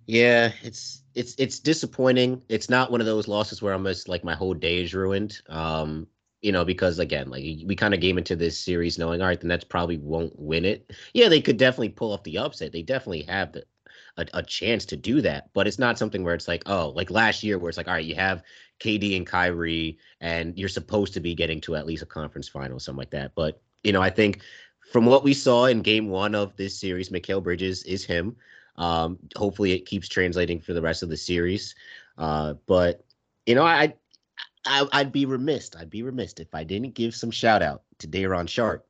Yeah, 0.06 0.52
it's 0.62 1.02
it's 1.14 1.34
it's 1.38 1.58
disappointing. 1.60 2.42
It's 2.48 2.68
not 2.68 2.90
one 2.90 3.00
of 3.00 3.06
those 3.06 3.28
losses 3.28 3.62
where 3.62 3.72
I'm 3.72 3.80
almost 3.80 4.08
like 4.08 4.24
my 4.24 4.34
whole 4.34 4.54
day 4.54 4.82
is 4.82 4.94
ruined. 4.94 5.40
Um, 5.48 6.06
you 6.40 6.52
know, 6.52 6.64
because 6.64 6.98
again, 6.98 7.30
like 7.30 7.42
we 7.66 7.76
kind 7.76 7.94
of 7.94 8.00
came 8.00 8.18
into 8.18 8.34
this 8.34 8.58
series 8.58 8.98
knowing, 8.98 9.20
all 9.20 9.28
right, 9.28 9.40
the 9.40 9.46
Nets 9.46 9.64
probably 9.64 9.98
won't 9.98 10.38
win 10.38 10.64
it. 10.64 10.90
Yeah, 11.14 11.28
they 11.28 11.40
could 11.40 11.58
definitely 11.58 11.90
pull 11.90 12.12
off 12.12 12.22
the 12.24 12.38
upset. 12.38 12.72
They 12.72 12.82
definitely 12.82 13.22
have 13.24 13.52
the, 13.52 13.64
a, 14.16 14.26
a 14.34 14.42
chance 14.42 14.84
to 14.86 14.96
do 14.96 15.20
that, 15.20 15.50
but 15.52 15.66
it's 15.68 15.78
not 15.78 15.98
something 15.98 16.24
where 16.24 16.34
it's 16.34 16.48
like, 16.48 16.62
oh, 16.66 16.88
like 16.96 17.10
last 17.10 17.42
year 17.42 17.58
where 17.58 17.68
it's 17.68 17.76
like, 17.76 17.88
all 17.88 17.94
right, 17.94 18.04
you 18.04 18.14
have 18.14 18.42
KD 18.78 19.16
and 19.16 19.26
Kyrie, 19.26 19.98
and 20.22 20.56
you're 20.58 20.68
supposed 20.70 21.12
to 21.14 21.20
be 21.20 21.34
getting 21.34 21.60
to 21.62 21.76
at 21.76 21.86
least 21.86 22.02
a 22.02 22.06
conference 22.06 22.48
final, 22.48 22.80
something 22.80 22.98
like 22.98 23.10
that. 23.10 23.32
But 23.34 23.60
you 23.84 23.92
know, 23.92 24.00
I 24.02 24.10
think 24.10 24.40
from 24.90 25.04
what 25.04 25.24
we 25.24 25.34
saw 25.34 25.66
in 25.66 25.82
Game 25.82 26.08
One 26.08 26.34
of 26.34 26.56
this 26.56 26.80
series, 26.80 27.10
Mikal 27.10 27.42
Bridges 27.42 27.82
is 27.84 28.04
him. 28.04 28.34
Um, 28.76 29.18
hopefully, 29.36 29.72
it 29.72 29.86
keeps 29.86 30.08
translating 30.08 30.60
for 30.60 30.72
the 30.72 30.82
rest 30.82 31.02
of 31.02 31.08
the 31.08 31.16
series. 31.16 31.74
Uh, 32.18 32.54
but 32.66 33.04
you 33.46 33.54
know, 33.54 33.64
I, 33.64 33.94
I 34.64 34.86
I'd 34.92 35.12
be 35.12 35.26
remiss. 35.26 35.70
I'd 35.78 35.90
be 35.90 36.02
remiss 36.02 36.34
if 36.34 36.54
I 36.54 36.64
didn't 36.64 36.94
give 36.94 37.14
some 37.14 37.30
shout 37.30 37.62
out 37.62 37.82
to 37.98 38.06
Day'Ron 38.06 38.46
Sharpe 38.46 38.86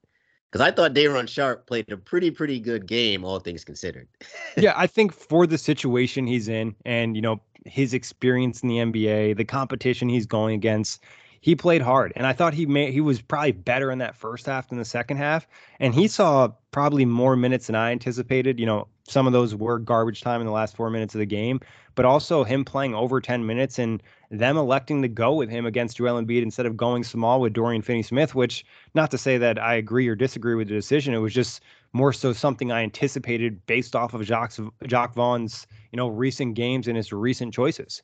because 0.51 0.66
I 0.66 0.71
thought 0.71 0.95
Day'Ron 0.95 1.29
Sharpe 1.29 1.66
played 1.66 1.90
a 1.93 1.97
pretty 1.97 2.31
pretty 2.31 2.59
good 2.61 2.87
game, 2.87 3.25
all 3.25 3.38
things 3.38 3.64
considered. 3.64 4.09
yeah, 4.57 4.75
I 4.77 4.87
think 4.87 5.12
for 5.12 5.47
the 5.47 5.59
situation 5.59 6.27
he's 6.27 6.49
in, 6.49 6.75
and 6.85 7.16
you 7.16 7.23
know 7.23 7.40
his 7.64 7.95
experience 7.95 8.62
in 8.62 8.69
the 8.69 8.77
NBA, 8.77 9.37
the 9.37 9.45
competition 9.45 10.09
he's 10.09 10.27
going 10.27 10.55
against, 10.55 11.03
he 11.40 11.55
played 11.55 11.83
hard, 11.83 12.12
and 12.16 12.27
I 12.27 12.33
thought 12.33 12.55
he 12.55 12.66
made 12.66 12.93
he 12.93 13.01
was 13.01 13.21
probably 13.21 13.53
better 13.53 13.90
in 13.90 13.99
that 13.99 14.16
first 14.16 14.47
half 14.47 14.69
than 14.69 14.79
the 14.79 14.85
second 14.85 15.19
half, 15.19 15.47
and 15.79 15.95
he 15.95 16.09
saw 16.09 16.49
probably 16.71 17.05
more 17.05 17.37
minutes 17.37 17.66
than 17.66 17.77
I 17.77 17.93
anticipated. 17.93 18.59
You 18.59 18.66
know, 18.66 18.88
some 19.11 19.27
of 19.27 19.33
those 19.33 19.55
were 19.55 19.79
garbage 19.79 20.20
time 20.20 20.40
in 20.40 20.46
the 20.46 20.53
last 20.53 20.77
four 20.77 20.88
minutes 20.88 21.14
of 21.14 21.18
the 21.18 21.27
game, 21.27 21.61
but 21.94 22.05
also 22.05 22.44
him 22.44 22.64
playing 22.64 22.94
over 22.94 23.20
10 23.20 23.44
minutes 23.44 23.79
and 23.79 24.03
them 24.31 24.57
electing 24.57 25.03
to 25.03 25.09
go 25.09 25.35
with 25.35 25.51
him 25.51 25.66
against 25.66 25.96
Joel 25.96 26.23
Embiid 26.23 26.42
instead 26.42 26.66
of 26.66 26.77
going 26.77 27.03
small 27.03 27.40
with 27.40 27.53
Dorian 27.53 27.83
Finney-Smith, 27.83 28.35
which 28.35 28.64
not 28.94 29.11
to 29.11 29.18
say 29.18 29.37
that 29.38 29.59
I 29.59 29.75
agree 29.75 30.07
or 30.07 30.14
disagree 30.14 30.55
with 30.55 30.68
the 30.68 30.75
decision. 30.75 31.12
It 31.14 31.18
was 31.18 31.35
just 31.35 31.62
more 31.92 32.12
so 32.12 32.33
something 32.33 32.70
I 32.70 32.83
anticipated 32.83 33.66
based 33.66 33.96
off 33.96 34.14
of 34.14 34.23
Jacques, 34.23 34.55
Jacque 34.87 35.14
Vaughn's, 35.14 35.66
you 35.92 35.96
know, 35.96 36.09
recent 36.09 36.55
games 36.55 36.87
and 36.87 36.96
his 36.96 37.12
recent 37.12 37.53
choices. 37.53 38.03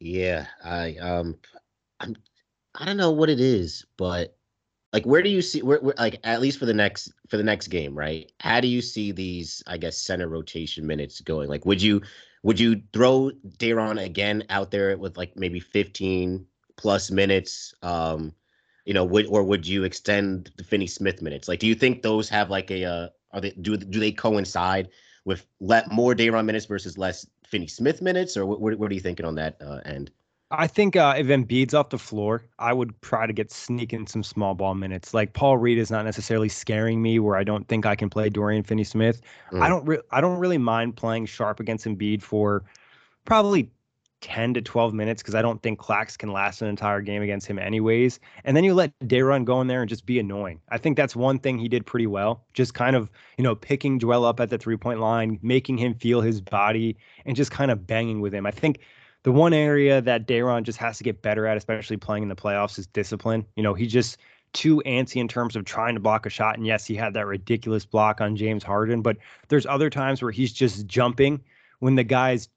Yeah, 0.00 0.46
I 0.64 0.96
um 0.96 1.38
I'm 2.00 2.16
I 2.74 2.86
don't 2.86 2.96
know 2.96 3.12
what 3.12 3.30
it 3.30 3.38
is, 3.38 3.86
but 3.96 4.36
like 4.92 5.04
where 5.04 5.22
do 5.22 5.30
you 5.30 5.40
see 5.40 5.62
where, 5.62 5.80
where, 5.80 5.94
like 5.98 6.20
at 6.24 6.40
least 6.40 6.58
for 6.58 6.66
the 6.66 6.74
next 6.74 7.12
for 7.28 7.36
the 7.36 7.42
next 7.42 7.68
game 7.68 7.94
right? 7.96 8.30
How 8.40 8.60
do 8.60 8.68
you 8.68 8.82
see 8.82 9.12
these 9.12 9.62
i 9.66 9.76
guess 9.76 9.96
center 9.96 10.28
rotation 10.28 10.86
minutes 10.86 11.20
going? 11.20 11.48
Like 11.48 11.64
would 11.64 11.80
you 11.80 12.02
would 12.42 12.60
you 12.60 12.82
throw 12.92 13.30
Day'Ron 13.58 13.98
again 13.98 14.44
out 14.50 14.70
there 14.70 14.96
with 14.98 15.16
like 15.16 15.36
maybe 15.36 15.60
15 15.60 16.46
plus 16.76 17.10
minutes 17.10 17.74
um 17.82 18.32
you 18.84 18.94
know 18.94 19.04
would 19.04 19.26
or 19.26 19.42
would 19.44 19.66
you 19.66 19.84
extend 19.84 20.50
the 20.56 20.64
Finney 20.64 20.86
Smith 20.86 21.22
minutes? 21.22 21.48
Like 21.48 21.60
do 21.60 21.66
you 21.66 21.74
think 21.74 22.02
those 22.02 22.28
have 22.28 22.50
like 22.50 22.70
a 22.70 22.84
uh 22.84 23.08
are 23.32 23.40
they 23.40 23.50
do 23.50 23.76
do 23.76 23.98
they 23.98 24.12
coincide 24.12 24.90
with 25.24 25.46
let 25.60 25.90
more 25.90 26.14
Day'Ron 26.14 26.44
minutes 26.44 26.66
versus 26.66 26.98
less 26.98 27.26
Finney 27.46 27.68
Smith 27.68 28.02
minutes? 28.02 28.36
Or 28.36 28.44
what, 28.44 28.60
what, 28.60 28.78
what 28.78 28.90
are 28.90 28.94
you 28.94 29.00
thinking 29.00 29.24
on 29.24 29.36
that 29.36 29.56
uh, 29.62 29.80
end 29.84 30.10
I 30.54 30.66
think 30.66 30.96
uh, 30.96 31.14
if 31.16 31.28
Embiid's 31.28 31.72
off 31.72 31.88
the 31.88 31.98
floor, 31.98 32.44
I 32.58 32.74
would 32.74 32.92
try 33.00 33.26
to 33.26 33.32
get 33.32 33.50
sneaking 33.50 34.06
some 34.06 34.22
small 34.22 34.54
ball 34.54 34.74
minutes. 34.74 35.14
Like 35.14 35.32
Paul 35.32 35.56
Reed 35.56 35.78
is 35.78 35.90
not 35.90 36.04
necessarily 36.04 36.50
scaring 36.50 37.00
me, 37.00 37.18
where 37.18 37.36
I 37.36 37.42
don't 37.42 37.66
think 37.68 37.86
I 37.86 37.96
can 37.96 38.10
play 38.10 38.28
Dorian 38.28 38.62
Finney-Smith. 38.62 39.22
Mm. 39.50 39.62
I 39.62 39.68
don't. 39.68 39.84
Re- 39.86 40.02
I 40.10 40.20
don't 40.20 40.38
really 40.38 40.58
mind 40.58 40.94
playing 40.94 41.24
Sharpe 41.26 41.58
against 41.58 41.86
Embiid 41.86 42.20
for 42.20 42.64
probably 43.24 43.70
10 44.20 44.54
to 44.54 44.62
12 44.62 44.94
minutes 44.94 45.22
because 45.22 45.34
I 45.34 45.42
don't 45.42 45.62
think 45.62 45.78
Clax 45.78 46.16
can 46.16 46.32
last 46.32 46.62
an 46.62 46.68
entire 46.68 47.00
game 47.00 47.22
against 47.22 47.46
him 47.46 47.58
anyways. 47.58 48.20
And 48.44 48.56
then 48.56 48.62
you 48.62 48.72
let 48.72 48.92
Day'Ron 49.06 49.44
go 49.44 49.60
in 49.60 49.66
there 49.66 49.80
and 49.80 49.88
just 49.88 50.06
be 50.06 50.18
annoying. 50.18 50.60
I 50.68 50.78
think 50.78 50.96
that's 50.96 51.16
one 51.16 51.38
thing 51.38 51.58
he 51.58 51.68
did 51.68 51.84
pretty 51.84 52.06
well. 52.06 52.44
Just 52.54 52.74
kind 52.74 52.94
of, 52.94 53.10
you 53.36 53.42
know, 53.42 53.54
picking 53.54 53.98
Joel 53.98 54.24
up 54.24 54.38
at 54.38 54.48
the 54.48 54.58
three 54.58 54.76
point 54.76 55.00
line, 55.00 55.38
making 55.42 55.78
him 55.78 55.94
feel 55.94 56.20
his 56.20 56.40
body 56.40 56.96
and 57.26 57.36
just 57.36 57.50
kind 57.50 57.70
of 57.70 57.86
banging 57.86 58.20
with 58.20 58.32
him. 58.32 58.46
I 58.46 58.52
think 58.52 58.80
the 59.22 59.32
one 59.32 59.52
area 59.52 60.00
that 60.00 60.26
Day'Ron 60.26 60.64
just 60.64 60.78
has 60.78 60.98
to 60.98 61.04
get 61.04 61.22
better 61.22 61.46
at, 61.46 61.56
especially 61.56 61.96
playing 61.96 62.24
in 62.24 62.28
the 62.28 62.36
playoffs, 62.36 62.78
is 62.78 62.86
discipline. 62.86 63.46
You 63.56 63.62
know, 63.62 63.74
he 63.74 63.86
just 63.86 64.18
too 64.52 64.82
antsy 64.84 65.16
in 65.16 65.28
terms 65.28 65.56
of 65.56 65.64
trying 65.64 65.94
to 65.94 66.00
block 66.00 66.26
a 66.26 66.30
shot. 66.30 66.56
And 66.56 66.66
yes, 66.66 66.84
he 66.84 66.94
had 66.94 67.14
that 67.14 67.26
ridiculous 67.26 67.84
block 67.84 68.20
on 68.20 68.36
James 68.36 68.62
Harden, 68.62 69.00
but 69.00 69.16
there's 69.48 69.66
other 69.66 69.88
times 69.88 70.22
where 70.22 70.30
he's 70.30 70.52
just 70.52 70.86
jumping 70.86 71.40
when 71.78 71.94
the 71.94 72.04
guy's 72.04 72.48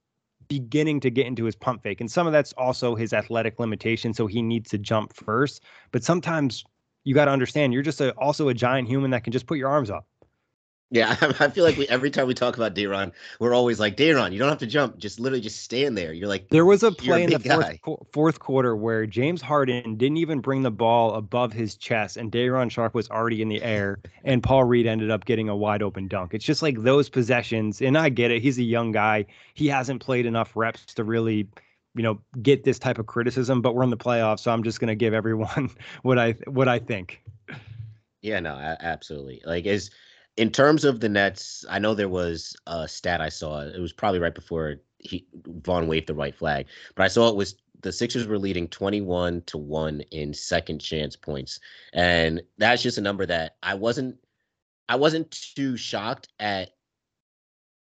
beginning 0.47 0.99
to 0.99 1.09
get 1.09 1.25
into 1.25 1.45
his 1.45 1.55
pump 1.55 1.81
fake. 1.81 2.01
And 2.01 2.11
some 2.11 2.27
of 2.27 2.33
that's 2.33 2.53
also 2.53 2.95
his 2.95 3.13
athletic 3.13 3.59
limitation. 3.59 4.13
So 4.13 4.27
he 4.27 4.41
needs 4.41 4.69
to 4.71 4.77
jump 4.77 5.13
first. 5.13 5.63
But 5.91 6.03
sometimes 6.03 6.63
you 7.03 7.15
got 7.15 7.25
to 7.25 7.31
understand 7.31 7.73
you're 7.73 7.81
just 7.81 8.01
a, 8.01 8.11
also 8.13 8.49
a 8.49 8.53
giant 8.53 8.87
human 8.87 9.11
that 9.11 9.23
can 9.23 9.33
just 9.33 9.47
put 9.47 9.57
your 9.57 9.69
arms 9.69 9.89
up. 9.89 10.05
Yeah, 10.91 11.15
I 11.39 11.49
feel 11.49 11.63
like 11.63 11.77
we 11.77 11.87
every 11.87 12.11
time 12.11 12.27
we 12.27 12.33
talk 12.33 12.57
about 12.57 12.75
Day'Ron, 12.75 13.11
we're 13.39 13.55
always 13.55 13.79
like, 13.79 13.95
Day'Ron. 13.95 14.31
you 14.31 14.39
don't 14.39 14.49
have 14.49 14.59
to 14.59 14.67
jump, 14.67 14.97
just 14.97 15.19
literally 15.19 15.41
just 15.41 15.61
stand 15.61 15.97
there. 15.97 16.13
You're 16.13 16.27
like, 16.27 16.49
there 16.49 16.65
was 16.65 16.83
a 16.83 16.91
play 16.91 17.21
a 17.21 17.23
in 17.25 17.29
the 17.31 17.39
fourth, 17.39 17.81
qu- 17.81 18.05
fourth, 18.11 18.39
quarter 18.39 18.75
where 18.75 19.07
James 19.07 19.41
Harden 19.41 19.95
didn't 19.95 20.17
even 20.17 20.41
bring 20.41 20.61
the 20.61 20.71
ball 20.71 21.15
above 21.15 21.53
his 21.53 21.75
chest, 21.75 22.17
and 22.17 22.31
Day'Ron 22.31 22.69
Sharpe 22.69 22.93
was 22.93 23.09
already 23.09 23.41
in 23.41 23.49
the 23.49 23.63
air, 23.63 23.97
and 24.23 24.43
Paul 24.43 24.65
Reed 24.65 24.85
ended 24.85 25.09
up 25.09 25.25
getting 25.25 25.49
a 25.49 25.55
wide 25.55 25.81
open 25.81 26.07
dunk. 26.07 26.33
It's 26.33 26.45
just 26.45 26.61
like 26.61 26.81
those 26.83 27.09
possessions, 27.09 27.81
and 27.81 27.97
I 27.97 28.09
get 28.09 28.29
it. 28.29 28.43
He's 28.43 28.59
a 28.59 28.63
young 28.63 28.91
guy; 28.91 29.25
he 29.55 29.67
hasn't 29.67 30.01
played 30.01 30.27
enough 30.27 30.51
reps 30.55 30.85
to 30.93 31.03
really 31.03 31.47
you 31.95 32.03
know 32.03 32.19
get 32.41 32.63
this 32.63 32.77
type 32.77 32.99
of 32.99 33.05
criticism 33.05 33.61
but 33.61 33.73
we're 33.73 33.83
in 33.83 33.89
the 33.89 33.95
playoffs 33.95 34.39
so 34.39 34.51
i'm 34.51 34.63
just 34.63 34.81
going 34.81 34.89
to 34.89 34.95
give 34.95 35.13
everyone 35.13 35.69
what 36.01 36.19
i 36.19 36.33
what 36.45 36.67
i 36.67 36.77
think 36.77 37.21
yeah 38.21 38.41
no 38.41 38.53
absolutely 38.81 39.41
like 39.45 39.65
is 39.65 39.91
in 40.37 40.51
terms 40.51 40.83
of 40.83 40.99
the 40.99 41.09
Nets, 41.09 41.65
I 41.69 41.79
know 41.79 41.93
there 41.93 42.09
was 42.09 42.55
a 42.67 42.87
stat 42.87 43.21
I 43.21 43.29
saw. 43.29 43.61
It 43.61 43.79
was 43.79 43.93
probably 43.93 44.19
right 44.19 44.35
before 44.35 44.77
he 44.99 45.25
Vaughn 45.45 45.87
waved 45.87 46.07
the 46.07 46.13
right 46.13 46.35
flag, 46.35 46.67
but 46.95 47.03
I 47.03 47.07
saw 47.07 47.29
it 47.29 47.35
was 47.35 47.55
the 47.81 47.91
Sixers 47.91 48.27
were 48.27 48.39
leading 48.39 48.67
21 48.67 49.43
to 49.43 49.57
1 49.57 50.01
in 50.11 50.33
second 50.33 50.79
chance 50.79 51.15
points. 51.15 51.59
And 51.93 52.41
that's 52.57 52.81
just 52.81 52.97
a 52.97 53.01
number 53.01 53.25
that 53.27 53.57
I 53.61 53.75
wasn't 53.75 54.17
I 54.89 54.95
wasn't 54.95 55.31
too 55.31 55.77
shocked 55.77 56.27
at 56.39 56.71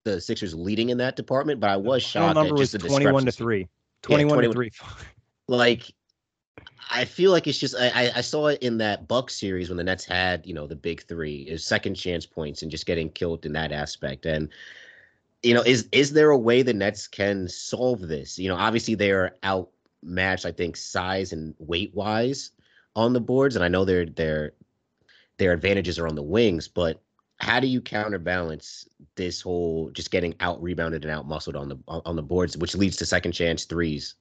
the 0.04 0.21
Sixers 0.21 0.54
leading 0.54 0.89
in 0.89 0.97
that 1.00 1.15
department, 1.15 1.60
but 1.60 1.69
I 1.69 1.78
was 1.78 2.04
shocked 2.04 2.36
the 2.36 2.43
number 2.43 2.56
was 2.56 2.71
21 2.71 3.26
to 3.26 3.32
3. 3.32 3.67
21, 4.04 4.30
yeah, 4.30 4.34
21 4.34 4.43
to 4.43 4.54
3. 4.54 4.71
Like 5.47 5.93
I 6.89 7.06
feel 7.06 7.32
like 7.32 7.48
it's 7.48 7.58
just 7.58 7.76
I, 7.78 8.12
I 8.15 8.22
saw 8.22 8.48
it 8.48 8.62
in 8.63 8.78
that 8.80 9.08
Buck 9.08 9.30
series 9.30 9.70
when 9.70 9.78
the 9.78 9.84
Nets 9.84 10.06
had 10.06 10.46
you 10.46 10.54
know 10.54 10.67
the 10.67 10.76
big 10.76 11.04
three 11.04 11.41
is 11.41 11.65
second 11.65 11.96
chance 11.96 12.26
points 12.26 12.62
and 12.62 12.72
just 12.72 12.86
getting 12.86 13.10
killed 13.10 13.46
in 13.46 13.54
that 13.54 13.72
aspect. 13.72 14.26
And 14.26 14.50
you 15.43 15.54
know 15.54 15.62
is 15.62 15.88
is 15.91 16.13
there 16.13 16.32
a 16.32 16.38
way 16.38 16.62
the 16.62 16.74
Nets 16.74 17.08
can 17.08 17.48
solve 17.48 18.02
this? 18.02 18.39
You 18.39 18.50
know 18.50 18.56
obviously 18.56 18.96
they 18.96 19.12
are 19.12 19.36
outmatched 19.43 20.46
I 20.46 20.52
think 20.52 20.78
size 20.78 21.34
and 21.34 21.54
weight 21.60 21.93
wise 21.93 22.52
on 22.96 23.13
the 23.13 23.22
boards 23.22 23.56
and 23.56 23.63
I 23.63 23.67
know 23.67 23.86
their 23.86 24.06
their 24.06 24.54
their 25.38 25.54
advantages 25.54 26.00
are 26.00 26.08
on 26.08 26.15
the 26.15 26.24
wings 26.24 26.67
but 26.67 27.02
how 27.39 27.60
do 27.60 27.67
you 27.67 27.82
counterbalance 27.82 28.88
this 29.15 29.41
whole 29.41 29.91
just 29.91 30.10
getting 30.10 30.34
out 30.39 30.62
rebounded 30.62 31.04
and 31.06 31.12
out 31.12 31.28
muscled 31.28 31.56
on 31.56 31.70
the 31.70 31.78
on 31.88 32.15
the 32.15 32.24
boards 32.24 32.58
which 32.58 32.76
leads 32.76 32.98
to 32.98 33.06
second 33.06 33.34
chance 33.34 33.65
threes 33.65 34.15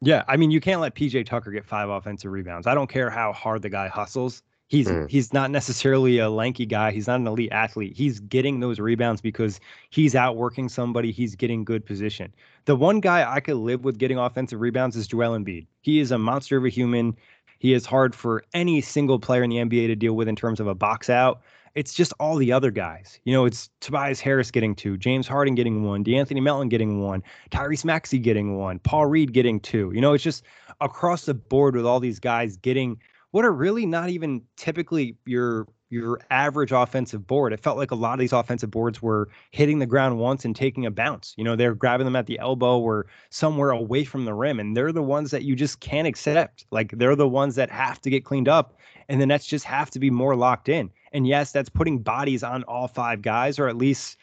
yeah, 0.00 0.24
I 0.28 0.36
mean, 0.36 0.50
you 0.50 0.60
can't 0.60 0.80
let 0.80 0.94
PJ 0.94 1.26
Tucker 1.26 1.50
get 1.50 1.64
five 1.64 1.88
offensive 1.88 2.30
rebounds. 2.30 2.66
I 2.66 2.74
don't 2.74 2.88
care 2.88 3.10
how 3.10 3.32
hard 3.32 3.62
the 3.62 3.70
guy 3.70 3.88
hustles. 3.88 4.42
He's 4.68 4.88
mm. 4.88 5.08
he's 5.08 5.32
not 5.32 5.50
necessarily 5.50 6.18
a 6.18 6.28
lanky 6.28 6.66
guy. 6.66 6.90
He's 6.90 7.06
not 7.06 7.20
an 7.20 7.26
elite 7.26 7.52
athlete. 7.52 7.96
He's 7.96 8.18
getting 8.20 8.60
those 8.60 8.80
rebounds 8.80 9.20
because 9.20 9.60
he's 9.90 10.14
outworking 10.14 10.68
somebody. 10.68 11.12
He's 11.12 11.36
getting 11.36 11.64
good 11.64 11.86
position. 11.86 12.34
The 12.64 12.74
one 12.74 13.00
guy 13.00 13.30
I 13.30 13.40
could 13.40 13.56
live 13.56 13.84
with 13.84 13.98
getting 13.98 14.18
offensive 14.18 14.60
rebounds 14.60 14.96
is 14.96 15.06
Joel 15.06 15.38
Embiid. 15.38 15.66
He 15.82 16.00
is 16.00 16.10
a 16.10 16.18
monster 16.18 16.56
of 16.56 16.64
a 16.64 16.68
human. 16.68 17.16
He 17.58 17.72
is 17.72 17.86
hard 17.86 18.14
for 18.14 18.44
any 18.54 18.80
single 18.80 19.20
player 19.20 19.44
in 19.44 19.50
the 19.50 19.56
NBA 19.56 19.86
to 19.86 19.96
deal 19.96 20.14
with 20.14 20.28
in 20.28 20.36
terms 20.36 20.58
of 20.58 20.66
a 20.66 20.74
box 20.74 21.08
out 21.08 21.42
it's 21.76 21.92
just 21.92 22.12
all 22.18 22.36
the 22.36 22.52
other 22.52 22.70
guys. 22.70 23.20
You 23.24 23.34
know, 23.34 23.44
it's 23.44 23.68
Tobias 23.80 24.18
Harris 24.18 24.50
getting 24.50 24.74
two, 24.74 24.96
James 24.96 25.28
Harden 25.28 25.54
getting 25.54 25.84
one, 25.84 26.02
De'Anthony 26.02 26.42
Melton 26.42 26.70
getting 26.70 27.02
one, 27.02 27.22
Tyrese 27.50 27.84
Maxey 27.84 28.18
getting 28.18 28.56
one, 28.56 28.78
Paul 28.78 29.06
Reed 29.06 29.34
getting 29.34 29.60
two. 29.60 29.92
You 29.94 30.00
know, 30.00 30.14
it's 30.14 30.24
just 30.24 30.44
across 30.80 31.26
the 31.26 31.34
board 31.34 31.76
with 31.76 31.84
all 31.84 32.00
these 32.00 32.18
guys 32.18 32.56
getting 32.56 32.98
what 33.30 33.44
are 33.44 33.52
really 33.52 33.84
not 33.84 34.08
even 34.08 34.42
typically 34.56 35.18
your 35.26 35.68
your 35.90 36.18
average 36.30 36.72
offensive 36.72 37.26
board. 37.26 37.52
It 37.52 37.60
felt 37.60 37.76
like 37.76 37.90
a 37.90 37.94
lot 37.94 38.14
of 38.14 38.18
these 38.18 38.32
offensive 38.32 38.70
boards 38.70 39.00
were 39.00 39.28
hitting 39.50 39.78
the 39.78 39.86
ground 39.86 40.18
once 40.18 40.44
and 40.44 40.56
taking 40.56 40.86
a 40.86 40.90
bounce. 40.90 41.34
You 41.36 41.44
know, 41.44 41.54
they're 41.54 41.74
grabbing 41.74 42.06
them 42.06 42.16
at 42.16 42.26
the 42.26 42.38
elbow 42.38 42.78
or 42.78 43.06
somewhere 43.30 43.70
away 43.70 44.02
from 44.04 44.24
the 44.24 44.34
rim, 44.34 44.58
and 44.58 44.76
they're 44.76 44.92
the 44.92 45.02
ones 45.02 45.30
that 45.30 45.44
you 45.44 45.54
just 45.54 45.80
can't 45.80 46.08
accept. 46.08 46.66
Like 46.70 46.92
they're 46.92 47.14
the 47.14 47.28
ones 47.28 47.54
that 47.56 47.70
have 47.70 48.00
to 48.00 48.10
get 48.10 48.24
cleaned 48.24 48.48
up, 48.48 48.78
and 49.08 49.20
the 49.20 49.26
Nets 49.26 49.46
just 49.46 49.66
have 49.66 49.90
to 49.90 49.98
be 49.98 50.10
more 50.10 50.34
locked 50.34 50.70
in. 50.70 50.90
And 51.12 51.26
yes, 51.26 51.52
that's 51.52 51.68
putting 51.68 51.98
bodies 51.98 52.42
on 52.42 52.62
all 52.64 52.88
five 52.88 53.22
guys, 53.22 53.58
or 53.58 53.68
at 53.68 53.76
least 53.76 54.16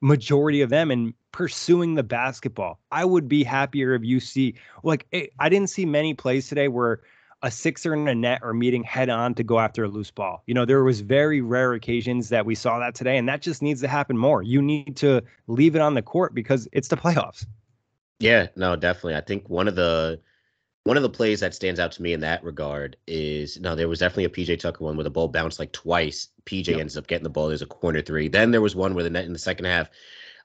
majority 0.00 0.60
of 0.60 0.70
them, 0.70 0.90
and 0.90 1.14
pursuing 1.32 1.94
the 1.94 2.02
basketball. 2.02 2.80
I 2.90 3.04
would 3.04 3.28
be 3.28 3.44
happier 3.44 3.94
if 3.94 4.04
you 4.04 4.20
see, 4.20 4.54
like, 4.82 5.06
eh, 5.12 5.26
I 5.38 5.48
didn't 5.48 5.70
see 5.70 5.86
many 5.86 6.14
plays 6.14 6.48
today 6.48 6.68
where 6.68 7.00
a 7.42 7.50
sixer 7.50 7.92
and 7.92 8.08
a 8.08 8.14
net 8.14 8.40
are 8.42 8.54
meeting 8.54 8.84
head 8.84 9.08
on 9.08 9.34
to 9.34 9.42
go 9.42 9.58
after 9.58 9.84
a 9.84 9.88
loose 9.88 10.10
ball. 10.10 10.42
You 10.46 10.54
know, 10.54 10.64
there 10.64 10.84
was 10.84 11.00
very 11.00 11.40
rare 11.40 11.72
occasions 11.72 12.28
that 12.28 12.46
we 12.46 12.54
saw 12.54 12.78
that 12.78 12.94
today, 12.94 13.16
and 13.16 13.28
that 13.28 13.42
just 13.42 13.62
needs 13.62 13.80
to 13.80 13.88
happen 13.88 14.16
more. 14.16 14.42
You 14.42 14.62
need 14.62 14.96
to 14.98 15.22
leave 15.48 15.74
it 15.74 15.80
on 15.80 15.94
the 15.94 16.02
court 16.02 16.34
because 16.34 16.68
it's 16.72 16.88
the 16.88 16.96
playoffs. 16.96 17.46
Yeah, 18.20 18.46
no, 18.54 18.76
definitely. 18.76 19.16
I 19.16 19.20
think 19.20 19.48
one 19.48 19.66
of 19.66 19.74
the 19.74 20.20
one 20.84 20.96
of 20.96 21.02
the 21.02 21.10
plays 21.10 21.40
that 21.40 21.54
stands 21.54 21.78
out 21.78 21.92
to 21.92 22.02
me 22.02 22.12
in 22.12 22.20
that 22.20 22.42
regard 22.42 22.96
is 23.06 23.60
no, 23.60 23.76
there 23.76 23.88
was 23.88 24.00
definitely 24.00 24.24
a 24.24 24.28
PJ 24.28 24.58
Tucker 24.58 24.84
one 24.84 24.96
where 24.96 25.04
the 25.04 25.10
ball 25.10 25.28
bounced 25.28 25.58
like 25.58 25.72
twice. 25.72 26.28
PJ 26.44 26.68
yep. 26.68 26.80
ends 26.80 26.96
up 26.96 27.06
getting 27.06 27.22
the 27.22 27.30
ball. 27.30 27.48
There's 27.48 27.62
a 27.62 27.66
corner 27.66 28.02
three. 28.02 28.28
Then 28.28 28.50
there 28.50 28.60
was 28.60 28.74
one 28.74 28.94
where 28.94 29.04
the 29.04 29.10
net 29.10 29.24
in 29.24 29.32
the 29.32 29.38
second 29.38 29.66
half. 29.66 29.88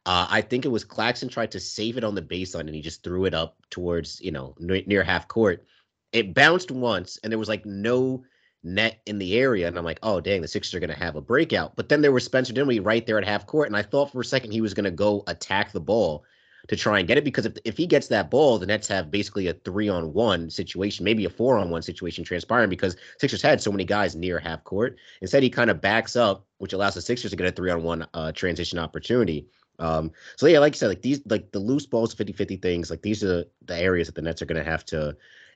Uh, 0.05 0.27
I 0.29 0.41
think 0.41 0.63
it 0.63 0.69
was 0.69 0.83
Claxton 0.83 1.27
tried 1.27 1.51
to 1.51 1.59
save 1.59 1.97
it 1.97 2.03
on 2.03 2.15
the 2.15 2.21
baseline 2.21 2.61
and 2.61 2.75
he 2.75 2.81
just 2.81 3.03
threw 3.03 3.25
it 3.25 3.33
up 3.33 3.57
towards 3.69 4.21
you 4.21 4.31
know 4.31 4.55
n- 4.61 4.83
near 4.85 5.03
half 5.03 5.27
court. 5.27 5.65
It 6.13 6.35
bounced 6.35 6.71
once 6.71 7.17
and 7.23 7.31
there 7.31 7.39
was 7.39 7.49
like 7.49 7.65
no 7.65 8.23
net 8.63 9.01
in 9.05 9.17
the 9.17 9.39
area, 9.39 9.67
and 9.67 9.77
I'm 9.77 9.85
like, 9.85 9.99
oh 10.03 10.21
dang, 10.21 10.41
the 10.41 10.47
Sixers 10.47 10.75
are 10.75 10.79
gonna 10.79 10.93
have 10.93 11.15
a 11.15 11.21
breakout. 11.21 11.75
But 11.75 11.89
then 11.89 12.01
there 12.01 12.11
was 12.11 12.23
Spencer 12.23 12.53
Dinwiddie 12.53 12.79
right 12.79 13.05
there 13.07 13.17
at 13.17 13.25
half 13.25 13.47
court, 13.47 13.69
and 13.69 13.75
I 13.75 13.81
thought 13.81 14.11
for 14.11 14.21
a 14.21 14.25
second 14.25 14.51
he 14.51 14.61
was 14.61 14.75
gonna 14.75 14.91
go 14.91 15.23
attack 15.25 15.71
the 15.71 15.79
ball 15.79 16.23
to 16.67 16.75
try 16.75 16.99
and 16.99 17.07
get 17.07 17.17
it 17.17 17.23
because 17.23 17.45
if 17.45 17.57
if 17.65 17.77
he 17.77 17.87
gets 17.87 18.07
that 18.07 18.29
ball, 18.29 18.59
the 18.59 18.65
Nets 18.65 18.87
have 18.87 19.09
basically 19.09 19.47
a 19.47 19.53
three 19.53 19.89
on 19.89 20.13
one 20.13 20.49
situation, 20.49 21.03
maybe 21.05 21.25
a 21.25 21.29
four 21.29 21.57
on 21.57 21.69
one 21.69 21.81
situation 21.81 22.23
transpiring 22.23 22.69
because 22.69 22.97
Sixers 23.19 23.41
had 23.41 23.61
so 23.61 23.71
many 23.71 23.85
guys 23.85 24.15
near 24.15 24.39
half 24.39 24.63
court. 24.63 24.97
Instead, 25.21 25.43
he 25.43 25.49
kind 25.49 25.69
of 25.69 25.81
backs 25.81 26.15
up, 26.15 26.45
which 26.57 26.73
allows 26.73 26.95
the 26.95 27.01
Sixers 27.01 27.31
to 27.31 27.37
get 27.37 27.47
a 27.47 27.51
three 27.51 27.71
on 27.71 27.83
one 27.83 28.05
uh, 28.13 28.31
transition 28.31 28.79
opportunity. 28.79 29.47
Um, 29.79 30.11
so 30.35 30.47
yeah, 30.47 30.59
like 30.59 30.73
you 30.73 30.79
said, 30.79 30.87
like 30.87 31.01
these, 31.01 31.21
like 31.27 31.51
the 31.51 31.59
loose 31.59 31.85
balls, 31.85 32.13
50 32.13 32.33
50 32.33 32.57
things, 32.57 32.89
like 32.89 33.01
these 33.01 33.23
are 33.23 33.45
the 33.65 33.77
areas 33.77 34.07
that 34.07 34.15
the 34.15 34.21
Nets 34.21 34.41
are 34.41 34.45
going 34.45 34.63
to 34.63 34.69
have 34.69 34.83
to 34.85 35.15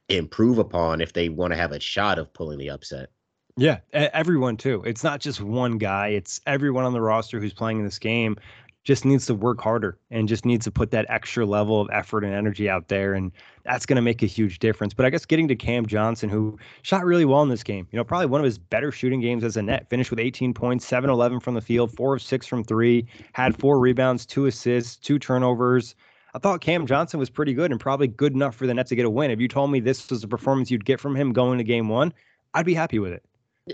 improve 0.10 0.60
upon 0.60 1.02
if 1.02 1.14
they 1.14 1.30
want 1.30 1.52
to 1.54 1.58
have 1.58 1.72
a 1.72 1.80
shot 1.80 2.20
of 2.20 2.32
pulling 2.34 2.60
the 2.60 2.70
upset. 2.70 3.10
Yeah, 3.58 3.80
everyone 3.92 4.58
too. 4.58 4.82
It's 4.86 5.04
not 5.04 5.20
just 5.20 5.42
one 5.42 5.78
guy, 5.78 6.10
it's 6.10 6.40
everyone 6.46 6.86
on 6.86 6.94
the 6.94 7.02
roster 7.02 7.40
who's 7.40 7.54
playing 7.54 7.80
in 7.80 7.86
this 7.86 8.00
game 8.00 8.38
just 8.84 9.06
needs 9.06 9.26
to 9.28 9.36
work 9.36 9.62
harder 9.62 9.98
and 10.10 10.28
just 10.28 10.46
needs 10.46 10.66
to 10.66 10.72
put 10.72 10.92
that 10.92 11.06
extra 11.10 11.46
level 11.46 11.80
of 11.80 11.90
effort 11.92 12.24
and 12.24 12.34
energy 12.34 12.70
out 12.70 12.88
there. 12.88 13.14
And 13.14 13.32
that's 13.64 13.86
going 13.86 13.98
to 13.98 14.02
make 14.02 14.24
a 14.24 14.28
huge 14.28 14.60
difference. 14.60 14.94
But 14.94 15.06
I 15.06 15.10
guess 15.10 15.26
getting 15.26 15.48
to 15.50 15.56
Cam 15.56 15.86
Johnson, 15.86 16.30
who 16.30 16.58
shot 16.82 17.06
really 17.06 17.26
well 17.26 17.44
in 17.44 17.50
this 17.50 17.64
game, 17.64 17.88
you 17.92 17.98
know, 17.98 18.04
probably 18.04 18.26
one 18.26 18.42
of 18.42 18.46
his 18.46 18.58
better 18.58 18.92
shooting 18.92 19.22
games 19.22 19.44
as 19.44 19.56
a 19.56 19.62
net, 19.62 19.90
finished 19.90 20.10
with 20.10 20.20
18 20.20 20.54
points, 20.54 20.86
7 20.86 21.10
11 21.10 21.40
from 21.40 21.54
the 21.54 21.62
field, 21.62 21.96
4 21.96 22.16
of 22.16 22.22
6 22.22 22.48
from 22.48 22.64
three, 22.64 23.06
had 23.34 23.58
four 23.60 23.80
rebounds, 23.80 24.26
two 24.26 24.48
assists, 24.48 24.96
two 24.96 25.20
turnovers. 25.20 25.96
I 26.34 26.40
thought 26.40 26.62
Cam 26.62 26.88
Johnson 26.88 27.20
was 27.20 27.30
pretty 27.30 27.54
good 27.54 27.72
and 27.72 27.80
probably 27.80 28.08
good 28.08 28.34
enough 28.34 28.56
for 28.56 28.66
the 28.66 28.74
Nets 28.74 28.90
to 28.90 28.96
get 28.96 29.06
a 29.06 29.10
win. 29.10 29.32
If 29.32 29.42
you 29.42 29.48
told 29.48 29.70
me 29.70 29.80
this 29.80 30.10
was 30.10 30.22
the 30.22 30.28
performance 30.28 30.72
you'd 30.72 30.86
get 30.86 31.00
from 31.00 31.16
him 31.16 31.34
going 31.34 31.58
to 31.58 31.64
game 31.64 31.90
one, 31.90 32.14
I'd 32.54 32.66
be 32.66 32.74
happy 32.74 33.00
with 33.00 33.12
it. 33.12 33.24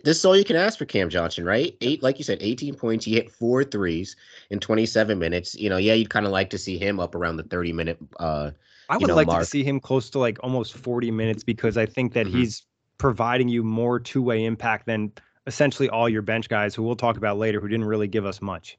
This 0.03 0.17
is 0.17 0.25
all 0.25 0.35
you 0.35 0.43
can 0.43 0.57
ask 0.57 0.77
for 0.77 0.85
Cam 0.85 1.09
Johnson, 1.09 1.45
right? 1.45 1.75
Eight, 1.79 2.03
like 2.03 2.17
you 2.17 2.23
said, 2.23 2.39
18 2.41 2.75
points. 2.75 3.05
He 3.05 3.13
hit 3.13 3.31
four 3.31 3.63
threes 3.63 4.15
in 4.49 4.59
27 4.59 5.17
minutes. 5.17 5.55
You 5.55 5.69
know, 5.69 5.77
yeah, 5.77 5.93
you'd 5.93 6.09
kind 6.09 6.25
of 6.25 6.31
like 6.31 6.49
to 6.49 6.57
see 6.57 6.77
him 6.77 6.99
up 6.99 7.15
around 7.15 7.37
the 7.37 7.43
30 7.43 7.71
minute. 7.73 7.97
Uh, 8.19 8.51
I 8.89 8.97
would 8.97 9.07
know, 9.07 9.15
like 9.15 9.27
mark. 9.27 9.39
to 9.39 9.45
see 9.45 9.63
him 9.63 9.79
close 9.79 10.09
to 10.11 10.19
like 10.19 10.37
almost 10.41 10.75
40 10.75 11.11
minutes 11.11 11.43
because 11.43 11.77
I 11.77 11.85
think 11.85 12.13
that 12.13 12.27
mm-hmm. 12.27 12.37
he's 12.37 12.65
providing 12.97 13.47
you 13.47 13.63
more 13.63 13.99
two 13.99 14.21
way 14.21 14.43
impact 14.43 14.87
than 14.87 15.11
essentially 15.45 15.89
all 15.89 16.09
your 16.09 16.21
bench 16.21 16.49
guys, 16.49 16.75
who 16.75 16.83
we'll 16.83 16.95
talk 16.95 17.17
about 17.17 17.37
later, 17.37 17.61
who 17.61 17.67
didn't 17.67 17.85
really 17.85 18.07
give 18.07 18.25
us 18.25 18.41
much. 18.41 18.77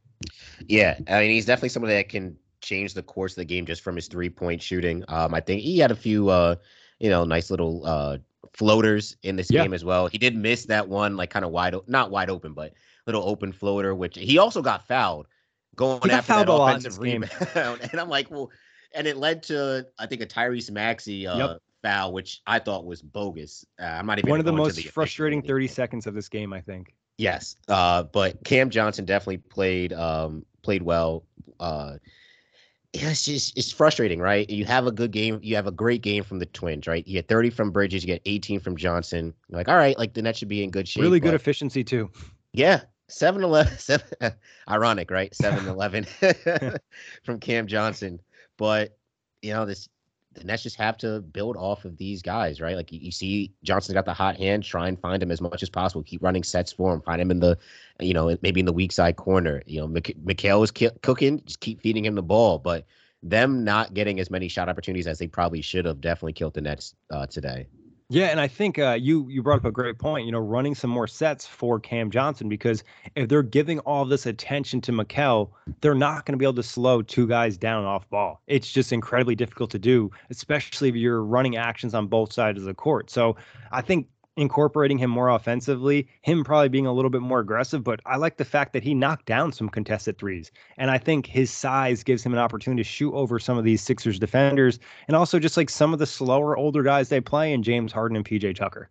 Yeah, 0.67 0.99
I 1.09 1.21
mean, 1.21 1.31
he's 1.31 1.47
definitely 1.47 1.71
somebody 1.71 1.95
that 1.95 2.09
can 2.09 2.37
change 2.61 2.93
the 2.95 3.03
course 3.03 3.33
of 3.33 3.37
the 3.37 3.45
game 3.45 3.65
just 3.65 3.83
from 3.83 3.97
his 3.97 4.09
three 4.09 4.29
point 4.29 4.61
shooting. 4.61 5.05
Um, 5.09 5.35
I 5.35 5.41
think 5.41 5.63
he 5.63 5.79
had 5.79 5.91
a 5.91 5.97
few, 5.97 6.29
uh, 6.29 6.57
you 6.99 7.09
know, 7.09 7.25
nice 7.25 7.51
little 7.51 7.87
uh 7.87 8.19
floaters 8.53 9.17
in 9.23 9.37
this 9.37 9.51
yeah. 9.51 9.63
game 9.63 9.75
as 9.75 9.85
well. 9.85 10.07
He 10.07 10.19
did 10.19 10.37
miss 10.37 10.67
that 10.67 10.89
one, 10.89 11.17
like 11.17 11.31
kind 11.31 11.45
of 11.45 11.51
wide, 11.51 11.75
not 11.87 12.11
wide 12.11 12.31
open, 12.31 12.55
but 12.55 12.73
little 13.07 13.23
open 13.29 13.53
floater, 13.53 13.95
which 13.95 14.17
he 14.17 14.39
also 14.39 14.63
got 14.63 14.87
fouled 14.87 15.27
going 15.77 16.01
he 16.03 16.11
after 16.11 16.35
that 16.35 16.51
offensive 16.51 16.99
rebound. 16.99 17.33
and 17.93 18.01
I'm 18.01 18.09
like, 18.09 18.31
well, 18.31 18.51
and 18.95 19.07
it 19.07 19.17
led 19.17 19.43
to 19.45 19.87
I 19.99 20.07
think 20.07 20.23
a 20.23 20.27
Tyrese 20.27 20.71
Maxey 20.71 21.27
uh, 21.27 21.39
yep. 21.39 21.63
foul, 21.83 22.13
which 22.13 22.43
I 22.47 22.59
thought 22.59 22.85
was 22.85 23.03
bogus. 23.03 23.65
Uh, 23.81 23.85
I'm 23.85 24.07
not 24.07 24.19
even 24.19 24.31
one 24.31 24.41
of 24.41 24.47
the 24.47 24.53
most 24.53 24.77
the 24.77 24.83
frustrating 24.83 25.43
30 25.43 25.67
seconds 25.69 26.07
of 26.07 26.15
this 26.15 26.29
game, 26.29 26.53
I 26.53 26.61
think. 26.61 26.95
Yes, 27.17 27.57
uh, 27.69 28.05
but 28.05 28.45
Cam 28.45 28.71
Johnson 28.71 29.05
definitely 29.05 29.39
played 29.39 29.93
um, 29.93 30.45
played 30.63 30.83
well. 30.83 31.25
Yeah, 32.99 33.11
it's 33.11 33.25
just 33.25 33.57
it's 33.57 33.71
frustrating, 33.71 34.19
right? 34.19 34.49
You 34.51 34.65
have 34.65 34.89
a 34.89 34.93
good 34.93 35.13
game, 35.13 35.39
you 35.41 35.55
have 35.55 35.69
a 35.69 35.73
great 35.73 36.03
game 36.03 36.25
from 36.25 36.41
the 36.41 36.47
Twins, 36.47 36.89
right? 36.89 37.07
You 37.07 37.15
get 37.15 37.29
30 37.29 37.51
from 37.51 37.71
Bridges, 37.71 38.03
you 38.03 38.09
get 38.09 38.23
18 38.27 38.59
from 38.59 38.77
Johnson. 38.77 39.33
You're 39.49 39.59
like, 39.59 39.69
all 39.69 39.77
right, 39.77 39.97
like 39.97 40.15
the 40.15 40.23
net 40.23 40.37
should 40.37 40.49
be 40.49 40.65
in 40.65 40.71
good 40.71 40.89
shape. 40.89 41.03
Really 41.03 41.21
good 41.21 41.35
efficiency 41.35 41.85
too. 41.85 42.11
Yeah, 42.53 42.81
7 43.09 43.45
11, 43.45 43.73
7, 43.79 44.07
ironic, 44.69 45.13
right? 45.13 45.33
7 45.33 45.69
11 45.69 46.07
from 47.25 47.39
Cam 47.39 47.69
Johnson. 47.69 48.21
But, 48.57 48.99
you 49.43 49.53
know, 49.53 49.65
this 49.65 49.89
the 50.41 50.47
Nets 50.47 50.63
just 50.63 50.77
have 50.77 50.97
to 50.99 51.21
build 51.21 51.57
off 51.57 51.85
of 51.85 51.97
these 51.97 52.23
guys, 52.23 52.61
right? 52.61 52.77
Like 52.77 52.93
you, 52.93 53.01
you, 53.01 53.11
see, 53.11 53.53
Johnson's 53.63 53.95
got 53.95 54.05
the 54.05 54.15
hot 54.15 54.37
hand. 54.37 54.65
Try 54.65 54.89
and 54.89 54.99
find 55.01 55.23
him 55.23 55.31
as 55.31 55.41
much 55.41 55.63
as 55.63 55.69
possible. 55.69 56.03
Keep 56.03 56.23
running 56.23 56.43
sets 56.43 56.73
for 56.73 56.93
him. 56.93 57.01
Find 57.03 57.21
him 57.21 57.31
in 57.31 57.41
the, 57.41 57.59
you 58.01 58.15
know, 58.15 58.37
maybe 58.43 58.61
in 58.61 58.67
the 58.67 58.73
weak 58.73 58.93
side 58.93 59.17
corner. 59.17 59.63
You 59.67 59.81
know, 59.81 59.87
Mik- 59.87 60.17
Mikal 60.25 60.63
is 60.65 60.71
ki- 60.71 60.91
cooking. 61.03 61.43
Just 61.45 61.61
keep 61.61 61.83
feeding 61.83 62.05
him 62.05 62.15
the 62.15 62.23
ball. 62.23 62.59
But 62.59 62.85
them 63.23 63.65
not 63.65 63.95
getting 63.95 64.21
as 64.21 64.31
many 64.31 64.49
shot 64.49 64.69
opportunities 64.69 65.07
as 65.07 65.19
they 65.19 65.27
probably 65.27 65.61
should 65.61 65.85
have 65.85 66.01
definitely 66.01 66.33
killed 66.35 66.55
the 66.55 66.61
Nets 66.61 66.95
uh, 67.11 67.27
today. 67.27 67.67
Yeah, 68.11 68.29
and 68.29 68.41
I 68.41 68.49
think 68.49 68.79
uh, 68.79 68.97
you 68.99 69.29
you 69.29 69.43
brought 69.43 69.59
up 69.59 69.67
a 69.67 69.71
great 69.71 69.99
point. 69.99 70.25
You 70.25 70.33
know, 70.33 70.39
running 70.39 70.75
some 70.75 70.89
more 70.89 71.07
sets 71.07 71.47
for 71.47 71.79
Cam 71.79 72.11
Johnson 72.11 72.49
because 72.49 72.83
if 73.17 73.29
they're 73.29 73.43
giving 73.43 73.81
all 73.81 74.07
this 74.07 74.25
attention 74.25 74.81
to 74.83 74.93
Mikal, 74.93 75.51
they're 75.83 75.95
not 75.95 76.25
going 76.25 76.33
to 76.33 76.39
be 76.39 76.47
able 76.47 76.55
to 76.55 76.63
slow 76.63 77.03
two 77.03 77.27
guys 77.27 77.59
down 77.59 77.85
off 77.85 78.09
ball. 78.09 78.41
It's 78.47 78.73
just 78.73 78.95
incredibly 78.95 79.35
difficult 79.35 79.71
to 79.73 79.79
do, 79.79 80.11
especially 80.31 80.89
if 80.89 80.95
you're 80.95 81.23
running 81.23 81.57
actions 81.59 81.93
on 81.93 82.07
both 82.07 82.33
sides 82.33 82.59
of 82.59 82.65
the 82.65 82.73
court. 82.73 83.11
So 83.11 83.37
I 83.73 83.83
think 83.83 84.09
incorporating 84.39 84.99
him 84.99 85.11
more 85.11 85.29
offensively, 85.29 86.07
him 86.23 86.45
probably 86.45 86.69
being 86.69 86.87
a 86.87 86.93
little 86.93 87.11
bit 87.11 87.23
more 87.23 87.41
aggressive, 87.41 87.83
but 87.83 88.01
I 88.07 88.17
like 88.17 88.37
the 88.37 88.45
fact 88.45 88.73
that 88.73 88.85
he 88.85 88.95
knocked 88.95 89.27
down 89.27 89.53
some 89.53 89.69
contested 89.69 90.17
threes. 90.17 90.53
And 90.77 90.93
I 90.93 90.99
think 90.99 91.27
his 91.27 91.51
size 91.51 92.05
gives 92.05 92.23
him 92.23 92.33
an 92.33 92.39
opportunity 92.39 92.85
to 92.85 92.89
shoot 92.89 93.13
over 93.13 93.41
some 93.41 93.59
of 93.59 93.65
these 93.65 93.83
Sixers 93.83 94.19
defenders 94.19 94.79
and 95.09 95.17
also 95.17 95.41
just 95.41 95.57
like 95.57 95.69
some 95.69 95.93
of 95.93 95.99
the 95.99 96.07
slower 96.07 96.57
older 96.57 96.85
guys 96.85 97.09
they 97.09 97.21
play 97.21 97.53
in 97.53 97.65
James 97.65 97.93
Harden 97.93 98.17
and 98.17 98.25
PJ 98.25 98.55
Tucker. 98.55 98.89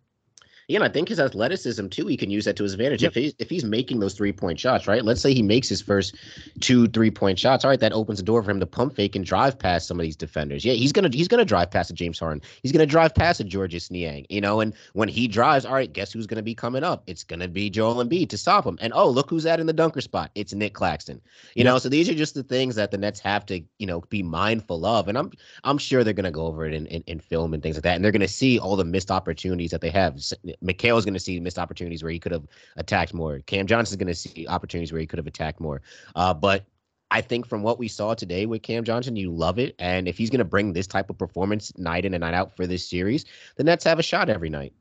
Yeah, 0.68 0.76
and 0.76 0.84
I 0.84 0.90
think 0.90 1.08
his 1.08 1.18
athleticism 1.18 1.88
too, 1.88 2.06
he 2.08 2.16
can 2.18 2.28
use 2.28 2.44
that 2.44 2.54
to 2.56 2.62
his 2.62 2.74
advantage. 2.74 3.02
Yep. 3.02 3.12
If 3.12 3.14
he's 3.14 3.34
if 3.38 3.48
he's 3.48 3.64
making 3.64 4.00
those 4.00 4.12
three 4.12 4.32
point 4.32 4.60
shots, 4.60 4.86
right? 4.86 5.02
Let's 5.02 5.22
say 5.22 5.32
he 5.32 5.40
makes 5.40 5.66
his 5.66 5.80
first 5.80 6.14
two 6.60 6.86
three 6.88 7.10
point 7.10 7.38
shots. 7.38 7.64
All 7.64 7.70
right, 7.70 7.80
that 7.80 7.94
opens 7.94 8.18
the 8.18 8.24
door 8.24 8.42
for 8.42 8.50
him 8.50 8.60
to 8.60 8.66
pump 8.66 8.94
fake 8.94 9.16
and 9.16 9.24
drive 9.24 9.58
past 9.58 9.88
some 9.88 9.98
of 9.98 10.04
these 10.04 10.14
defenders. 10.14 10.66
Yeah, 10.66 10.74
he's 10.74 10.92
gonna 10.92 11.08
he's 11.10 11.26
gonna 11.26 11.46
drive 11.46 11.70
past 11.70 11.90
a 11.90 11.94
James 11.94 12.18
Harden. 12.18 12.42
He's 12.62 12.70
gonna 12.70 12.84
drive 12.84 13.14
past 13.14 13.40
a 13.40 13.44
Georges 13.44 13.90
Niang. 13.90 14.26
You 14.28 14.42
know, 14.42 14.60
and 14.60 14.74
when 14.92 15.08
he 15.08 15.26
drives, 15.26 15.64
all 15.64 15.72
right, 15.72 15.90
guess 15.90 16.12
who's 16.12 16.26
gonna 16.26 16.42
be 16.42 16.54
coming 16.54 16.84
up? 16.84 17.02
It's 17.06 17.24
gonna 17.24 17.48
be 17.48 17.70
Joel 17.70 18.04
Embiid 18.04 18.28
to 18.28 18.36
stop 18.36 18.66
him. 18.66 18.76
And 18.82 18.92
oh, 18.92 19.08
look 19.08 19.30
who's 19.30 19.46
at 19.46 19.60
in 19.60 19.66
the 19.66 19.72
dunker 19.72 20.02
spot. 20.02 20.30
It's 20.34 20.52
Nic 20.52 20.74
Claxton. 20.74 21.22
You 21.54 21.64
yep. 21.64 21.64
know, 21.64 21.78
so 21.78 21.88
these 21.88 22.10
are 22.10 22.14
just 22.14 22.34
the 22.34 22.42
things 22.42 22.74
that 22.74 22.90
the 22.90 22.98
Nets 22.98 23.20
have 23.20 23.46
to 23.46 23.62
you 23.78 23.86
know 23.86 24.02
be 24.10 24.22
mindful 24.22 24.84
of. 24.84 25.08
And 25.08 25.16
I'm 25.16 25.32
I'm 25.64 25.78
sure 25.78 26.04
they're 26.04 26.12
gonna 26.12 26.30
go 26.30 26.44
over 26.44 26.66
it 26.66 26.74
in, 26.74 26.84
in, 26.88 27.02
in 27.06 27.20
film 27.20 27.54
and 27.54 27.62
things 27.62 27.76
like 27.76 27.84
that, 27.84 27.96
and 27.96 28.04
they're 28.04 28.12
gonna 28.12 28.28
see 28.28 28.58
all 28.58 28.76
the 28.76 28.84
missed 28.84 29.10
opportunities 29.10 29.70
that 29.70 29.80
they 29.80 29.88
have. 29.88 30.20
Mikal's 30.60 31.04
gonna 31.04 31.18
see 31.18 31.38
missed 31.40 31.58
opportunities 31.58 32.02
where 32.02 32.12
he 32.12 32.18
could 32.18 32.32
have 32.32 32.46
attacked 32.76 33.14
more. 33.14 33.40
Cam 33.40 33.66
Johnson's 33.66 33.96
going 33.96 34.08
to 34.08 34.14
see 34.14 34.46
opportunities 34.48 34.92
where 34.92 35.00
he 35.00 35.06
could 35.06 35.18
have 35.18 35.26
attacked 35.26 35.60
more. 35.60 35.82
Uh, 36.14 36.34
but 36.34 36.64
I 37.10 37.20
think 37.20 37.46
from 37.46 37.62
what 37.62 37.78
we 37.78 37.88
saw 37.88 38.14
today 38.14 38.46
with 38.46 38.62
Cam 38.62 38.84
Johnson, 38.84 39.16
you 39.16 39.30
love 39.30 39.58
it. 39.58 39.74
And 39.78 40.06
if 40.06 40.18
he's 40.18 40.30
going 40.30 40.38
to 40.38 40.44
bring 40.44 40.72
this 40.72 40.86
type 40.86 41.10
of 41.10 41.18
performance 41.18 41.76
night 41.78 42.04
in 42.04 42.14
and 42.14 42.20
night 42.20 42.34
out 42.34 42.54
for 42.54 42.66
this 42.66 42.88
series, 42.88 43.24
the 43.56 43.64
Nets 43.64 43.84
have 43.84 43.98
a 43.98 44.02
shot 44.02 44.28
every 44.28 44.50
night. 44.50 44.72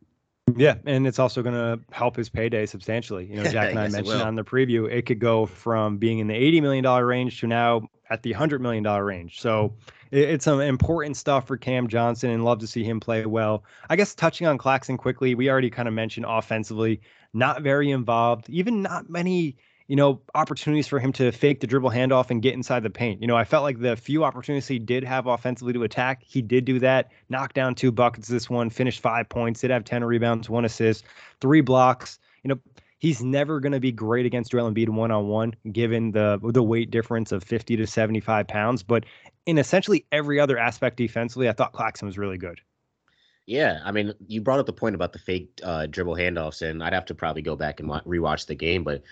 Yeah, 0.56 0.76
and 0.86 1.06
it's 1.06 1.20
also 1.20 1.44
going 1.44 1.56
to 1.56 1.80
help 1.94 2.16
his 2.16 2.30
payday 2.30 2.66
substantially. 2.66 3.26
You 3.26 3.44
know, 3.44 3.44
Jack 3.52 3.72
and 3.72 3.80
I 3.80 3.90
mentioned 3.90 4.22
on 4.22 4.36
the 4.36 4.44
preview, 4.44 4.90
it 4.92 5.06
could 5.06 5.20
go 5.20 5.46
from 5.46 5.98
being 5.98 6.20
in 6.20 6.28
the 6.28 6.34
$80 6.34 6.62
million 6.62 6.86
range 6.86 7.40
to 7.42 7.48
now 7.48 7.90
at 8.10 8.24
the 8.24 8.34
$100 8.34 8.62
million 8.62 8.84
range. 8.84 9.42
So 9.42 9.74
it's 10.12 10.46
some 10.46 10.62
important 10.62 11.18
stuff 11.18 11.48
for 11.48 11.58
Cam 11.58 11.88
Johnson 11.88 12.30
and 12.30 12.46
love 12.46 12.60
to 12.60 12.68
see 12.68 12.84
him 12.84 13.00
play 13.00 13.26
well. 13.26 13.64
I 13.90 13.96
guess 13.96 14.16
touching 14.16 14.48
on 14.48 14.58
Claxton 14.58 14.98
quickly, 14.98 15.36
we 15.36 15.50
already 15.50 15.70
kind 15.70 15.88
of 15.88 15.94
mentioned 15.94 16.26
offensively, 16.28 17.02
not 17.34 17.62
very 17.62 17.92
involved, 17.92 18.50
even 18.50 18.82
not 18.82 19.10
many 19.10 19.58
you 19.88 19.96
know, 19.96 20.22
opportunities 20.36 20.88
for 20.88 21.00
him 21.00 21.14
to 21.14 21.32
fake 21.32 21.62
the 21.62 21.68
dribble 21.68 21.92
handoff 21.92 22.30
and 22.30 22.42
get 22.42 22.54
inside 22.54 22.84
the 22.84 22.90
paint. 22.90 23.22
You 23.22 23.28
know, 23.28 23.38
I 23.38 23.46
felt 23.46 23.64
like 23.64 23.80
the 23.80 23.96
few 23.96 24.24
opportunities 24.24 24.68
he 24.68 24.80
did 24.80 25.04
have 25.04 25.28
offensively 25.28 25.74
to 25.74 25.84
attack, 25.84 26.24
he 26.24 26.42
did 26.42 26.66
do 26.66 26.80
that. 26.80 27.12
Knocked 27.30 27.56
down 27.56 27.74
two 27.74 27.92
buckets 27.92 28.28
this 28.28 28.50
one, 28.50 28.70
finished 28.70 29.00
five 29.00 29.30
points, 29.30 29.62
did 29.62 29.72
have 29.72 29.86
10 29.86 30.04
rebounds, 30.04 30.50
one 30.50 30.66
assist, 30.66 31.06
three 31.40 31.62
blocks. 31.62 32.20
You 32.44 32.50
know, 32.50 32.60
he's 33.00 33.24
never 33.24 33.62
going 33.62 33.72
to 33.72 33.80
be 33.80 33.94
great 33.94 34.26
against 34.26 34.52
Joel 34.52 34.70
Embiid 34.70 34.90
one 34.90 35.12
on 35.12 35.28
one, 35.28 35.54
given 35.72 36.12
the 36.12 36.40
the 36.44 36.64
weight 36.64 36.92
difference 36.92 37.32
of 37.32 37.44
50 37.44 37.78
to 37.78 37.88
75 37.88 38.48
pounds. 38.48 38.84
But 38.84 39.06
in 39.46 39.58
essentially 39.58 40.06
every 40.12 40.40
other 40.40 40.58
aspect 40.58 40.98
defensively, 40.98 41.48
I 41.48 41.54
thought 41.54 41.72
Claxton 41.72 42.08
was 42.08 42.18
really 42.18 42.38
good. 42.38 42.60
Yeah, 43.46 43.80
I 43.86 43.94
mean, 43.94 44.14
you 44.28 44.42
brought 44.42 44.60
up 44.60 44.66
the 44.66 44.74
point 44.74 44.94
about 44.94 45.14
the 45.14 45.20
fake 45.20 45.50
uh, 45.64 45.86
dribble 45.86 46.18
handoffs, 46.18 46.62
and 46.62 46.84
I'd 46.84 46.92
have 46.92 47.06
to 47.06 47.16
probably 47.16 47.42
go 47.42 47.56
back 47.56 47.80
and 47.80 47.90
rewatch 47.90 48.46
the 48.46 48.56
game. 48.56 48.84
But 48.84 49.04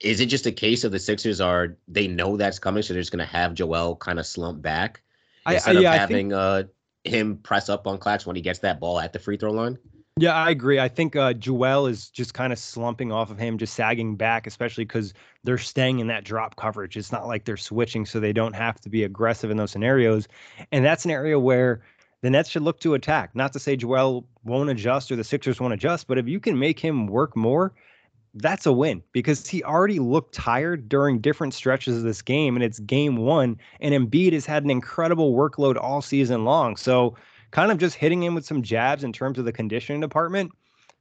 is 0.00 0.20
it 0.20 0.26
just 0.26 0.46
a 0.46 0.52
case 0.52 0.84
of 0.84 0.92
the 0.92 0.98
Sixers 0.98 1.40
are 1.40 1.76
they 1.88 2.06
know 2.06 2.36
that's 2.36 2.58
coming, 2.58 2.82
so 2.82 2.92
they're 2.92 3.02
just 3.02 3.12
going 3.12 3.26
to 3.26 3.32
have 3.32 3.54
Joel 3.54 3.96
kind 3.96 4.18
of 4.18 4.26
slump 4.26 4.62
back 4.62 5.02
instead 5.48 5.76
I, 5.76 5.78
I, 5.78 5.82
yeah, 5.82 5.94
of 5.94 6.00
having 6.00 6.30
think, 6.30 6.32
uh, 6.32 6.62
him 7.04 7.38
press 7.38 7.68
up 7.68 7.86
on 7.86 7.98
Clax 7.98 8.26
when 8.26 8.36
he 8.36 8.42
gets 8.42 8.60
that 8.60 8.80
ball 8.80 9.00
at 9.00 9.12
the 9.12 9.18
free 9.18 9.36
throw 9.36 9.52
line? 9.52 9.78
Yeah, 10.18 10.34
I 10.34 10.48
agree. 10.48 10.80
I 10.80 10.88
think 10.88 11.14
uh, 11.14 11.34
Joel 11.34 11.86
is 11.86 12.08
just 12.08 12.32
kind 12.32 12.50
of 12.50 12.58
slumping 12.58 13.12
off 13.12 13.30
of 13.30 13.38
him, 13.38 13.58
just 13.58 13.74
sagging 13.74 14.16
back, 14.16 14.46
especially 14.46 14.84
because 14.84 15.12
they're 15.44 15.58
staying 15.58 15.98
in 15.98 16.06
that 16.06 16.24
drop 16.24 16.56
coverage. 16.56 16.96
It's 16.96 17.12
not 17.12 17.26
like 17.26 17.44
they're 17.44 17.58
switching, 17.58 18.06
so 18.06 18.18
they 18.18 18.32
don't 18.32 18.54
have 18.54 18.80
to 18.80 18.88
be 18.88 19.04
aggressive 19.04 19.50
in 19.50 19.58
those 19.58 19.72
scenarios. 19.72 20.26
And 20.72 20.82
that's 20.82 21.04
an 21.04 21.10
area 21.10 21.38
where 21.38 21.82
the 22.22 22.30
Nets 22.30 22.48
should 22.48 22.62
look 22.62 22.80
to 22.80 22.94
attack. 22.94 23.34
Not 23.34 23.52
to 23.52 23.58
say 23.58 23.76
Joel 23.76 24.26
won't 24.42 24.70
adjust 24.70 25.12
or 25.12 25.16
the 25.16 25.24
Sixers 25.24 25.60
won't 25.60 25.74
adjust, 25.74 26.06
but 26.06 26.16
if 26.16 26.26
you 26.26 26.40
can 26.40 26.58
make 26.58 26.80
him 26.80 27.06
work 27.06 27.36
more, 27.36 27.74
that's 28.36 28.66
a 28.66 28.72
win 28.72 29.02
because 29.12 29.48
he 29.48 29.62
already 29.64 29.98
looked 29.98 30.34
tired 30.34 30.88
during 30.88 31.20
different 31.20 31.54
stretches 31.54 31.96
of 31.96 32.02
this 32.02 32.22
game, 32.22 32.54
and 32.54 32.62
it's 32.62 32.78
game 32.80 33.16
one. 33.16 33.58
And 33.80 33.94
Embiid 33.94 34.32
has 34.32 34.46
had 34.46 34.64
an 34.64 34.70
incredible 34.70 35.34
workload 35.34 35.76
all 35.76 36.02
season 36.02 36.44
long. 36.44 36.76
So, 36.76 37.16
kind 37.50 37.72
of 37.72 37.78
just 37.78 37.94
hitting 37.96 38.22
him 38.22 38.34
with 38.34 38.44
some 38.44 38.62
jabs 38.62 39.04
in 39.04 39.12
terms 39.12 39.38
of 39.38 39.44
the 39.44 39.52
conditioning 39.52 40.00
department 40.00 40.52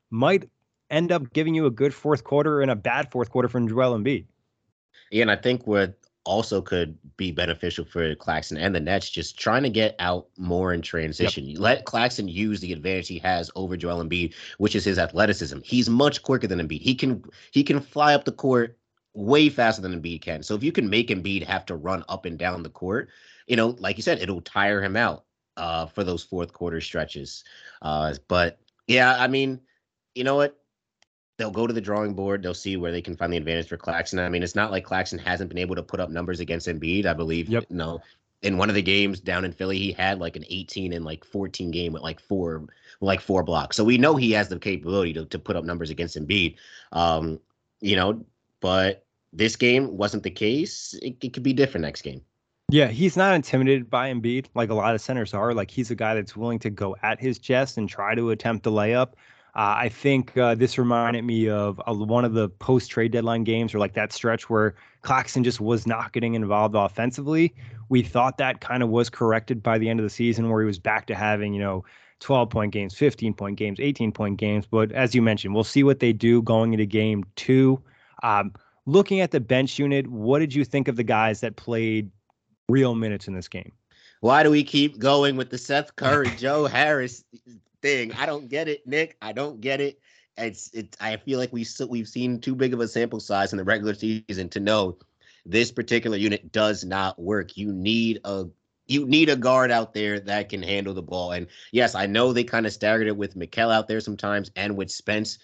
might 0.10 0.50
end 0.90 1.12
up 1.12 1.34
giving 1.34 1.56
you 1.56 1.66
a 1.66 1.72
good 1.72 1.94
fourth 1.94 2.24
quarter 2.24 2.62
and 2.62 2.72
a 2.72 2.76
bad 2.76 3.12
fourth 3.12 3.30
quarter 3.30 3.50
from 3.50 3.68
Joel 3.68 3.98
Embiid. 3.98 4.26
Yeah, 5.12 5.24
and 5.24 5.32
I 5.32 5.36
think 5.36 5.68
what 5.68 5.98
also 6.26 6.62
could 6.62 6.98
be 7.18 7.32
beneficial 7.32 7.86
for 7.86 8.16
Claxton 8.16 8.58
and 8.58 8.76
the 8.76 8.80
Nets, 8.80 9.10
just 9.10 9.40
trying 9.40 9.64
to 9.64 9.70
get 9.70 9.96
out 10.00 10.28
more 10.38 10.74
in 10.74 10.82
transition. 10.82 11.46
Yep. 11.46 11.60
Let 11.60 11.86
Claxton 11.86 12.28
use 12.28 12.60
the 12.60 12.74
advantage 12.74 13.08
he 13.08 13.20
has 13.20 13.50
over 13.56 13.78
Joel 13.78 14.04
Embiid, 14.04 14.34
which 14.58 14.76
is 14.76 14.84
his 14.84 15.00
athleticism. 15.00 15.60
He's 15.64 15.90
much 15.90 16.24
quicker 16.24 16.48
than 16.48 16.60
Embiid. 16.60 16.82
He 16.82 16.96
can 16.96 17.24
he 17.52 17.64
can 17.64 17.80
fly 17.80 18.14
up 18.14 18.26
the 18.26 18.32
court 18.32 18.78
way 19.14 19.50
faster 19.50 19.82
than 19.82 20.02
Embiid 20.02 20.22
can. 20.22 20.44
So 20.44 20.56
if 20.56 20.64
you 20.64 20.72
can 20.72 20.90
make 20.90 21.08
Embiid 21.08 21.44
have 21.44 21.66
to 21.68 21.76
run 21.76 22.04
up 22.10 22.26
and 22.26 22.38
down 22.38 22.64
the 22.64 22.70
court, 22.70 23.10
you 23.48 23.56
know, 23.56 23.76
like 23.80 23.98
you 23.98 24.04
said, 24.04 24.20
it'll 24.20 24.42
tire 24.42 24.84
him 24.84 24.98
out 24.98 25.26
uh, 25.58 25.86
for 25.86 26.04
those 26.04 26.24
fourth 26.24 26.52
quarter 26.52 26.82
stretches. 26.82 27.44
Uh, 27.82 28.14
but 28.28 28.60
yeah, 28.88 29.16
I 29.18 29.28
mean, 29.28 29.62
you 30.16 30.24
know 30.24 30.36
what? 30.36 30.60
They'll 31.38 31.52
go 31.52 31.68
to 31.68 31.74
the 31.74 31.82
drawing 31.82 32.14
board. 32.14 32.42
They'll 32.42 32.54
see 32.54 32.78
where 32.78 32.92
they 32.92 33.02
can 33.02 33.16
find 33.16 33.32
the 33.32 33.38
advantage 33.38 33.68
for 33.68 33.78
Claxton. 33.78 34.20
I 34.20 34.30
mean, 34.30 34.44
it's 34.44 34.56
not 34.56 34.72
like 34.72 34.86
Claxton 34.86 35.20
hasn't 35.20 35.50
been 35.50 35.58
able 35.58 35.76
to 35.76 35.84
put 35.84 36.00
up 36.00 36.10
numbers 36.10 36.40
against 36.40 36.68
Embiid. 36.68 37.06
I 37.06 37.14
believe, 37.14 37.50
yep. 37.50 37.66
you 37.70 37.76
know, 37.76 38.02
in 38.42 38.58
one 38.58 38.70
of 38.70 38.76
the 38.76 38.82
games 38.82 39.20
down 39.20 39.44
in 39.44 39.52
Philly, 39.52 39.78
he 39.78 39.92
had 39.92 40.20
like 40.20 40.36
an 40.36 40.46
18 40.48 40.94
and 40.94 41.04
like 41.04 41.26
14 41.26 41.72
game 41.72 41.94
with 41.94 42.04
like 42.04 42.20
four, 42.20 42.66
like 43.02 43.22
four 43.22 43.44
blocks. 43.44 43.76
So 43.76 43.84
we 43.84 43.98
know 43.98 44.16
he 44.16 44.32
has 44.32 44.48
the 44.48 44.60
capability 44.60 45.14
to, 45.14 45.26
to 45.26 45.40
put 45.40 45.56
up 45.56 45.66
numbers 45.66 45.90
against 45.90 46.18
Embiid. 46.18 46.56
Um, 46.92 47.40
you 47.82 47.96
know, 47.96 48.24
but 48.62 49.06
this 49.34 49.56
game 49.56 49.98
wasn't 49.98 50.24
the 50.24 50.32
case. 50.32 50.94
It, 51.02 51.18
it 51.22 51.34
could 51.34 51.44
be 51.44 51.54
different 51.54 51.84
next 51.84 52.02
game. 52.02 52.22
Yeah, 52.70 52.88
he's 52.88 53.16
not 53.16 53.36
intimidated 53.36 53.90
by 53.90 54.12
Embiid 54.12 54.48
like 54.56 54.70
a 54.70 54.74
lot 54.74 54.96
of 54.96 55.02
centers 55.02 55.34
are. 55.34 55.54
Like 55.54 55.70
he's 55.70 55.92
a 55.92 55.96
guy 55.96 56.16
that's 56.16 56.36
willing 56.36 56.60
to 56.60 56.70
go 56.70 56.96
at 57.04 57.20
his 57.20 57.38
chest 57.38 57.78
and 57.78 57.88
try 57.88 58.16
to 58.16 58.32
attempt 58.32 58.64
the 58.64 58.72
layup. 58.72 59.14
Uh, 59.56 59.76
I 59.78 59.90
think 59.90 60.38
uh, 60.38 60.54
this 60.54 60.78
reminded 60.78 61.24
me 61.24 61.48
of 61.48 61.82
one 61.88 62.26
of 62.26 62.34
the 62.34 62.50
post 62.50 62.92
trade 62.92 63.14
deadline 63.14 63.46
games 63.46 63.74
or 63.74 63.80
like 63.80 63.94
that 63.94 64.12
stretch 64.12 64.50
where 64.50 64.76
Claxton 65.02 65.46
just 65.46 65.62
was 65.62 65.88
not 65.88 66.12
getting 66.12 66.34
involved 66.34 66.76
offensively. 66.76 67.56
We 67.88 68.02
thought 68.02 68.38
that 68.38 68.60
kind 68.60 68.84
of 68.84 68.90
was 68.90 69.10
corrected 69.10 69.64
by 69.64 69.78
the 69.78 69.88
end 69.88 70.02
of 70.02 70.04
the 70.04 70.10
season 70.10 70.50
where 70.50 70.62
he 70.62 70.68
was 70.68 70.78
back 70.78 71.08
to 71.08 71.16
having, 71.16 71.54
you 71.54 71.62
know, 71.62 71.86
12 72.20 72.50
point 72.50 72.74
games, 72.74 72.98
15 72.98 73.34
point 73.34 73.58
games, 73.58 73.80
18 73.80 74.12
point 74.12 74.38
games. 74.38 74.66
But 74.70 74.92
as 74.92 75.16
you 75.16 75.22
mentioned, 75.22 75.56
we'll 75.56 75.64
see 75.64 75.84
what 75.84 76.00
they 76.00 76.12
do 76.12 76.42
going 76.42 76.74
into 76.74 76.86
game 76.86 77.24
two. 77.38 77.82
Um, 78.24 78.52
looking 78.86 79.22
at 79.22 79.32
the 79.32 79.40
bench 79.40 79.80
unit, 79.80 80.08
what 80.08 80.40
did 80.40 80.54
you 80.54 80.66
think 80.66 80.90
of 80.90 80.98
the 80.98 81.04
guys 81.04 81.40
that 81.40 81.56
played 81.56 82.12
real 82.68 82.94
minutes 82.94 83.28
in 83.30 83.34
this 83.34 83.48
game? 83.48 83.72
Why 84.20 84.44
do 84.44 84.52
we 84.52 84.64
keep 84.64 84.98
going 84.98 85.38
with 85.38 85.50
the 85.50 85.58
Seth 85.58 85.96
Curry, 85.96 86.30
Joe 86.38 86.66
Harris 86.66 87.24
thing. 87.86 88.14
I 88.14 88.26
don't 88.26 88.50
get 88.50 88.68
it, 88.68 88.88
Nick. 88.88 89.16
I 89.22 89.32
don't 89.32 89.62
get 89.62 89.80
it. 89.80 90.00
It's 90.38 90.72
it. 90.74 90.98
I 91.00 91.18
feel 91.18 91.38
like 91.38 91.54
we 91.54 91.66
we've 91.88 92.08
seen 92.08 92.42
too 92.42 92.56
big 92.56 92.74
of 92.74 92.80
a 92.80 92.88
sample 92.88 93.20
size 93.20 93.54
in 93.54 93.58
the 93.58 93.64
regular 93.64 93.94
season 93.94 94.50
to 94.50 94.60
know 94.60 94.98
this 95.46 95.72
particular 95.72 96.18
unit 96.18 96.52
does 96.52 96.84
not 96.84 97.20
work. 97.20 97.56
You 97.56 97.72
need 97.72 98.22
a 98.26 98.46
you 98.88 99.06
need 99.06 99.30
a 99.30 99.36
guard 99.36 99.72
out 99.72 99.94
there 99.94 100.20
that 100.20 100.50
can 100.50 100.64
handle 100.64 100.94
the 100.94 101.02
ball. 101.04 101.32
And 101.32 101.48
yes, 101.72 101.96
I 101.96 102.08
know 102.08 102.34
they 102.34 102.44
kind 102.44 102.66
of 102.66 102.74
staggered 102.74 103.08
it 103.08 103.18
with 103.18 103.36
Mikal 103.36 103.74
out 103.74 103.88
there 103.88 104.00
sometimes 104.00 104.52
and 104.56 104.76
with 104.76 104.92
Spence. 104.92 105.38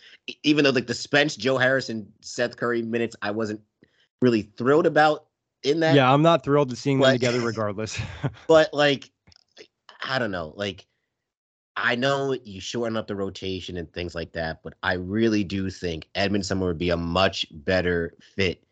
Even 0.43 0.63
though 0.63 0.71
like 0.71 0.87
the 0.87 0.93
Spence, 0.95 1.35
Joe 1.35 1.57
Harrison, 1.57 2.11
Seth 2.21 2.57
Curry 2.57 2.81
minutes, 2.81 3.15
I 3.21 3.31
wasn't 3.31 3.61
really 4.19 4.41
thrilled 4.41 4.87
about 4.87 5.25
in 5.63 5.79
that. 5.81 5.95
Yeah, 5.95 6.11
I'm 6.11 6.23
not 6.23 6.43
thrilled 6.43 6.71
to 6.71 6.75
seeing 6.75 6.99
but, 6.99 7.05
them 7.05 7.13
together 7.13 7.41
regardless. 7.41 7.99
but 8.47 8.73
like 8.73 9.11
I 10.03 10.17
don't 10.17 10.31
know, 10.31 10.53
like 10.55 10.87
I 11.75 11.95
know 11.95 12.35
you 12.43 12.59
shorten 12.59 12.97
up 12.97 13.07
the 13.07 13.15
rotation 13.15 13.77
and 13.77 13.91
things 13.91 14.13
like 14.13 14.33
that, 14.33 14.61
but 14.63 14.73
I 14.83 14.93
really 14.93 15.43
do 15.43 15.69
think 15.69 16.07
Edmond 16.15 16.45
Sumner 16.45 16.67
would 16.67 16.77
be 16.77 16.89
a 16.89 16.97
much 16.97 17.45
better 17.51 18.13
fit 18.19 18.63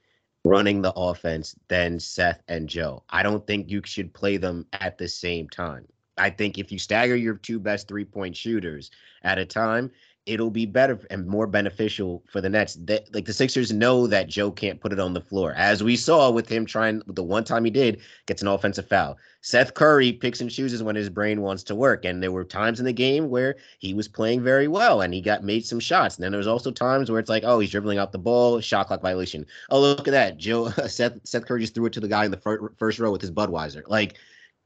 running 0.43 0.81
the 0.81 0.93
offense 0.95 1.55
than 1.67 1.99
Seth 1.99 2.41
and 2.47 2.67
Joe. 2.67 3.03
I 3.09 3.23
don't 3.23 3.45
think 3.45 3.69
you 3.69 3.81
should 3.85 4.13
play 4.13 4.37
them 4.37 4.65
at 4.73 4.97
the 4.97 5.07
same 5.07 5.49
time. 5.49 5.87
I 6.17 6.29
think 6.29 6.57
if 6.57 6.71
you 6.71 6.79
stagger 6.79 7.15
your 7.15 7.35
two 7.35 7.59
best 7.59 7.87
three 7.87 8.05
point 8.05 8.35
shooters 8.35 8.91
at 9.23 9.39
a 9.39 9.45
time, 9.45 9.91
it'll 10.29 10.51
be 10.51 10.67
better 10.67 10.99
and 11.09 11.25
more 11.25 11.47
beneficial 11.47 12.23
for 12.29 12.39
the 12.39 12.49
Nets. 12.49 12.75
That 12.81 13.13
like 13.13 13.25
the 13.25 13.33
Sixers 13.33 13.73
know 13.73 14.05
that 14.07 14.29
Joe 14.29 14.51
can't 14.51 14.79
put 14.79 14.93
it 14.93 14.99
on 14.99 15.13
the 15.13 15.21
floor, 15.21 15.53
as 15.57 15.83
we 15.83 15.95
saw 15.95 16.29
with 16.29 16.47
him 16.47 16.65
trying 16.65 17.01
the 17.07 17.23
one 17.23 17.43
time 17.43 17.65
he 17.65 17.71
did 17.71 17.99
gets 18.27 18.41
an 18.43 18.47
offensive 18.47 18.87
foul. 18.87 19.17
Seth 19.41 19.73
Curry 19.73 20.13
picks 20.13 20.39
and 20.39 20.51
chooses 20.51 20.83
when 20.83 20.95
his 20.95 21.09
brain 21.09 21.41
wants 21.41 21.63
to 21.63 21.75
work, 21.75 22.05
and 22.05 22.21
there 22.21 22.31
were 22.31 22.43
times 22.43 22.79
in 22.79 22.85
the 22.85 22.93
game 22.93 23.29
where 23.29 23.55
he 23.79 23.93
was 23.93 24.07
playing 24.07 24.43
very 24.43 24.67
well 24.67 25.01
and 25.01 25.13
he 25.13 25.21
got 25.21 25.43
made 25.43 25.65
some 25.65 25.79
shots. 25.79 26.15
And 26.15 26.23
then 26.23 26.31
there 26.31 26.37
was 26.37 26.47
also 26.47 26.71
times 26.71 27.09
where 27.09 27.19
it's 27.19 27.29
like, 27.29 27.43
oh, 27.43 27.59
he's 27.59 27.71
dribbling 27.71 27.97
out 27.97 28.11
the 28.11 28.19
ball, 28.19 28.59
shot 28.59 28.87
clock 28.87 29.01
violation. 29.01 29.45
Oh, 29.71 29.81
look 29.81 30.07
at 30.07 30.11
that, 30.11 30.37
Joe 30.37 30.69
Seth 30.87 31.19
Seth 31.23 31.45
Curry 31.45 31.61
just 31.61 31.73
threw 31.73 31.87
it 31.87 31.93
to 31.93 31.99
the 31.99 32.07
guy 32.07 32.25
in 32.25 32.31
the 32.31 32.37
fir- 32.37 32.73
first 32.77 32.99
row 32.99 33.11
with 33.11 33.21
his 33.21 33.31
Budweiser. 33.31 33.81
Like, 33.87 34.17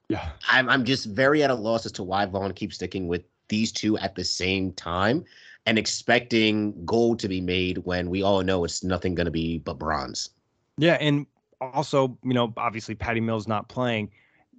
yeah, 0.09 0.30
I'm 0.49 0.70
I'm 0.70 0.84
just 0.84 1.05
very 1.05 1.41
at 1.41 1.49
a 1.49 1.55
loss 1.55 1.86
as 1.86 1.93
to 1.93 2.03
why 2.03 2.26
Vaughn 2.26 2.53
keeps 2.53 2.76
sticking 2.76 3.07
with 3.07 3.24
these 3.49 3.72
two 3.72 3.97
at 3.99 4.16
the 4.16 4.24
same 4.24 4.72
time 4.74 5.24
and 5.66 5.78
expecting 5.78 6.86
gold 6.86 7.20
to 7.20 7.28
be 7.28 7.41
made 7.41 7.80
when 7.80 8.09
we 8.09 8.22
all 8.22 8.43
know 8.43 8.64
it's 8.64 8.84
nothing 8.84 9.16
going 9.16 9.26
to 9.26 9.32
be 9.32 9.59
but 9.59 9.80
bronze. 9.80 10.30
Yeah, 10.78 10.97
and 10.99 11.26
also, 11.61 12.18
you 12.24 12.34
know, 12.34 12.53
obviously 12.57 12.95
Patty 12.95 13.22
Mills 13.22 13.47
not 13.47 13.70
playing, 13.70 14.11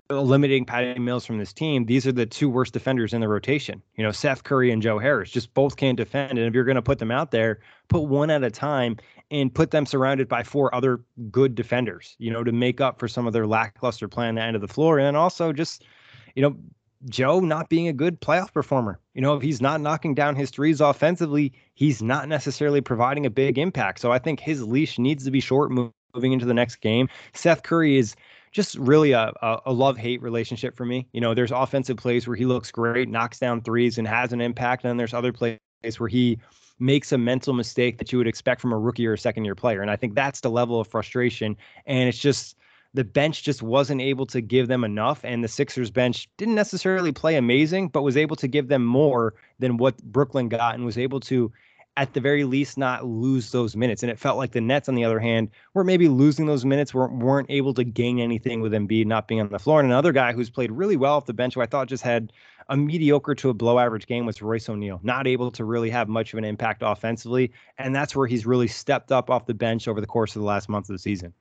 eliminating 0.08 0.64
Patty 0.64 0.98
Mills 0.98 1.26
from 1.26 1.38
this 1.38 1.52
team. 1.52 1.84
These 1.84 2.06
are 2.06 2.12
the 2.12 2.24
two 2.24 2.48
worst 2.48 2.72
defenders 2.72 3.12
in 3.12 3.20
the 3.20 3.28
rotation. 3.28 3.82
You 3.96 4.04
know, 4.04 4.12
Seth 4.12 4.44
Curry 4.44 4.70
and 4.70 4.80
Joe 4.80 4.98
Harris 4.98 5.30
just 5.30 5.52
both 5.54 5.76
can't 5.76 5.96
defend. 5.96 6.38
And 6.38 6.46
if 6.46 6.54
you're 6.54 6.64
going 6.64 6.76
to 6.76 6.82
put 6.82 6.98
them 6.98 7.10
out 7.10 7.30
there, 7.30 7.60
put 7.88 8.04
one 8.04 8.30
at 8.30 8.42
a 8.42 8.50
time 8.50 8.96
and 9.30 9.52
put 9.52 9.70
them 9.70 9.84
surrounded 9.84 10.28
by 10.28 10.42
four 10.42 10.74
other 10.74 11.00
good 11.30 11.54
defenders. 11.54 12.16
You 12.18 12.30
know, 12.30 12.44
to 12.44 12.52
make 12.52 12.80
up 12.80 12.98
for 12.98 13.08
some 13.08 13.26
of 13.26 13.32
their 13.32 13.46
lackluster 13.46 14.08
play 14.08 14.28
on 14.28 14.36
the 14.36 14.42
end 14.42 14.56
of 14.56 14.62
the 14.62 14.68
floor, 14.68 14.98
and 14.98 15.16
also 15.16 15.52
just, 15.52 15.84
you 16.34 16.42
know, 16.42 16.56
Joe 17.08 17.40
not 17.40 17.68
being 17.68 17.88
a 17.88 17.92
good 17.92 18.20
playoff 18.20 18.52
performer. 18.52 18.98
You 19.14 19.20
know, 19.22 19.34
if 19.34 19.42
he's 19.42 19.60
not 19.60 19.80
knocking 19.80 20.14
down 20.14 20.36
his 20.36 20.50
threes 20.50 20.80
offensively, 20.80 21.52
he's 21.74 22.02
not 22.02 22.28
necessarily 22.28 22.80
providing 22.80 23.26
a 23.26 23.30
big 23.30 23.58
impact. 23.58 24.00
So 24.00 24.12
I 24.12 24.18
think 24.18 24.40
his 24.40 24.62
leash 24.62 24.98
needs 24.98 25.24
to 25.24 25.30
be 25.30 25.40
short 25.40 25.70
moving 25.70 26.32
into 26.32 26.46
the 26.46 26.54
next 26.54 26.76
game. 26.76 27.08
Seth 27.32 27.62
Curry 27.62 27.98
is 27.98 28.16
just 28.52 28.76
really 28.76 29.12
a, 29.12 29.32
a, 29.42 29.72
love 29.72 29.98
hate 29.98 30.22
relationship 30.22 30.76
for 30.76 30.86
me. 30.86 31.08
You 31.12 31.20
know, 31.20 31.34
there's 31.34 31.50
offensive 31.50 31.96
plays 31.96 32.26
where 32.26 32.36
he 32.36 32.46
looks 32.46 32.70
great, 32.70 33.08
knocks 33.08 33.40
down 33.40 33.60
threes, 33.62 33.98
and 33.98 34.06
has 34.06 34.32
an 34.32 34.40
impact. 34.40 34.84
And 34.84 34.90
then 34.90 34.96
there's 34.96 35.12
other 35.12 35.32
plays 35.32 35.58
where 35.98 36.08
he 36.08 36.38
makes 36.78 37.12
a 37.12 37.18
mental 37.18 37.52
mistake 37.52 37.98
that 37.98 38.12
you 38.12 38.18
would 38.18 38.28
expect 38.28 38.60
from 38.60 38.72
a 38.72 38.78
rookie 38.78 39.06
or 39.06 39.14
a 39.14 39.18
second 39.18 39.44
year 39.44 39.56
player. 39.56 39.82
And 39.82 39.90
I 39.90 39.96
think 39.96 40.14
that's 40.14 40.40
the 40.40 40.50
level 40.50 40.80
of 40.80 40.86
frustration. 40.86 41.56
And 41.86 42.08
it's 42.08 42.18
just, 42.18 42.56
the 42.94 43.04
bench 43.04 43.42
just 43.42 43.62
wasn't 43.62 44.00
able 44.00 44.24
to 44.26 44.40
give 44.40 44.68
them 44.68 44.84
enough. 44.84 45.24
And 45.24 45.42
the 45.42 45.48
Sixers 45.48 45.90
bench 45.90 46.28
didn't 46.36 46.54
necessarily 46.54 47.12
play 47.12 47.36
amazing, 47.36 47.88
but 47.88 48.02
was 48.02 48.16
able 48.16 48.36
to 48.36 48.48
give 48.48 48.68
them 48.68 48.84
more 48.84 49.34
than 49.58 49.76
what 49.76 50.02
Brooklyn 50.04 50.48
got 50.48 50.76
and 50.76 50.84
was 50.84 50.96
able 50.96 51.18
to, 51.20 51.52
at 51.96 52.14
the 52.14 52.20
very 52.20 52.44
least, 52.44 52.78
not 52.78 53.04
lose 53.04 53.50
those 53.50 53.74
minutes. 53.74 54.02
And 54.04 54.10
it 54.10 54.18
felt 54.18 54.38
like 54.38 54.52
the 54.52 54.60
Nets, 54.60 54.88
on 54.88 54.94
the 54.94 55.04
other 55.04 55.18
hand, 55.18 55.50
were 55.74 55.82
maybe 55.82 56.08
losing 56.08 56.46
those 56.46 56.64
minutes, 56.64 56.94
weren't, 56.94 57.18
weren't 57.18 57.50
able 57.50 57.74
to 57.74 57.84
gain 57.84 58.20
anything 58.20 58.60
with 58.60 58.72
Embiid 58.72 59.06
not 59.06 59.26
being 59.26 59.40
on 59.40 59.48
the 59.48 59.58
floor. 59.58 59.80
And 59.80 59.88
another 59.88 60.12
guy 60.12 60.32
who's 60.32 60.50
played 60.50 60.70
really 60.70 60.96
well 60.96 61.14
off 61.14 61.26
the 61.26 61.34
bench, 61.34 61.54
who 61.54 61.62
I 61.62 61.66
thought 61.66 61.88
just 61.88 62.04
had 62.04 62.32
a 62.68 62.76
mediocre 62.76 63.34
to 63.34 63.50
a 63.50 63.54
below 63.54 63.78
average 63.80 64.06
game 64.06 64.24
was 64.24 64.40
Royce 64.40 64.68
O'Neale, 64.68 65.00
not 65.02 65.26
able 65.26 65.50
to 65.50 65.64
really 65.64 65.90
have 65.90 66.08
much 66.08 66.32
of 66.32 66.38
an 66.38 66.44
impact 66.44 66.82
offensively. 66.84 67.52
And 67.76 67.94
that's 67.94 68.14
where 68.14 68.26
he's 68.26 68.46
really 68.46 68.68
stepped 68.68 69.10
up 69.10 69.30
off 69.30 69.46
the 69.46 69.52
bench 69.52 69.88
over 69.88 70.00
the 70.00 70.06
course 70.06 70.34
of 70.36 70.40
the 70.40 70.46
last 70.46 70.68
month 70.68 70.88
of 70.88 70.94
the 70.94 70.98
season. 71.00 71.34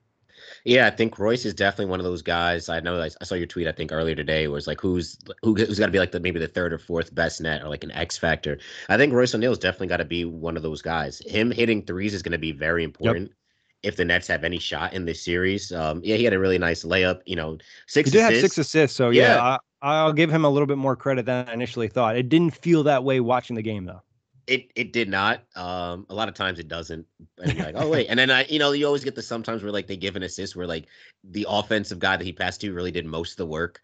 Yeah, 0.64 0.86
I 0.86 0.90
think 0.90 1.18
Royce 1.18 1.44
is 1.44 1.54
definitely 1.54 1.90
one 1.90 2.00
of 2.00 2.04
those 2.04 2.22
guys. 2.22 2.68
I 2.68 2.80
know 2.80 3.00
I, 3.00 3.08
saw 3.08 3.34
your 3.34 3.46
tweet. 3.46 3.66
I 3.66 3.72
think 3.72 3.92
earlier 3.92 4.14
today 4.14 4.48
was 4.48 4.66
like, 4.66 4.80
who's 4.80 5.18
who, 5.42 5.54
who's 5.54 5.78
got 5.78 5.86
to 5.86 5.92
be 5.92 5.98
like 5.98 6.12
the 6.12 6.20
maybe 6.20 6.40
the 6.40 6.48
third 6.48 6.72
or 6.72 6.78
fourth 6.78 7.14
best 7.14 7.40
net 7.40 7.62
or 7.62 7.68
like 7.68 7.84
an 7.84 7.90
X 7.92 8.16
factor. 8.16 8.58
I 8.88 8.96
think 8.96 9.12
Royce 9.12 9.34
O'Neale's 9.34 9.58
definitely 9.58 9.88
got 9.88 9.98
to 9.98 10.04
be 10.04 10.24
one 10.24 10.56
of 10.56 10.62
those 10.62 10.82
guys. 10.82 11.20
Him 11.26 11.50
hitting 11.50 11.82
threes 11.84 12.14
is 12.14 12.22
going 12.22 12.32
to 12.32 12.38
be 12.38 12.52
very 12.52 12.84
important. 12.84 13.28
Yep. 13.28 13.36
If 13.82 13.96
the 13.96 14.04
Nets 14.04 14.26
have 14.28 14.44
any 14.44 14.58
shot 14.58 14.94
in 14.94 15.04
this 15.04 15.22
series, 15.22 15.70
um, 15.70 16.00
yeah, 16.02 16.16
he 16.16 16.24
had 16.24 16.32
a 16.32 16.38
really 16.38 16.56
nice 16.56 16.84
layup. 16.84 17.20
You 17.26 17.36
know, 17.36 17.58
six. 17.86 18.10
He 18.10 18.18
did 18.18 18.24
assists. 18.24 18.42
have 18.42 18.50
six 18.50 18.58
assists, 18.58 18.96
so 18.96 19.10
yeah, 19.10 19.34
yeah 19.34 19.42
I, 19.42 19.58
I'll 19.82 20.14
give 20.14 20.30
him 20.30 20.46
a 20.46 20.48
little 20.48 20.66
bit 20.66 20.78
more 20.78 20.96
credit 20.96 21.26
than 21.26 21.46
I 21.46 21.52
initially 21.52 21.88
thought. 21.88 22.16
It 22.16 22.30
didn't 22.30 22.56
feel 22.56 22.82
that 22.84 23.04
way 23.04 23.20
watching 23.20 23.56
the 23.56 23.62
game, 23.62 23.84
though. 23.84 24.00
It 24.46 24.70
it 24.74 24.92
did 24.92 25.08
not. 25.08 25.42
Um, 25.56 26.06
a 26.10 26.14
lot 26.14 26.28
of 26.28 26.34
times 26.34 26.58
it 26.58 26.68
doesn't. 26.68 27.06
And 27.42 27.58
like, 27.58 27.74
oh 27.76 27.88
wait, 27.88 28.06
and 28.10 28.18
then 28.18 28.30
I, 28.30 28.44
you 28.44 28.58
know, 28.58 28.72
you 28.72 28.86
always 28.86 29.04
get 29.04 29.14
the 29.14 29.22
sometimes 29.22 29.62
where 29.62 29.72
like 29.72 29.86
they 29.86 29.96
give 29.96 30.16
an 30.16 30.22
assist 30.22 30.56
where 30.56 30.66
like 30.66 30.86
the 31.22 31.46
offensive 31.48 31.98
guy 31.98 32.16
that 32.16 32.24
he 32.24 32.32
passed 32.32 32.60
to 32.62 32.72
really 32.72 32.90
did 32.90 33.06
most 33.06 33.32
of 33.32 33.36
the 33.38 33.46
work. 33.46 33.80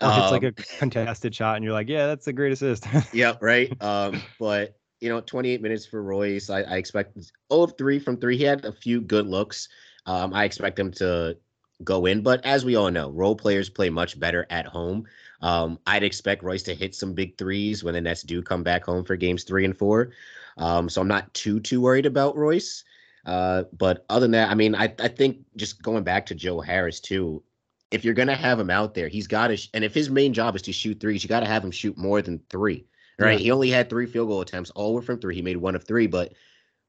Or 0.00 0.08
um, 0.08 0.22
it's 0.22 0.32
like 0.32 0.42
a 0.42 0.48
um, 0.48 0.54
contested 0.78 1.34
shot, 1.34 1.56
and 1.56 1.64
you're 1.64 1.74
like, 1.74 1.88
yeah, 1.88 2.06
that's 2.06 2.26
a 2.26 2.32
great 2.32 2.52
assist. 2.52 2.86
yeah, 3.12 3.34
right. 3.40 3.72
Um, 3.82 4.22
but 4.38 4.76
you 5.00 5.08
know, 5.08 5.20
28 5.20 5.60
minutes 5.60 5.84
for 5.84 6.00
Royce. 6.00 6.48
I, 6.48 6.62
I 6.62 6.76
expect 6.76 7.18
0 7.20 7.30
of 7.50 7.76
3 7.76 7.98
from 7.98 8.18
3. 8.18 8.36
He 8.36 8.44
had 8.44 8.64
a 8.64 8.72
few 8.72 9.00
good 9.00 9.26
looks. 9.26 9.68
Um, 10.06 10.32
I 10.32 10.44
expect 10.44 10.78
him 10.78 10.92
to 10.92 11.36
go 11.82 12.06
in, 12.06 12.22
but 12.22 12.44
as 12.46 12.64
we 12.64 12.76
all 12.76 12.90
know, 12.90 13.10
role 13.10 13.34
players 13.34 13.68
play 13.68 13.90
much 13.90 14.18
better 14.18 14.46
at 14.48 14.64
home. 14.64 15.04
Um, 15.42 15.78
I'd 15.86 16.04
expect 16.04 16.42
Royce 16.42 16.62
to 16.64 16.74
hit 16.74 16.94
some 16.94 17.14
big 17.14 17.36
threes 17.36 17.82
when 17.82 17.94
the 17.94 18.00
Nets 18.00 18.22
do 18.22 18.42
come 18.42 18.62
back 18.62 18.84
home 18.84 19.04
for 19.04 19.16
games 19.16 19.44
three 19.44 19.64
and 19.64 19.76
four. 19.76 20.12
Um, 20.56 20.88
so 20.88 21.00
I'm 21.00 21.08
not 21.08 21.32
too 21.34 21.60
too 21.60 21.80
worried 21.80 22.06
about 22.06 22.36
Royce. 22.36 22.84
Uh, 23.26 23.64
but 23.76 24.04
other 24.08 24.24
than 24.24 24.32
that, 24.32 24.50
I 24.50 24.54
mean, 24.54 24.74
I 24.74 24.94
I 24.98 25.08
think 25.08 25.38
just 25.56 25.82
going 25.82 26.04
back 26.04 26.26
to 26.26 26.34
Joe 26.34 26.60
Harris 26.60 27.00
too. 27.00 27.42
If 27.90 28.04
you're 28.04 28.14
gonna 28.14 28.34
have 28.34 28.58
him 28.58 28.70
out 28.70 28.94
there, 28.94 29.08
he's 29.08 29.26
got 29.26 29.48
to, 29.48 29.56
sh- 29.58 29.68
and 29.74 29.84
if 29.84 29.92
his 29.92 30.08
main 30.08 30.32
job 30.32 30.56
is 30.56 30.62
to 30.62 30.72
shoot 30.72 30.98
threes, 30.98 31.22
you 31.22 31.28
got 31.28 31.40
to 31.40 31.46
have 31.46 31.62
him 31.62 31.70
shoot 31.70 31.98
more 31.98 32.22
than 32.22 32.40
three. 32.48 32.86
Right? 33.18 33.32
Yeah. 33.32 33.38
He 33.38 33.50
only 33.50 33.68
had 33.68 33.90
three 33.90 34.06
field 34.06 34.28
goal 34.28 34.40
attempts, 34.40 34.70
all 34.70 34.94
were 34.94 35.02
from 35.02 35.20
three. 35.20 35.34
He 35.34 35.42
made 35.42 35.58
one 35.58 35.74
of 35.74 35.84
three, 35.84 36.06
but 36.06 36.32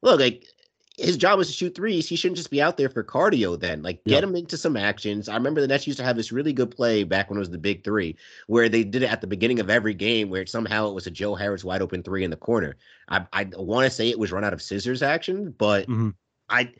look, 0.00 0.18
like 0.18 0.46
his 0.96 1.16
job 1.16 1.38
was 1.38 1.48
to 1.48 1.52
shoot 1.52 1.74
threes. 1.74 2.08
He 2.08 2.14
shouldn't 2.14 2.36
just 2.36 2.50
be 2.50 2.62
out 2.62 2.76
there 2.76 2.88
for 2.88 3.02
cardio 3.02 3.58
then. 3.58 3.82
Like 3.82 4.04
get 4.04 4.22
yeah. 4.22 4.28
him 4.28 4.36
into 4.36 4.56
some 4.56 4.76
actions. 4.76 5.28
I 5.28 5.34
remember 5.34 5.60
the 5.60 5.66
Nets 5.66 5.86
used 5.86 5.98
to 5.98 6.04
have 6.04 6.16
this 6.16 6.30
really 6.30 6.52
good 6.52 6.70
play 6.70 7.02
back 7.02 7.28
when 7.28 7.36
it 7.36 7.40
was 7.40 7.50
the 7.50 7.58
big 7.58 7.82
three, 7.82 8.16
where 8.46 8.68
they 8.68 8.84
did 8.84 9.02
it 9.02 9.10
at 9.10 9.20
the 9.20 9.26
beginning 9.26 9.58
of 9.58 9.70
every 9.70 9.94
game 9.94 10.30
where 10.30 10.46
somehow 10.46 10.88
it 10.88 10.94
was 10.94 11.06
a 11.06 11.10
Joe 11.10 11.34
Harris 11.34 11.64
wide 11.64 11.82
open 11.82 12.02
three 12.02 12.22
in 12.22 12.30
the 12.30 12.36
corner. 12.36 12.76
I 13.08 13.26
I 13.32 13.48
want 13.56 13.86
to 13.86 13.90
say 13.90 14.08
it 14.08 14.18
was 14.18 14.30
run 14.30 14.44
out 14.44 14.52
of 14.52 14.62
scissors 14.62 15.02
action, 15.02 15.52
but 15.58 15.88
mm-hmm. 15.88 16.10
I 16.48 16.72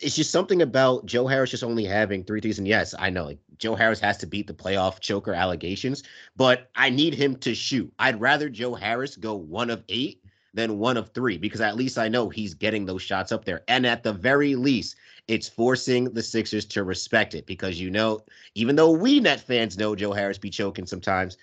it's 0.00 0.16
just 0.16 0.30
something 0.32 0.62
about 0.62 1.06
Joe 1.06 1.26
Harris 1.28 1.50
just 1.50 1.62
only 1.62 1.84
having 1.84 2.24
three 2.24 2.40
threes. 2.40 2.58
And 2.58 2.66
yes, 2.66 2.94
I 2.98 3.10
know 3.10 3.24
like 3.24 3.38
Joe 3.58 3.76
Harris 3.76 4.00
has 4.00 4.16
to 4.18 4.26
beat 4.26 4.48
the 4.48 4.54
playoff 4.54 4.98
choker 4.98 5.34
allegations, 5.34 6.02
but 6.34 6.70
I 6.74 6.90
need 6.90 7.14
him 7.14 7.36
to 7.36 7.54
shoot. 7.54 7.92
I'd 8.00 8.20
rather 8.20 8.48
Joe 8.48 8.74
Harris 8.74 9.16
go 9.16 9.34
one 9.34 9.70
of 9.70 9.84
eight 9.88 10.21
than 10.54 10.78
one 10.78 10.96
of 10.96 11.10
three 11.10 11.38
because 11.38 11.60
at 11.60 11.76
least 11.76 11.98
I 11.98 12.08
know 12.08 12.28
he's 12.28 12.54
getting 12.54 12.84
those 12.84 13.02
shots 13.02 13.32
up 13.32 13.44
there. 13.44 13.62
And 13.68 13.86
at 13.86 14.02
the 14.02 14.12
very 14.12 14.54
least, 14.54 14.96
it's 15.28 15.48
forcing 15.48 16.04
the 16.12 16.22
Sixers 16.22 16.64
to 16.66 16.84
respect 16.84 17.34
it 17.34 17.46
because 17.46 17.80
you 17.80 17.90
know, 17.90 18.22
even 18.54 18.76
though 18.76 18.90
we 18.90 19.20
net 19.20 19.40
fans 19.40 19.78
know 19.78 19.94
Joe 19.94 20.12
Harris 20.12 20.38
be 20.38 20.50
choking 20.50 20.86
sometimes, 20.86 21.36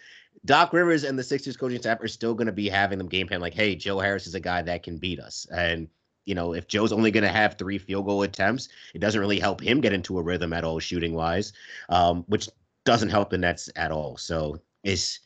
Doc 0.45 0.74
Rivers 0.74 1.03
and 1.03 1.18
the 1.18 1.24
Sixers 1.24 1.57
coaching 1.57 1.80
staff 1.80 2.01
are 2.01 2.07
still 2.07 2.34
going 2.34 2.47
to 2.47 2.53
be 2.53 2.70
having 2.70 2.97
them 2.97 3.10
game 3.10 3.28
plan 3.28 3.41
like, 3.41 3.53
hey, 3.53 3.76
Joe 3.76 3.99
Harris 3.99 4.28
is 4.28 4.36
a 4.36 4.39
guy 4.39 4.62
that 4.62 4.84
can 4.84 4.97
beat 4.97 5.20
us. 5.20 5.47
And 5.51 5.88
you 6.26 6.36
know, 6.36 6.53
if 6.53 6.68
Joe's 6.68 6.91
only 6.91 7.10
going 7.10 7.24
to 7.24 7.30
have 7.30 7.57
three 7.57 7.80
field 7.80 8.05
goal 8.05 8.22
attempts, 8.22 8.70
it 8.93 8.99
doesn't 8.99 9.20
really 9.20 9.39
help 9.39 9.62
him 9.62 9.82
get 9.82 9.93
into 9.93 10.20
a 10.20 10.22
rhythm 10.22 10.53
at 10.53 10.64
all, 10.64 10.80
shooting 10.80 11.16
wise, 11.16 11.53
um, 11.89 12.24
which 12.28 12.47
doesn't 12.86 13.10
help 13.10 13.32
the 13.32 13.38
Nets 13.38 13.70
at 13.76 13.91
all. 13.91 14.16
So 14.18 14.60
it's 14.84 15.20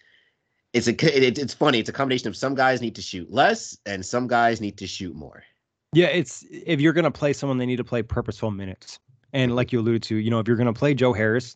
it's 0.74 0.88
a 0.88 0.92
it, 0.92 1.38
it's 1.38 1.54
funny. 1.54 1.80
It's 1.80 1.90
a 1.90 1.94
combination 1.94 2.28
of 2.28 2.36
some 2.36 2.56
guys 2.56 2.82
need 2.82 2.96
to 2.96 3.02
shoot 3.02 3.32
less 3.32 3.78
and 3.86 4.06
some 4.06 4.28
guys 4.28 4.60
need 4.60 4.78
to 4.80 4.88
shoot 4.88 5.16
more. 5.16 5.44
Yeah, 5.94 6.08
it's 6.08 6.44
if 6.50 6.82
you're 6.82 6.94
gonna 6.94 7.12
play 7.12 7.34
someone, 7.34 7.60
they 7.60 7.68
need 7.68 7.78
to 7.78 7.84
play 7.84 8.02
purposeful 8.02 8.52
minutes. 8.52 9.00
And 9.32 9.56
like 9.56 9.72
you 9.72 9.80
alluded 9.80 10.04
to, 10.04 10.16
you 10.16 10.32
know, 10.32 10.40
if 10.40 10.48
you're 10.48 10.58
gonna 10.58 10.74
play 10.74 10.96
Joe 10.96 11.14
Harris, 11.14 11.56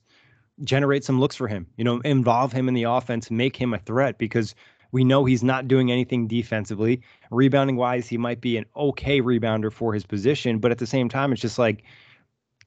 generate 0.64 1.04
some 1.04 1.20
looks 1.20 1.36
for 1.36 1.48
him. 1.48 1.66
You 1.78 1.84
know, 1.84 2.00
involve 2.02 2.52
him 2.54 2.68
in 2.68 2.76
the 2.76 2.84
offense, 2.84 3.32
make 3.32 3.56
him 3.56 3.74
a 3.74 3.80
threat 3.80 4.20
because 4.20 4.54
we 4.92 5.04
know 5.04 5.26
he's 5.26 5.44
not 5.44 5.68
doing 5.68 5.92
anything 5.92 6.28
defensively. 6.28 7.02
Rebounding 7.32 7.76
wise, 7.76 8.08
he 8.08 8.18
might 8.18 8.40
be 8.40 8.56
an 8.58 8.66
okay 8.76 9.20
rebounder 9.20 9.72
for 9.72 9.94
his 9.94 10.06
position, 10.06 10.60
but 10.60 10.72
at 10.72 10.78
the 10.78 10.88
same 10.88 11.10
time, 11.10 11.34
it's 11.34 11.42
just 11.42 11.60
like 11.60 11.84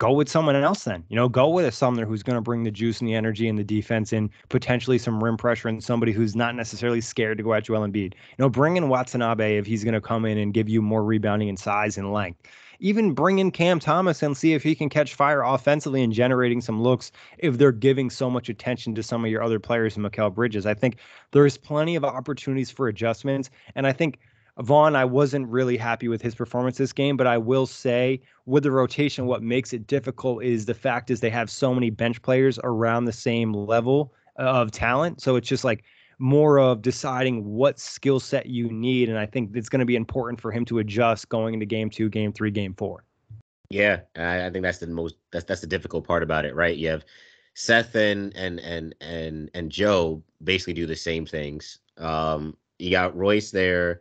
go 0.00 0.10
with 0.12 0.30
someone 0.30 0.56
else 0.56 0.84
then. 0.84 1.04
You 1.10 1.16
know, 1.16 1.28
go 1.28 1.48
with 1.50 1.66
a 1.66 1.70
Sumner 1.70 2.06
who's 2.06 2.22
going 2.22 2.36
to 2.36 2.40
bring 2.40 2.64
the 2.64 2.70
juice 2.70 3.00
and 3.00 3.08
the 3.08 3.14
energy 3.14 3.48
and 3.48 3.58
the 3.58 3.62
defense 3.62 4.12
and 4.12 4.30
potentially 4.48 4.96
some 4.96 5.22
rim 5.22 5.36
pressure 5.36 5.68
and 5.68 5.84
somebody 5.84 6.10
who's 6.10 6.34
not 6.34 6.56
necessarily 6.56 7.02
scared 7.02 7.36
to 7.36 7.44
go 7.44 7.52
at 7.52 7.64
Joel 7.64 7.86
Embiid. 7.86 8.14
You 8.14 8.36
know, 8.38 8.48
bring 8.48 8.78
in 8.78 8.88
Watanabe 8.88 9.58
if 9.58 9.66
he's 9.66 9.84
going 9.84 9.94
to 9.94 10.00
come 10.00 10.24
in 10.24 10.38
and 10.38 10.54
give 10.54 10.70
you 10.70 10.80
more 10.80 11.04
rebounding 11.04 11.50
and 11.50 11.58
size 11.58 11.98
and 11.98 12.12
length. 12.12 12.40
Even 12.82 13.12
bring 13.12 13.40
in 13.40 13.50
Cam 13.50 13.78
Thomas 13.78 14.22
and 14.22 14.34
see 14.34 14.54
if 14.54 14.62
he 14.62 14.74
can 14.74 14.88
catch 14.88 15.14
fire 15.14 15.42
offensively 15.42 16.02
and 16.02 16.14
generating 16.14 16.62
some 16.62 16.82
looks 16.82 17.12
if 17.36 17.58
they're 17.58 17.70
giving 17.70 18.08
so 18.08 18.30
much 18.30 18.48
attention 18.48 18.94
to 18.94 19.02
some 19.02 19.22
of 19.22 19.30
your 19.30 19.42
other 19.42 19.60
players 19.60 19.98
and 19.98 20.06
Mikal 20.06 20.34
Bridges. 20.34 20.64
I 20.64 20.72
think 20.72 20.96
there's 21.32 21.58
plenty 21.58 21.94
of 21.94 22.06
opportunities 22.06 22.70
for 22.70 22.88
adjustments. 22.88 23.50
And 23.74 23.86
I 23.86 23.92
think 23.92 24.18
Vaughn, 24.60 24.94
I 24.94 25.04
wasn't 25.04 25.48
really 25.48 25.76
happy 25.76 26.08
with 26.08 26.20
his 26.20 26.34
performance 26.34 26.76
this 26.76 26.92
game, 26.92 27.16
but 27.16 27.26
I 27.26 27.38
will 27.38 27.66
say 27.66 28.20
with 28.44 28.62
the 28.62 28.70
rotation, 28.70 29.26
what 29.26 29.42
makes 29.42 29.72
it 29.72 29.86
difficult 29.86 30.44
is 30.44 30.66
the 30.66 30.74
fact 30.74 31.10
is 31.10 31.20
they 31.20 31.30
have 31.30 31.50
so 31.50 31.72
many 31.72 31.88
bench 31.88 32.20
players 32.20 32.58
around 32.62 33.06
the 33.06 33.12
same 33.12 33.52
level 33.52 34.12
of 34.36 34.70
talent. 34.70 35.22
So 35.22 35.36
it's 35.36 35.48
just 35.48 35.64
like 35.64 35.84
more 36.18 36.58
of 36.58 36.82
deciding 36.82 37.44
what 37.44 37.78
skill 37.78 38.20
set 38.20 38.46
you 38.46 38.70
need. 38.70 39.08
And 39.08 39.18
I 39.18 39.24
think 39.24 39.56
it's 39.56 39.70
going 39.70 39.80
to 39.80 39.86
be 39.86 39.96
important 39.96 40.40
for 40.40 40.52
him 40.52 40.66
to 40.66 40.78
adjust 40.78 41.28
going 41.30 41.54
into 41.54 41.64
game 41.64 41.88
two, 41.88 42.10
game 42.10 42.32
three, 42.32 42.50
game 42.50 42.74
four. 42.74 43.04
Yeah, 43.70 44.00
I, 44.16 44.50
think 44.50 44.62
that's 44.62 44.78
the 44.78 44.88
most 44.88 45.14
that's 45.30 45.44
that's 45.44 45.60
the 45.60 45.66
difficult 45.68 46.06
part 46.06 46.22
about 46.24 46.44
it, 46.44 46.56
right? 46.56 46.76
You 46.76 46.88
have 46.88 47.04
Seth 47.54 47.94
and 47.94 48.34
and 48.36 48.58
and 48.60 48.94
and 49.00 49.48
and 49.54 49.70
Joe 49.70 50.22
basically 50.42 50.74
do 50.74 50.86
the 50.86 50.96
same 50.96 51.24
things. 51.24 51.78
Um, 51.96 52.56
you 52.78 52.90
got 52.90 53.16
Royce 53.16 53.52
there 53.52 54.00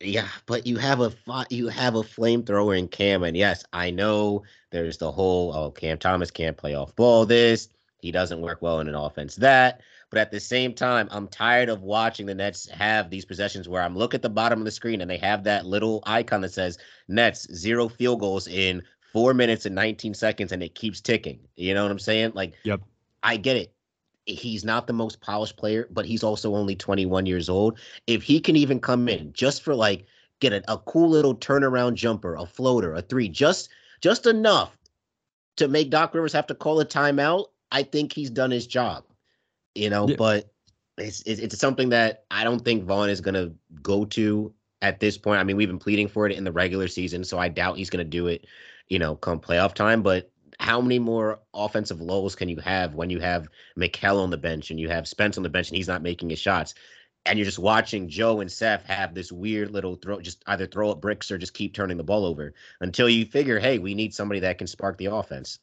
yeah, 0.00 0.28
but 0.46 0.66
you 0.66 0.76
have 0.76 1.00
a 1.00 1.12
you 1.50 1.68
have 1.68 1.94
a 1.94 2.02
flamethrower 2.02 2.78
in 2.78 2.88
Cam, 2.88 3.22
and 3.22 3.36
yes, 3.36 3.64
I 3.72 3.90
know 3.90 4.42
there's 4.70 4.98
the 4.98 5.10
whole 5.10 5.54
oh 5.54 5.70
Cam 5.70 5.98
Thomas 5.98 6.30
can't 6.30 6.56
play 6.56 6.74
off 6.74 6.94
ball. 6.96 7.26
This 7.26 7.68
he 8.00 8.12
doesn't 8.12 8.40
work 8.40 8.60
well 8.60 8.80
in 8.80 8.88
an 8.88 8.94
offense. 8.94 9.36
That, 9.36 9.80
but 10.10 10.18
at 10.18 10.30
the 10.30 10.40
same 10.40 10.74
time, 10.74 11.08
I'm 11.10 11.28
tired 11.28 11.68
of 11.68 11.82
watching 11.82 12.26
the 12.26 12.34
Nets 12.34 12.68
have 12.70 13.08
these 13.08 13.24
possessions 13.24 13.68
where 13.68 13.82
I'm 13.82 13.96
look 13.96 14.14
at 14.14 14.22
the 14.22 14.28
bottom 14.28 14.58
of 14.58 14.64
the 14.64 14.70
screen 14.70 15.00
and 15.00 15.10
they 15.10 15.16
have 15.18 15.44
that 15.44 15.64
little 15.64 16.02
icon 16.06 16.42
that 16.42 16.52
says 16.52 16.78
Nets 17.08 17.46
zero 17.54 17.88
field 17.88 18.20
goals 18.20 18.46
in 18.46 18.82
four 19.12 19.32
minutes 19.32 19.64
and 19.64 19.74
19 19.74 20.12
seconds, 20.12 20.52
and 20.52 20.62
it 20.62 20.74
keeps 20.74 21.00
ticking. 21.00 21.38
You 21.56 21.72
know 21.72 21.82
what 21.82 21.92
I'm 21.92 21.98
saying? 21.98 22.32
Like, 22.34 22.54
yep, 22.64 22.80
I 23.22 23.36
get 23.36 23.56
it 23.56 23.73
he's 24.26 24.64
not 24.64 24.86
the 24.86 24.92
most 24.92 25.20
polished 25.20 25.56
player, 25.56 25.88
but 25.90 26.06
he's 26.06 26.22
also 26.22 26.54
only 26.54 26.74
21 26.74 27.26
years 27.26 27.48
old. 27.48 27.78
If 28.06 28.22
he 28.22 28.40
can 28.40 28.56
even 28.56 28.80
come 28.80 29.08
in 29.08 29.32
just 29.32 29.62
for 29.62 29.74
like 29.74 30.06
get 30.40 30.52
a, 30.52 30.72
a 30.72 30.78
cool 30.78 31.10
little 31.10 31.34
turnaround 31.34 31.94
jumper, 31.94 32.36
a 32.36 32.46
floater, 32.46 32.94
a 32.94 33.02
three, 33.02 33.28
just 33.28 33.68
just 34.00 34.26
enough 34.26 34.76
to 35.56 35.68
make 35.68 35.90
Doc 35.90 36.14
Rivers 36.14 36.32
have 36.32 36.46
to 36.48 36.54
call 36.54 36.80
a 36.80 36.84
timeout, 36.84 37.46
I 37.70 37.82
think 37.82 38.12
he's 38.12 38.30
done 38.30 38.50
his 38.50 38.66
job. 38.66 39.04
You 39.74 39.90
know, 39.90 40.08
yeah. 40.08 40.16
but 40.16 40.52
it's, 40.98 41.22
it's 41.22 41.40
it's 41.40 41.58
something 41.58 41.88
that 41.90 42.24
I 42.30 42.44
don't 42.44 42.64
think 42.64 42.84
Vaughn 42.84 43.10
is 43.10 43.20
gonna 43.20 43.52
go 43.82 44.04
to 44.06 44.52
at 44.82 45.00
this 45.00 45.18
point. 45.18 45.40
I 45.40 45.44
mean, 45.44 45.56
we've 45.56 45.68
been 45.68 45.78
pleading 45.78 46.08
for 46.08 46.26
it 46.26 46.36
in 46.36 46.44
the 46.44 46.52
regular 46.52 46.88
season, 46.88 47.24
so 47.24 47.38
I 47.38 47.48
doubt 47.48 47.76
he's 47.76 47.90
gonna 47.90 48.04
do 48.04 48.28
it, 48.28 48.46
you 48.88 48.98
know, 48.98 49.16
come 49.16 49.40
playoff 49.40 49.74
time. 49.74 50.02
But 50.02 50.30
how 50.58 50.80
many 50.80 50.98
more 50.98 51.40
offensive 51.52 52.00
lows 52.00 52.34
can 52.34 52.48
you 52.48 52.58
have 52.58 52.94
when 52.94 53.10
you 53.10 53.20
have 53.20 53.48
Mikal 53.78 54.22
on 54.22 54.30
the 54.30 54.36
bench 54.36 54.70
and 54.70 54.78
you 54.78 54.88
have 54.88 55.08
Spence 55.08 55.36
on 55.36 55.42
the 55.42 55.48
bench 55.48 55.68
and 55.68 55.76
he's 55.76 55.88
not 55.88 56.02
making 56.02 56.30
his 56.30 56.38
shots? 56.38 56.74
And 57.26 57.38
you're 57.38 57.46
just 57.46 57.58
watching 57.58 58.08
Joe 58.08 58.40
and 58.40 58.52
Seth 58.52 58.84
have 58.86 59.14
this 59.14 59.32
weird 59.32 59.70
little 59.70 59.96
throw, 59.96 60.20
just 60.20 60.42
either 60.46 60.66
throw 60.66 60.90
up 60.90 61.00
bricks 61.00 61.30
or 61.30 61.38
just 61.38 61.54
keep 61.54 61.74
turning 61.74 61.96
the 61.96 62.04
ball 62.04 62.26
over 62.26 62.52
until 62.80 63.08
you 63.08 63.24
figure, 63.24 63.58
hey, 63.58 63.78
we 63.78 63.94
need 63.94 64.14
somebody 64.14 64.40
that 64.40 64.58
can 64.58 64.66
spark 64.66 64.98
the 64.98 65.06
offense. 65.06 65.58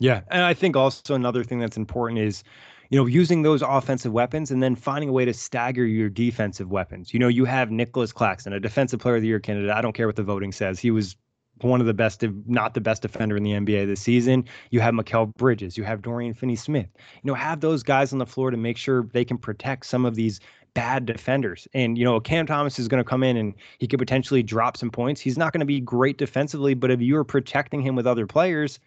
Yeah. 0.00 0.22
And 0.30 0.42
I 0.42 0.54
think 0.54 0.74
also 0.74 1.14
another 1.14 1.44
thing 1.44 1.58
that's 1.58 1.76
important 1.76 2.20
is, 2.20 2.42
you 2.88 2.98
know, 2.98 3.06
using 3.06 3.42
those 3.42 3.62
offensive 3.62 4.12
weapons 4.12 4.50
and 4.50 4.62
then 4.62 4.74
finding 4.74 5.10
a 5.10 5.12
way 5.12 5.24
to 5.24 5.34
stagger 5.34 5.86
your 5.86 6.08
defensive 6.08 6.70
weapons. 6.70 7.12
You 7.12 7.20
know, 7.20 7.28
you 7.28 7.44
have 7.44 7.70
Nicholas 7.70 8.12
Claxton, 8.12 8.52
a 8.52 8.60
defensive 8.60 9.00
player 9.00 9.16
of 9.16 9.22
the 9.22 9.28
year 9.28 9.40
candidate. 9.40 9.70
I 9.70 9.80
don't 9.80 9.94
care 9.94 10.06
what 10.06 10.16
the 10.16 10.22
voting 10.22 10.52
says. 10.52 10.78
He 10.78 10.90
was 10.90 11.16
one 11.62 11.80
of 11.80 11.86
the 11.86 11.94
best, 11.94 12.22
if 12.22 12.32
not 12.46 12.74
the 12.74 12.80
best 12.80 13.02
defender 13.02 13.36
in 13.36 13.42
the 13.42 13.52
NBA 13.52 13.86
this 13.86 14.00
season. 14.00 14.44
You 14.70 14.80
have 14.80 14.94
Mikal 14.94 15.34
Bridges, 15.34 15.76
you 15.76 15.84
have 15.84 16.02
Dorian 16.02 16.34
Finney 16.34 16.56
Smith. 16.56 16.88
You 17.22 17.28
know, 17.28 17.34
have 17.34 17.60
those 17.60 17.82
guys 17.82 18.12
on 18.12 18.18
the 18.18 18.26
floor 18.26 18.50
to 18.50 18.56
make 18.56 18.76
sure 18.76 19.08
they 19.12 19.24
can 19.24 19.38
protect 19.38 19.86
some 19.86 20.04
of 20.04 20.14
these 20.14 20.40
bad 20.74 21.06
defenders. 21.06 21.68
And, 21.74 21.98
you 21.98 22.04
know, 22.04 22.18
Cam 22.20 22.46
Thomas 22.46 22.78
is 22.78 22.88
going 22.88 23.02
to 23.02 23.08
come 23.08 23.22
in 23.22 23.36
and 23.36 23.54
he 23.78 23.86
could 23.86 23.98
potentially 23.98 24.42
drop 24.42 24.76
some 24.76 24.90
points. 24.90 25.20
He's 25.20 25.38
not 25.38 25.52
going 25.52 25.60
to 25.60 25.66
be 25.66 25.80
great 25.80 26.18
defensively, 26.18 26.74
but 26.74 26.90
if 26.90 27.00
you 27.00 27.16
are 27.16 27.24
protecting 27.24 27.82
him 27.82 27.94
with 27.94 28.06
other 28.06 28.26
players, 28.26 28.78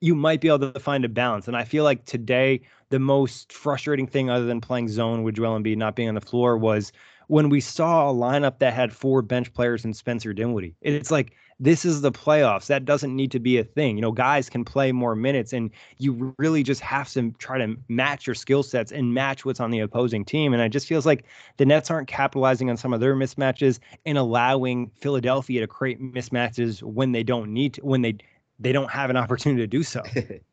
you 0.00 0.14
might 0.14 0.40
be 0.40 0.48
able 0.48 0.72
to 0.72 0.80
find 0.80 1.04
a 1.04 1.08
balance. 1.08 1.48
And 1.48 1.56
I 1.56 1.64
feel 1.64 1.84
like 1.84 2.04
today, 2.04 2.62
the 2.90 2.98
most 2.98 3.52
frustrating 3.52 4.06
thing 4.06 4.30
other 4.30 4.46
than 4.46 4.60
playing 4.60 4.88
zone 4.88 5.22
with 5.22 5.34
Joel 5.34 5.58
Embiid 5.58 5.76
not 5.76 5.96
being 5.96 6.08
on 6.08 6.14
the 6.14 6.20
floor 6.20 6.56
was 6.56 6.92
when 7.28 7.48
we 7.48 7.60
saw 7.60 8.10
a 8.10 8.14
lineup 8.14 8.58
that 8.60 8.72
had 8.72 8.92
four 8.92 9.22
bench 9.22 9.52
players 9.52 9.84
and 9.84 9.96
Spencer 9.96 10.32
Dinwiddie. 10.32 10.76
It's 10.82 11.10
like 11.10 11.32
this 11.58 11.84
is 11.84 12.02
the 12.02 12.12
playoffs. 12.12 12.66
That 12.66 12.84
doesn't 12.84 13.14
need 13.14 13.30
to 13.32 13.40
be 13.40 13.58
a 13.58 13.64
thing. 13.64 13.96
You 13.96 14.02
know, 14.02 14.12
guys 14.12 14.50
can 14.50 14.64
play 14.64 14.92
more 14.92 15.14
minutes, 15.14 15.52
and 15.52 15.70
you 15.98 16.34
really 16.38 16.62
just 16.62 16.80
have 16.82 17.10
to 17.12 17.30
try 17.38 17.58
to 17.58 17.76
match 17.88 18.26
your 18.26 18.34
skill 18.34 18.62
sets 18.62 18.92
and 18.92 19.14
match 19.14 19.44
what's 19.44 19.60
on 19.60 19.70
the 19.70 19.80
opposing 19.80 20.24
team. 20.24 20.52
And 20.52 20.62
it 20.62 20.68
just 20.68 20.86
feels 20.86 21.06
like 21.06 21.24
the 21.56 21.64
Nets 21.64 21.90
aren't 21.90 22.08
capitalizing 22.08 22.68
on 22.68 22.76
some 22.76 22.92
of 22.92 23.00
their 23.00 23.16
mismatches 23.16 23.78
and 24.04 24.18
allowing 24.18 24.90
Philadelphia 25.00 25.60
to 25.60 25.66
create 25.66 26.00
mismatches 26.00 26.82
when 26.82 27.12
they 27.12 27.22
don't 27.22 27.52
need 27.52 27.74
to, 27.74 27.80
when 27.82 28.02
they 28.02 28.16
they 28.58 28.72
don't 28.72 28.90
have 28.90 29.10
an 29.10 29.16
opportunity 29.16 29.62
to 29.62 29.66
do 29.66 29.82
so. 29.82 30.02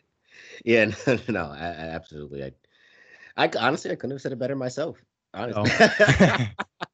yeah, 0.66 0.86
no, 1.08 1.20
no, 1.28 1.46
I, 1.46 1.66
I 1.66 1.88
absolutely. 1.90 2.44
I, 2.44 2.52
I 3.36 3.50
honestly 3.60 3.92
I 3.92 3.96
couldn't 3.96 4.12
have 4.12 4.22
said 4.22 4.32
it 4.32 4.40
better 4.40 4.56
myself. 4.56 4.98
Honestly. 5.34 5.72
Oh. 6.00 6.48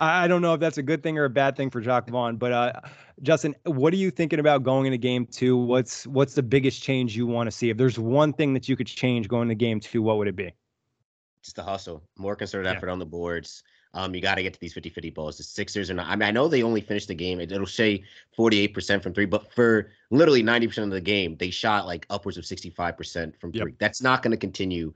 I 0.00 0.26
don't 0.26 0.42
know 0.42 0.54
if 0.54 0.60
that's 0.60 0.78
a 0.78 0.82
good 0.82 1.02
thing 1.02 1.18
or 1.18 1.24
a 1.24 1.30
bad 1.30 1.56
thing 1.56 1.70
for 1.70 1.80
Jacque 1.80 2.08
Vaughn, 2.08 2.36
but 2.36 2.52
uh, 2.52 2.72
Justin, 3.22 3.54
what 3.64 3.92
are 3.92 3.96
you 3.96 4.10
thinking 4.10 4.40
about 4.40 4.62
going 4.62 4.86
into 4.86 4.98
game 4.98 5.26
two? 5.26 5.56
What's 5.56 6.06
what's 6.06 6.34
the 6.34 6.42
biggest 6.42 6.82
change 6.82 7.16
you 7.16 7.26
want 7.26 7.46
to 7.46 7.52
see? 7.52 7.70
If 7.70 7.76
there's 7.76 7.98
one 7.98 8.32
thing 8.32 8.54
that 8.54 8.68
you 8.68 8.76
could 8.76 8.88
change 8.88 9.28
going 9.28 9.48
to 9.48 9.54
game 9.54 9.78
two, 9.78 10.02
what 10.02 10.18
would 10.18 10.28
it 10.28 10.36
be? 10.36 10.52
Just 11.42 11.56
the 11.56 11.62
hustle, 11.62 12.02
more 12.18 12.34
concerted 12.34 12.66
yeah. 12.66 12.76
effort 12.76 12.88
on 12.88 12.98
the 12.98 13.06
boards. 13.06 13.62
Um, 13.94 14.14
you 14.14 14.22
got 14.22 14.36
to 14.36 14.42
get 14.42 14.54
to 14.54 14.60
these 14.60 14.72
50 14.72 14.88
50 14.88 15.10
balls. 15.10 15.36
The 15.36 15.42
Sixers 15.42 15.90
are 15.90 15.94
not, 15.94 16.06
I 16.06 16.16
mean, 16.16 16.26
I 16.26 16.30
know 16.30 16.48
they 16.48 16.62
only 16.62 16.80
finished 16.80 17.08
the 17.08 17.14
game. 17.14 17.40
It, 17.40 17.50
will 17.52 17.66
say 17.66 18.02
48% 18.38 19.02
from 19.02 19.12
three, 19.12 19.26
but 19.26 19.52
for 19.52 19.90
literally 20.10 20.42
90% 20.42 20.84
of 20.84 20.90
the 20.90 21.00
game, 21.00 21.36
they 21.36 21.50
shot 21.50 21.86
like 21.86 22.06
upwards 22.08 22.38
of 22.38 22.44
65% 22.44 23.38
from 23.38 23.50
yep. 23.52 23.62
three. 23.62 23.74
That's 23.78 24.00
not 24.00 24.22
going 24.22 24.30
to 24.30 24.38
continue 24.38 24.94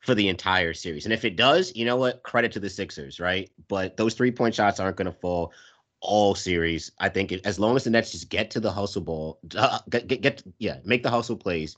for 0.00 0.14
the 0.14 0.28
entire 0.28 0.74
series. 0.74 1.04
And 1.04 1.12
if 1.12 1.24
it 1.24 1.36
does, 1.36 1.74
you 1.74 1.84
know 1.84 1.96
what? 1.96 2.22
Credit 2.22 2.52
to 2.52 2.60
the 2.60 2.70
Sixers, 2.70 3.20
right? 3.20 3.50
But 3.68 3.96
those 3.96 4.14
three 4.14 4.30
point 4.30 4.54
shots 4.54 4.80
aren't 4.80 4.96
going 4.96 5.06
to 5.06 5.18
fall 5.20 5.52
all 6.00 6.34
series. 6.34 6.92
I 6.98 7.08
think 7.08 7.32
it, 7.32 7.44
as 7.44 7.58
long 7.58 7.76
as 7.76 7.84
the 7.84 7.90
Nets 7.90 8.12
just 8.12 8.28
get 8.28 8.50
to 8.52 8.60
the 8.60 8.70
hustle 8.70 9.02
ball, 9.02 9.38
uh, 9.56 9.80
get, 9.90 10.06
get, 10.06 10.20
get 10.20 10.42
yeah, 10.58 10.78
make 10.84 11.02
the 11.02 11.10
hustle 11.10 11.36
plays 11.36 11.76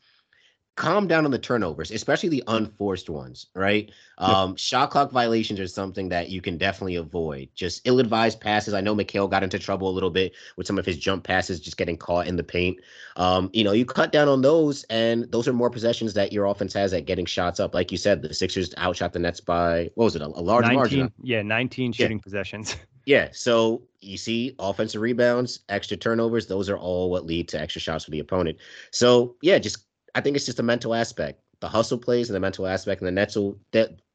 calm 0.77 1.07
down 1.07 1.25
on 1.25 1.31
the 1.31 1.39
turnovers, 1.39 1.91
especially 1.91 2.29
the 2.29 2.45
unforced 2.47 3.11
ones, 3.11 3.47
right? 3.55 3.91
Um, 4.19 4.57
shot 4.57 4.91
clock 4.91 5.11
violations 5.11 5.61
are 5.61 5.67
something 5.67 6.09
that 6.09 6.31
you 6.31 6.41
can 6.41 6.57
definitely 6.57 6.97
avoid. 6.97 7.49
Just 7.55 7.83
ill-advised 7.85 8.41
passes. 8.41 8.73
I 8.73 8.81
know 8.81 8.95
Mikal 8.95 9.31
got 9.31 9.43
into 9.43 9.59
trouble 9.59 9.89
a 9.89 9.93
little 9.93 10.11
bit 10.11 10.33
with 10.57 10.67
some 10.67 10.79
of 10.79 10.87
his 10.87 10.99
jump 10.99 11.25
passes, 11.25 11.61
just 11.61 11.77
getting 11.77 11.97
caught 11.97 12.27
in 12.27 12.37
the 12.37 12.43
paint. 12.43 12.79
Um, 13.17 13.51
you 13.53 13.65
know, 13.65 13.73
you 13.73 13.85
cut 13.85 14.13
down 14.13 14.29
on 14.29 14.41
those, 14.41 14.85
and 14.85 15.31
those 15.31 15.47
are 15.49 15.53
more 15.53 15.71
possessions 15.71 16.15
that 16.15 16.33
your 16.33 16.47
offense 16.47 16.73
has 16.75 16.95
at 16.95 17.05
getting 17.05 17.27
shots 17.27 17.61
up. 17.61 17.75
Like 17.75 17.93
you 17.93 17.99
said, 17.99 18.23
the 18.23 18.33
Sixers 18.33 18.75
outshot 18.79 19.13
the 19.13 19.19
Nets 19.19 19.41
by 19.41 19.91
what 19.97 20.05
was 20.07 20.17
it, 20.17 20.23
a, 20.23 20.27
a 20.27 20.29
large 20.29 20.63
19, 20.63 20.77
margin? 20.77 21.13
Yeah, 21.23 21.43
19 21.43 21.93
shooting 21.93 22.19
yeah. 22.19 22.23
possessions. 22.23 22.77
Yeah, 23.07 23.31
so 23.33 23.83
you 24.01 24.17
see 24.17 24.55
offensive 24.59 25.01
rebounds, 25.01 25.61
extra 25.69 25.97
turnovers, 25.97 26.47
those 26.47 26.69
are 26.69 26.77
all 26.77 27.11
what 27.11 27.27
lead 27.27 27.49
to 27.49 27.61
extra 27.61 27.81
shots 27.81 28.05
for 28.05 28.11
the 28.11 28.21
opponent. 28.21 28.59
So, 28.93 29.37
yeah, 29.43 29.59
just 29.59 29.87
I 30.15 30.21
think 30.21 30.37
it's 30.37 30.47
just 30.47 30.59
a 30.59 30.65
mental 30.65 30.95
aspect. 30.95 31.41
The 31.61 31.69
hustle 31.69 31.99
plays 31.99 32.29
and 32.29 32.35
the 32.35 32.41
mental 32.41 32.67
aspect, 32.67 33.01
and 33.01 33.09
the 33.09 33.13
Nets 33.13 33.37
will 33.37 33.59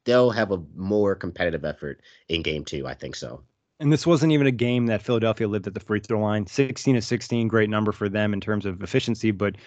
they'll 0.06 0.30
have 0.30 0.52
a 0.52 0.62
more 0.76 1.16
competitive 1.16 1.66
effort 1.66 2.02
in 2.30 2.41
game 2.41 2.64
two. 2.64 2.88
I 2.88 2.93
think 2.93 3.16
so. 3.16 3.43
And 3.80 3.91
this 3.91 4.08
wasn't 4.08 4.32
even 4.32 4.48
a 4.48 4.52
game 4.52 4.86
that 4.86 5.02
Philadelphia 5.02 5.48
lived 5.48 5.68
at 5.68 5.74
the 5.74 5.80
free 5.82 6.00
throw 6.00 6.22
line. 6.22 6.48
16 6.48 6.96
to 6.96 7.02
16, 7.02 7.48
great 7.48 7.70
number 7.70 7.91
for 7.91 8.08
them 8.08 8.34
in 8.34 8.39
terms 8.39 8.66
of 8.66 8.82
efficiency. 8.82 9.32
But, 9.32 9.58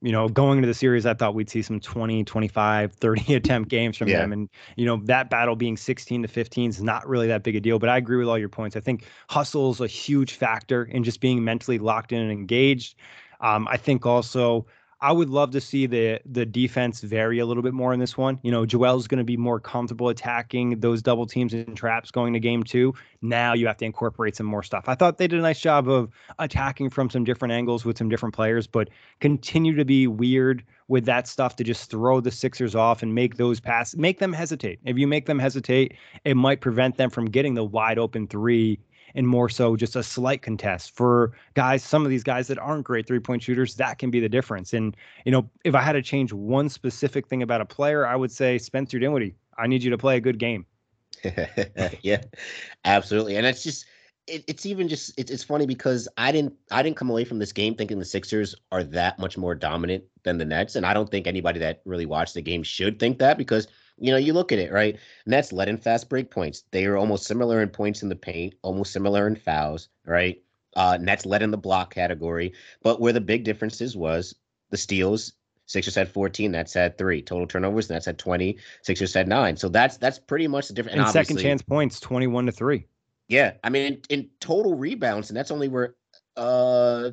you 0.00 0.10
know, 0.10 0.28
going 0.28 0.58
into 0.58 0.66
the 0.66 0.74
series, 0.74 1.06
I 1.06 1.14
thought 1.14 1.36
we'd 1.36 1.48
see 1.48 1.62
some 1.62 1.78
20, 1.78 2.24
25, 2.24 2.92
30 2.92 3.34
attempt 3.36 3.70
games 3.70 3.96
from 3.96 4.08
yeah. 4.08 4.18
them. 4.18 4.32
And, 4.32 4.48
you 4.74 4.84
know, 4.84 5.00
that 5.04 5.30
battle 5.30 5.54
being 5.54 5.76
16 5.76 6.22
to 6.22 6.28
15 6.28 6.70
is 6.70 6.82
not 6.82 7.08
really 7.08 7.28
that 7.28 7.44
big 7.44 7.54
a 7.54 7.60
deal. 7.60 7.78
But 7.78 7.88
I 7.88 7.98
agree 7.98 8.16
with 8.16 8.26
all 8.26 8.38
your 8.38 8.48
points. 8.48 8.76
I 8.76 8.80
think 8.80 9.04
hustle 9.30 9.70
is 9.70 9.80
a 9.80 9.86
huge 9.86 10.32
factor 10.32 10.82
in 10.84 11.04
just 11.04 11.20
being 11.20 11.44
mentally 11.44 11.78
locked 11.78 12.10
in 12.10 12.20
and 12.20 12.32
engaged. 12.32 12.96
Um, 13.40 13.68
I 13.70 13.76
think 13.76 14.06
also 14.06 14.66
I 15.00 15.12
would 15.12 15.28
love 15.28 15.50
to 15.50 15.60
see 15.60 15.86
the 15.86 16.20
the 16.24 16.46
defense 16.46 17.02
vary 17.02 17.38
a 17.38 17.44
little 17.44 17.62
bit 17.62 17.74
more 17.74 17.92
in 17.92 18.00
this 18.00 18.16
one. 18.16 18.40
You 18.42 18.50
know, 18.50 18.64
Joel's 18.64 19.06
going 19.06 19.18
to 19.18 19.24
be 19.24 19.36
more 19.36 19.60
comfortable 19.60 20.08
attacking 20.08 20.80
those 20.80 21.02
double 21.02 21.26
teams 21.26 21.52
and 21.52 21.76
traps 21.76 22.10
going 22.10 22.32
to 22.32 22.40
game 22.40 22.64
two. 22.64 22.94
Now 23.20 23.52
you 23.52 23.66
have 23.66 23.76
to 23.78 23.84
incorporate 23.84 24.36
some 24.36 24.46
more 24.46 24.62
stuff. 24.62 24.84
I 24.88 24.94
thought 24.94 25.18
they 25.18 25.28
did 25.28 25.38
a 25.38 25.42
nice 25.42 25.60
job 25.60 25.86
of 25.86 26.08
attacking 26.38 26.90
from 26.90 27.10
some 27.10 27.24
different 27.24 27.52
angles 27.52 27.84
with 27.84 27.98
some 27.98 28.08
different 28.08 28.34
players, 28.34 28.66
but 28.66 28.88
continue 29.20 29.74
to 29.76 29.84
be 29.84 30.06
weird 30.06 30.64
with 30.88 31.04
that 31.04 31.28
stuff 31.28 31.56
to 31.56 31.64
just 31.64 31.90
throw 31.90 32.20
the 32.20 32.30
Sixers 32.30 32.74
off 32.74 33.02
and 33.02 33.14
make 33.14 33.36
those 33.36 33.60
pass, 33.60 33.94
make 33.96 34.18
them 34.18 34.32
hesitate. 34.32 34.78
If 34.84 34.96
you 34.96 35.06
make 35.06 35.26
them 35.26 35.38
hesitate, 35.38 35.94
it 36.24 36.36
might 36.36 36.62
prevent 36.62 36.96
them 36.96 37.10
from 37.10 37.26
getting 37.26 37.54
the 37.54 37.64
wide 37.64 37.98
open 37.98 38.28
three 38.28 38.78
and 39.16 39.26
more 39.26 39.48
so 39.48 39.74
just 39.74 39.96
a 39.96 40.02
slight 40.02 40.42
contest 40.42 40.94
for 40.94 41.32
guys, 41.54 41.82
some 41.82 42.04
of 42.04 42.10
these 42.10 42.22
guys 42.22 42.46
that 42.46 42.58
aren't 42.58 42.84
great 42.84 43.06
three 43.06 43.18
point 43.18 43.42
shooters, 43.42 43.74
that 43.74 43.98
can 43.98 44.10
be 44.10 44.20
the 44.20 44.28
difference. 44.28 44.74
And, 44.74 44.96
you 45.24 45.32
know, 45.32 45.48
if 45.64 45.74
I 45.74 45.80
had 45.80 45.92
to 45.92 46.02
change 46.02 46.32
one 46.32 46.68
specific 46.68 47.26
thing 47.26 47.42
about 47.42 47.62
a 47.62 47.64
player, 47.64 48.06
I 48.06 48.14
would 48.14 48.30
say 48.30 48.58
Spencer 48.58 48.98
Dinwiddie, 48.98 49.34
I 49.58 49.66
need 49.66 49.82
you 49.82 49.90
to 49.90 49.98
play 49.98 50.18
a 50.18 50.20
good 50.20 50.38
game. 50.38 50.66
yeah, 52.02 52.22
absolutely. 52.84 53.36
And 53.36 53.46
it's 53.46 53.64
just, 53.64 53.86
it, 54.26 54.44
it's 54.48 54.66
even 54.66 54.88
just 54.88 55.12
it's, 55.16 55.30
it's 55.30 55.44
funny 55.44 55.66
because 55.66 56.08
I 56.18 56.32
didn't 56.32 56.54
I 56.70 56.82
didn't 56.82 56.96
come 56.96 57.10
away 57.10 57.24
from 57.24 57.38
this 57.38 57.52
game 57.52 57.76
thinking 57.76 58.00
the 58.00 58.04
Sixers 58.04 58.56
are 58.72 58.82
that 58.82 59.20
much 59.20 59.38
more 59.38 59.54
dominant 59.54 60.02
than 60.24 60.38
the 60.38 60.44
Nets, 60.44 60.74
and 60.74 60.84
I 60.84 60.92
don't 60.92 61.08
think 61.08 61.28
anybody 61.28 61.60
that 61.60 61.80
really 61.84 62.06
watched 62.06 62.34
the 62.34 62.42
game 62.42 62.64
should 62.64 62.98
think 62.98 63.18
that 63.20 63.38
because 63.38 63.68
you 63.98 64.10
know, 64.12 64.18
you 64.18 64.32
look 64.32 64.52
at 64.52 64.58
it, 64.58 64.72
right? 64.72 64.98
Nets 65.24 65.52
led 65.52 65.68
in 65.68 65.78
fast 65.78 66.08
break 66.08 66.30
points. 66.30 66.64
They 66.70 66.86
are 66.86 66.96
almost 66.96 67.24
similar 67.24 67.62
in 67.62 67.68
points 67.68 68.02
in 68.02 68.08
the 68.08 68.16
paint, 68.16 68.54
almost 68.62 68.92
similar 68.92 69.26
in 69.26 69.36
fouls, 69.36 69.88
right? 70.04 70.42
Uh, 70.76 70.98
Nets 71.00 71.24
led 71.24 71.42
in 71.42 71.50
the 71.50 71.56
block 71.56 71.94
category, 71.94 72.52
but 72.82 73.00
where 73.00 73.12
the 73.12 73.20
big 73.20 73.44
differences 73.44 73.96
was 73.96 74.34
the 74.70 74.76
steals. 74.76 75.32
Sixers 75.64 75.94
had 75.94 76.08
14, 76.08 76.52
Nets 76.52 76.74
had 76.74 76.96
three. 76.96 77.22
Total 77.22 77.46
turnovers, 77.46 77.90
Nets 77.90 78.06
had 78.06 78.18
20, 78.18 78.56
Sixers 78.82 79.14
had 79.14 79.26
nine. 79.26 79.56
So 79.56 79.68
that's 79.68 79.96
that's 79.96 80.18
pretty 80.18 80.46
much 80.46 80.68
the 80.68 80.74
difference. 80.74 80.96
And, 80.96 81.02
and 81.02 81.12
second 81.12 81.38
chance 81.38 81.62
points, 81.62 81.98
21 81.98 82.46
to 82.46 82.52
three. 82.52 82.86
Yeah. 83.28 83.54
I 83.64 83.70
mean, 83.70 83.94
in, 83.94 84.00
in 84.10 84.30
total 84.38 84.74
rebounds, 84.74 85.30
and 85.30 85.36
that's 85.36 85.50
only 85.50 85.68
were 85.68 85.96
uh 86.36 87.10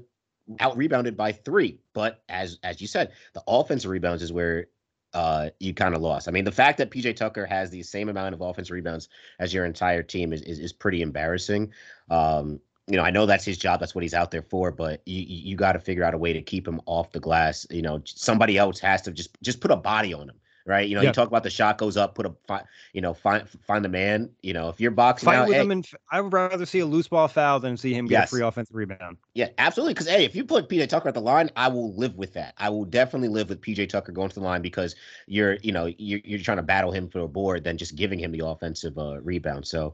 out 0.60 0.78
rebounded 0.78 1.16
by 1.16 1.32
three. 1.32 1.80
But 1.94 2.22
as 2.30 2.60
as 2.64 2.82
you 2.82 2.88
said, 2.88 3.12
the 3.34 3.42
offensive 3.48 3.90
rebounds 3.90 4.22
is 4.22 4.34
where 4.34 4.68
uh, 5.14 5.49
you 5.59 5.74
kind 5.74 5.95
of 5.95 6.01
lost. 6.01 6.28
I 6.28 6.32
mean, 6.32 6.45
the 6.45 6.51
fact 6.51 6.78
that 6.80 6.91
PJ 6.91 7.16
Tucker 7.16 7.45
has 7.45 7.70
the 7.70 7.84
same 7.84 8.09
amount 8.09 8.34
of 8.34 8.41
offense 8.41 8.72
rebounds 8.72 9.09
as 9.39 9.53
your 9.53 9.66
entire 9.66 10.03
team 10.03 10.34
is 10.34 10.41
is, 10.41 10.59
is 10.59 10.74
pretty 10.74 11.01
embarrassing. 11.01 11.72
Um, 12.09 12.59
you 12.88 12.97
know, 12.97 13.03
I 13.03 13.11
know 13.11 13.26
that's 13.26 13.45
his 13.45 13.57
job. 13.57 13.80
That's 13.80 13.95
what 13.95 14.03
he's 14.03 14.14
out 14.14 14.32
there 14.32 14.41
for. 14.41 14.72
But 14.72 15.01
you 15.05 15.24
you 15.28 15.55
got 15.55 15.74
to 15.74 15.80
figure 15.80 16.03
out 16.03 16.14
a 16.14 16.18
way 16.18 16.34
to 16.34 16.41
keep 16.41 16.68
him 16.68 16.82
off 16.86 17.11
the 17.11 17.20
glass. 17.20 17.66
You 17.70 17.82
know, 17.82 18.01
somebody 18.05 18.57
else 18.57 18.80
has 18.80 19.01
to 19.03 19.11
just 19.11 19.38
just 19.41 19.61
put 19.61 19.72
a 19.72 19.76
body 19.76 20.14
on 20.14 20.30
him 20.30 20.36
right? 20.66 20.88
You 20.88 20.95
know, 20.95 21.01
you 21.01 21.11
talk 21.11 21.28
about 21.28 21.43
the 21.43 21.49
shot 21.49 21.78
goes 21.78 21.97
up, 21.97 22.16
put 22.16 22.26
a, 22.26 22.34
fi- 22.47 22.64
you 22.93 23.01
know, 23.01 23.14
find 23.14 23.47
find 23.66 23.84
the 23.84 23.89
man. 23.89 24.30
You 24.41 24.53
know, 24.53 24.70
if 24.70 24.80
you're 24.80 24.91
boxing 24.91 25.26
fight 25.26 25.38
out, 25.38 25.47
with 25.47 25.57
hey, 25.57 25.64
him, 25.64 25.72
and 25.72 25.88
I 26.11 26.22
would 26.22 26.32
rather 26.32 26.66
see 26.66 26.80
a 26.80 26.86
loose 26.86 27.07
ball 27.07 27.28
foul 27.28 27.59
than 27.59 27.76
see 27.78 27.93
him 27.93 28.05
get 28.05 28.22
yes. 28.22 28.30
a 28.30 28.36
free 28.36 28.41
offensive 28.41 28.76
rebound. 28.76 29.18
Yeah, 29.34 29.49
absolutely. 29.57 29.93
Because 29.93 30.07
hey, 30.07 30.24
if 30.24 30.36
you 30.36 30.45
put 30.45 30.70
PJ 30.70 30.89
Tucker 30.89 31.09
at 31.09 31.14
the 31.14 31.22
line, 31.22 31.49
I 31.55 31.68
will 31.68 31.93
live 31.95 32.16
with 32.16 32.34
that. 32.34 32.53
I 32.57 32.70
will 32.70 32.86
definitely 32.86 33.30
live 33.30 33.49
with 33.49 33.61
PJ 33.61 33.89
Tucker 33.89 34.11
going 34.11 34.30
to 34.30 34.36
the 34.36 34.41
line 34.41 34.61
because 34.61 34.95
you're, 35.28 35.55
you 35.55 35.72
know, 35.72 35.91
you're, 35.97 36.22
you're 36.24 36.39
trying 36.39 36.57
to 36.57 36.64
battle 36.64 36.91
him 36.91 37.09
for 37.09 37.20
a 37.20 37.28
board 37.28 37.64
than 37.64 37.78
just 37.78 37.95
giving 37.95 38.20
him 38.20 38.32
the 38.32 38.45
offensive 38.45 38.97
uh, 38.97 39.22
rebound. 39.22 39.68
So. 39.68 39.93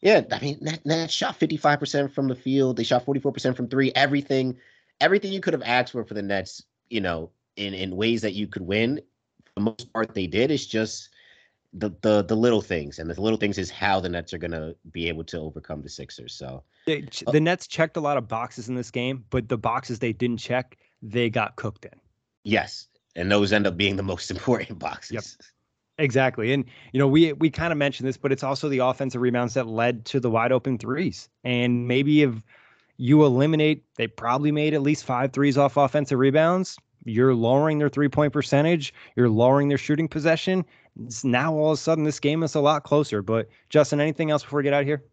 Yeah, 0.00 0.22
I 0.30 0.38
mean, 0.38 0.58
that, 0.62 0.78
that 0.84 1.10
shot 1.10 1.40
55% 1.40 2.12
from 2.12 2.28
the 2.28 2.36
field. 2.36 2.76
They 2.76 2.84
shot 2.84 3.04
44% 3.04 3.56
from 3.56 3.66
three. 3.66 3.90
Everything, 3.96 4.56
everything 5.00 5.32
you 5.32 5.40
could 5.40 5.54
have 5.54 5.62
asked 5.64 5.90
for 5.90 6.04
for 6.04 6.14
the 6.14 6.22
Nets, 6.22 6.62
you 6.88 7.00
know, 7.00 7.32
in 7.56 7.74
in 7.74 7.96
ways 7.96 8.22
that 8.22 8.34
you 8.34 8.46
could 8.46 8.62
win 8.62 9.00
the 9.58 9.64
most 9.64 9.92
part 9.92 10.14
they 10.14 10.26
did 10.26 10.50
is 10.50 10.66
just 10.66 11.10
the 11.72 11.90
the 12.00 12.22
the 12.22 12.36
little 12.36 12.62
things, 12.62 12.98
and 12.98 13.10
the 13.10 13.20
little 13.20 13.38
things 13.38 13.58
is 13.58 13.70
how 13.70 14.00
the 14.00 14.08
Nets 14.08 14.32
are 14.32 14.38
going 14.38 14.52
to 14.52 14.74
be 14.92 15.08
able 15.08 15.24
to 15.24 15.38
overcome 15.38 15.82
the 15.82 15.88
Sixers. 15.88 16.34
So 16.34 16.62
they, 16.86 17.04
uh 17.26 17.32
the 17.32 17.40
Nets 17.40 17.66
checked 17.66 17.96
a 17.96 18.00
lot 18.00 18.16
of 18.16 18.28
boxes 18.28 18.68
in 18.68 18.74
this 18.74 18.90
game, 18.90 19.24
but 19.30 19.48
the 19.48 19.58
boxes 19.58 19.98
they 19.98 20.12
didn't 20.12 20.38
check, 20.38 20.78
they 21.02 21.28
got 21.28 21.56
cooked 21.56 21.84
in. 21.84 21.98
Yes, 22.44 22.86
and 23.16 23.30
those 23.30 23.52
end 23.52 23.66
up 23.66 23.76
being 23.76 23.96
the 23.96 24.02
most 24.02 24.30
important 24.36 24.78
boxes. 24.78 25.12
Yep. 25.12 25.24
Exactly. 26.00 26.52
And 26.52 26.64
you 26.92 27.00
know, 27.00 27.08
we 27.08 27.32
we 27.34 27.50
kind 27.50 27.72
of 27.72 27.78
mentioned 27.78 28.08
this, 28.08 28.16
but 28.16 28.30
it's 28.30 28.44
also 28.44 28.68
the 28.68 28.78
offensive 28.78 29.20
rebounds 29.20 29.54
that 29.54 29.66
led 29.66 30.04
to 30.06 30.20
the 30.20 30.30
wide 30.30 30.52
open 30.52 30.78
threes. 30.78 31.28
And 31.42 31.88
maybe 31.88 32.22
if 32.22 32.34
you 32.98 33.24
eliminate, 33.24 33.84
they 33.96 34.06
probably 34.06 34.52
made 34.52 34.74
at 34.74 34.82
least 34.82 35.04
five 35.04 35.32
threes 35.32 35.58
off 35.58 35.76
offensive 35.76 36.18
rebounds 36.18 36.78
you're 37.08 37.34
lowering 37.34 37.78
their 37.78 37.88
three 37.88 38.08
point 38.08 38.32
percentage, 38.32 38.94
you're 39.16 39.28
lowering 39.28 39.68
their 39.68 39.78
shooting 39.78 40.08
possession. 40.08 40.64
It's 41.04 41.24
now 41.24 41.54
all 41.54 41.72
of 41.72 41.74
a 41.74 41.80
sudden 41.80 42.04
this 42.04 42.20
game 42.20 42.42
is 42.42 42.54
a 42.54 42.60
lot 42.60 42.84
closer. 42.84 43.22
But 43.22 43.48
Justin, 43.70 44.00
anything 44.00 44.30
else 44.30 44.42
before 44.42 44.58
we 44.58 44.62
get 44.64 44.72
out 44.72 44.82
of 44.82 44.86
here? 44.86 45.04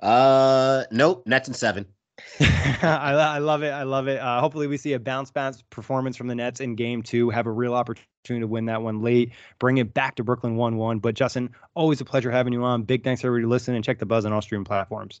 Uh, 0.00 0.84
nope. 0.90 1.26
Nets 1.26 1.48
and 1.48 1.56
seven. 1.56 1.86
I, 2.40 3.14
I, 3.14 3.38
love 3.38 3.62
it. 3.62 3.70
I 3.70 3.84
love 3.84 4.08
it. 4.08 4.20
Uh, 4.20 4.40
hopefully, 4.40 4.66
we 4.66 4.76
see 4.76 4.92
a 4.92 4.98
bounce 4.98 5.30
bounce 5.30 5.62
performance 5.70 6.16
from 6.16 6.26
the 6.26 6.34
Nets 6.34 6.60
in 6.60 6.74
game 6.74 7.02
two, 7.02 7.30
have 7.30 7.46
a 7.46 7.50
real 7.50 7.74
opportunity 7.74 8.40
to 8.40 8.46
win 8.46 8.66
that 8.66 8.82
one 8.82 9.02
late, 9.02 9.32
bring 9.58 9.78
it 9.78 9.94
back 9.94 10.16
to 10.16 10.24
Brooklyn 10.24 10.56
1 10.56 10.76
1. 10.76 10.98
But, 10.98 11.14
Justin, 11.14 11.50
always 11.74 12.00
a 12.00 12.04
pleasure 12.04 12.30
having 12.30 12.52
you 12.52 12.64
on. 12.64 12.82
Big 12.82 13.04
thanks 13.04 13.20
to 13.20 13.28
everybody 13.28 13.48
listening 13.48 13.76
and 13.76 13.84
check 13.84 13.98
the 13.98 14.06
buzz 14.06 14.24
on 14.24 14.32
all 14.32 14.42
streaming 14.42 14.64
platforms. 14.64 15.20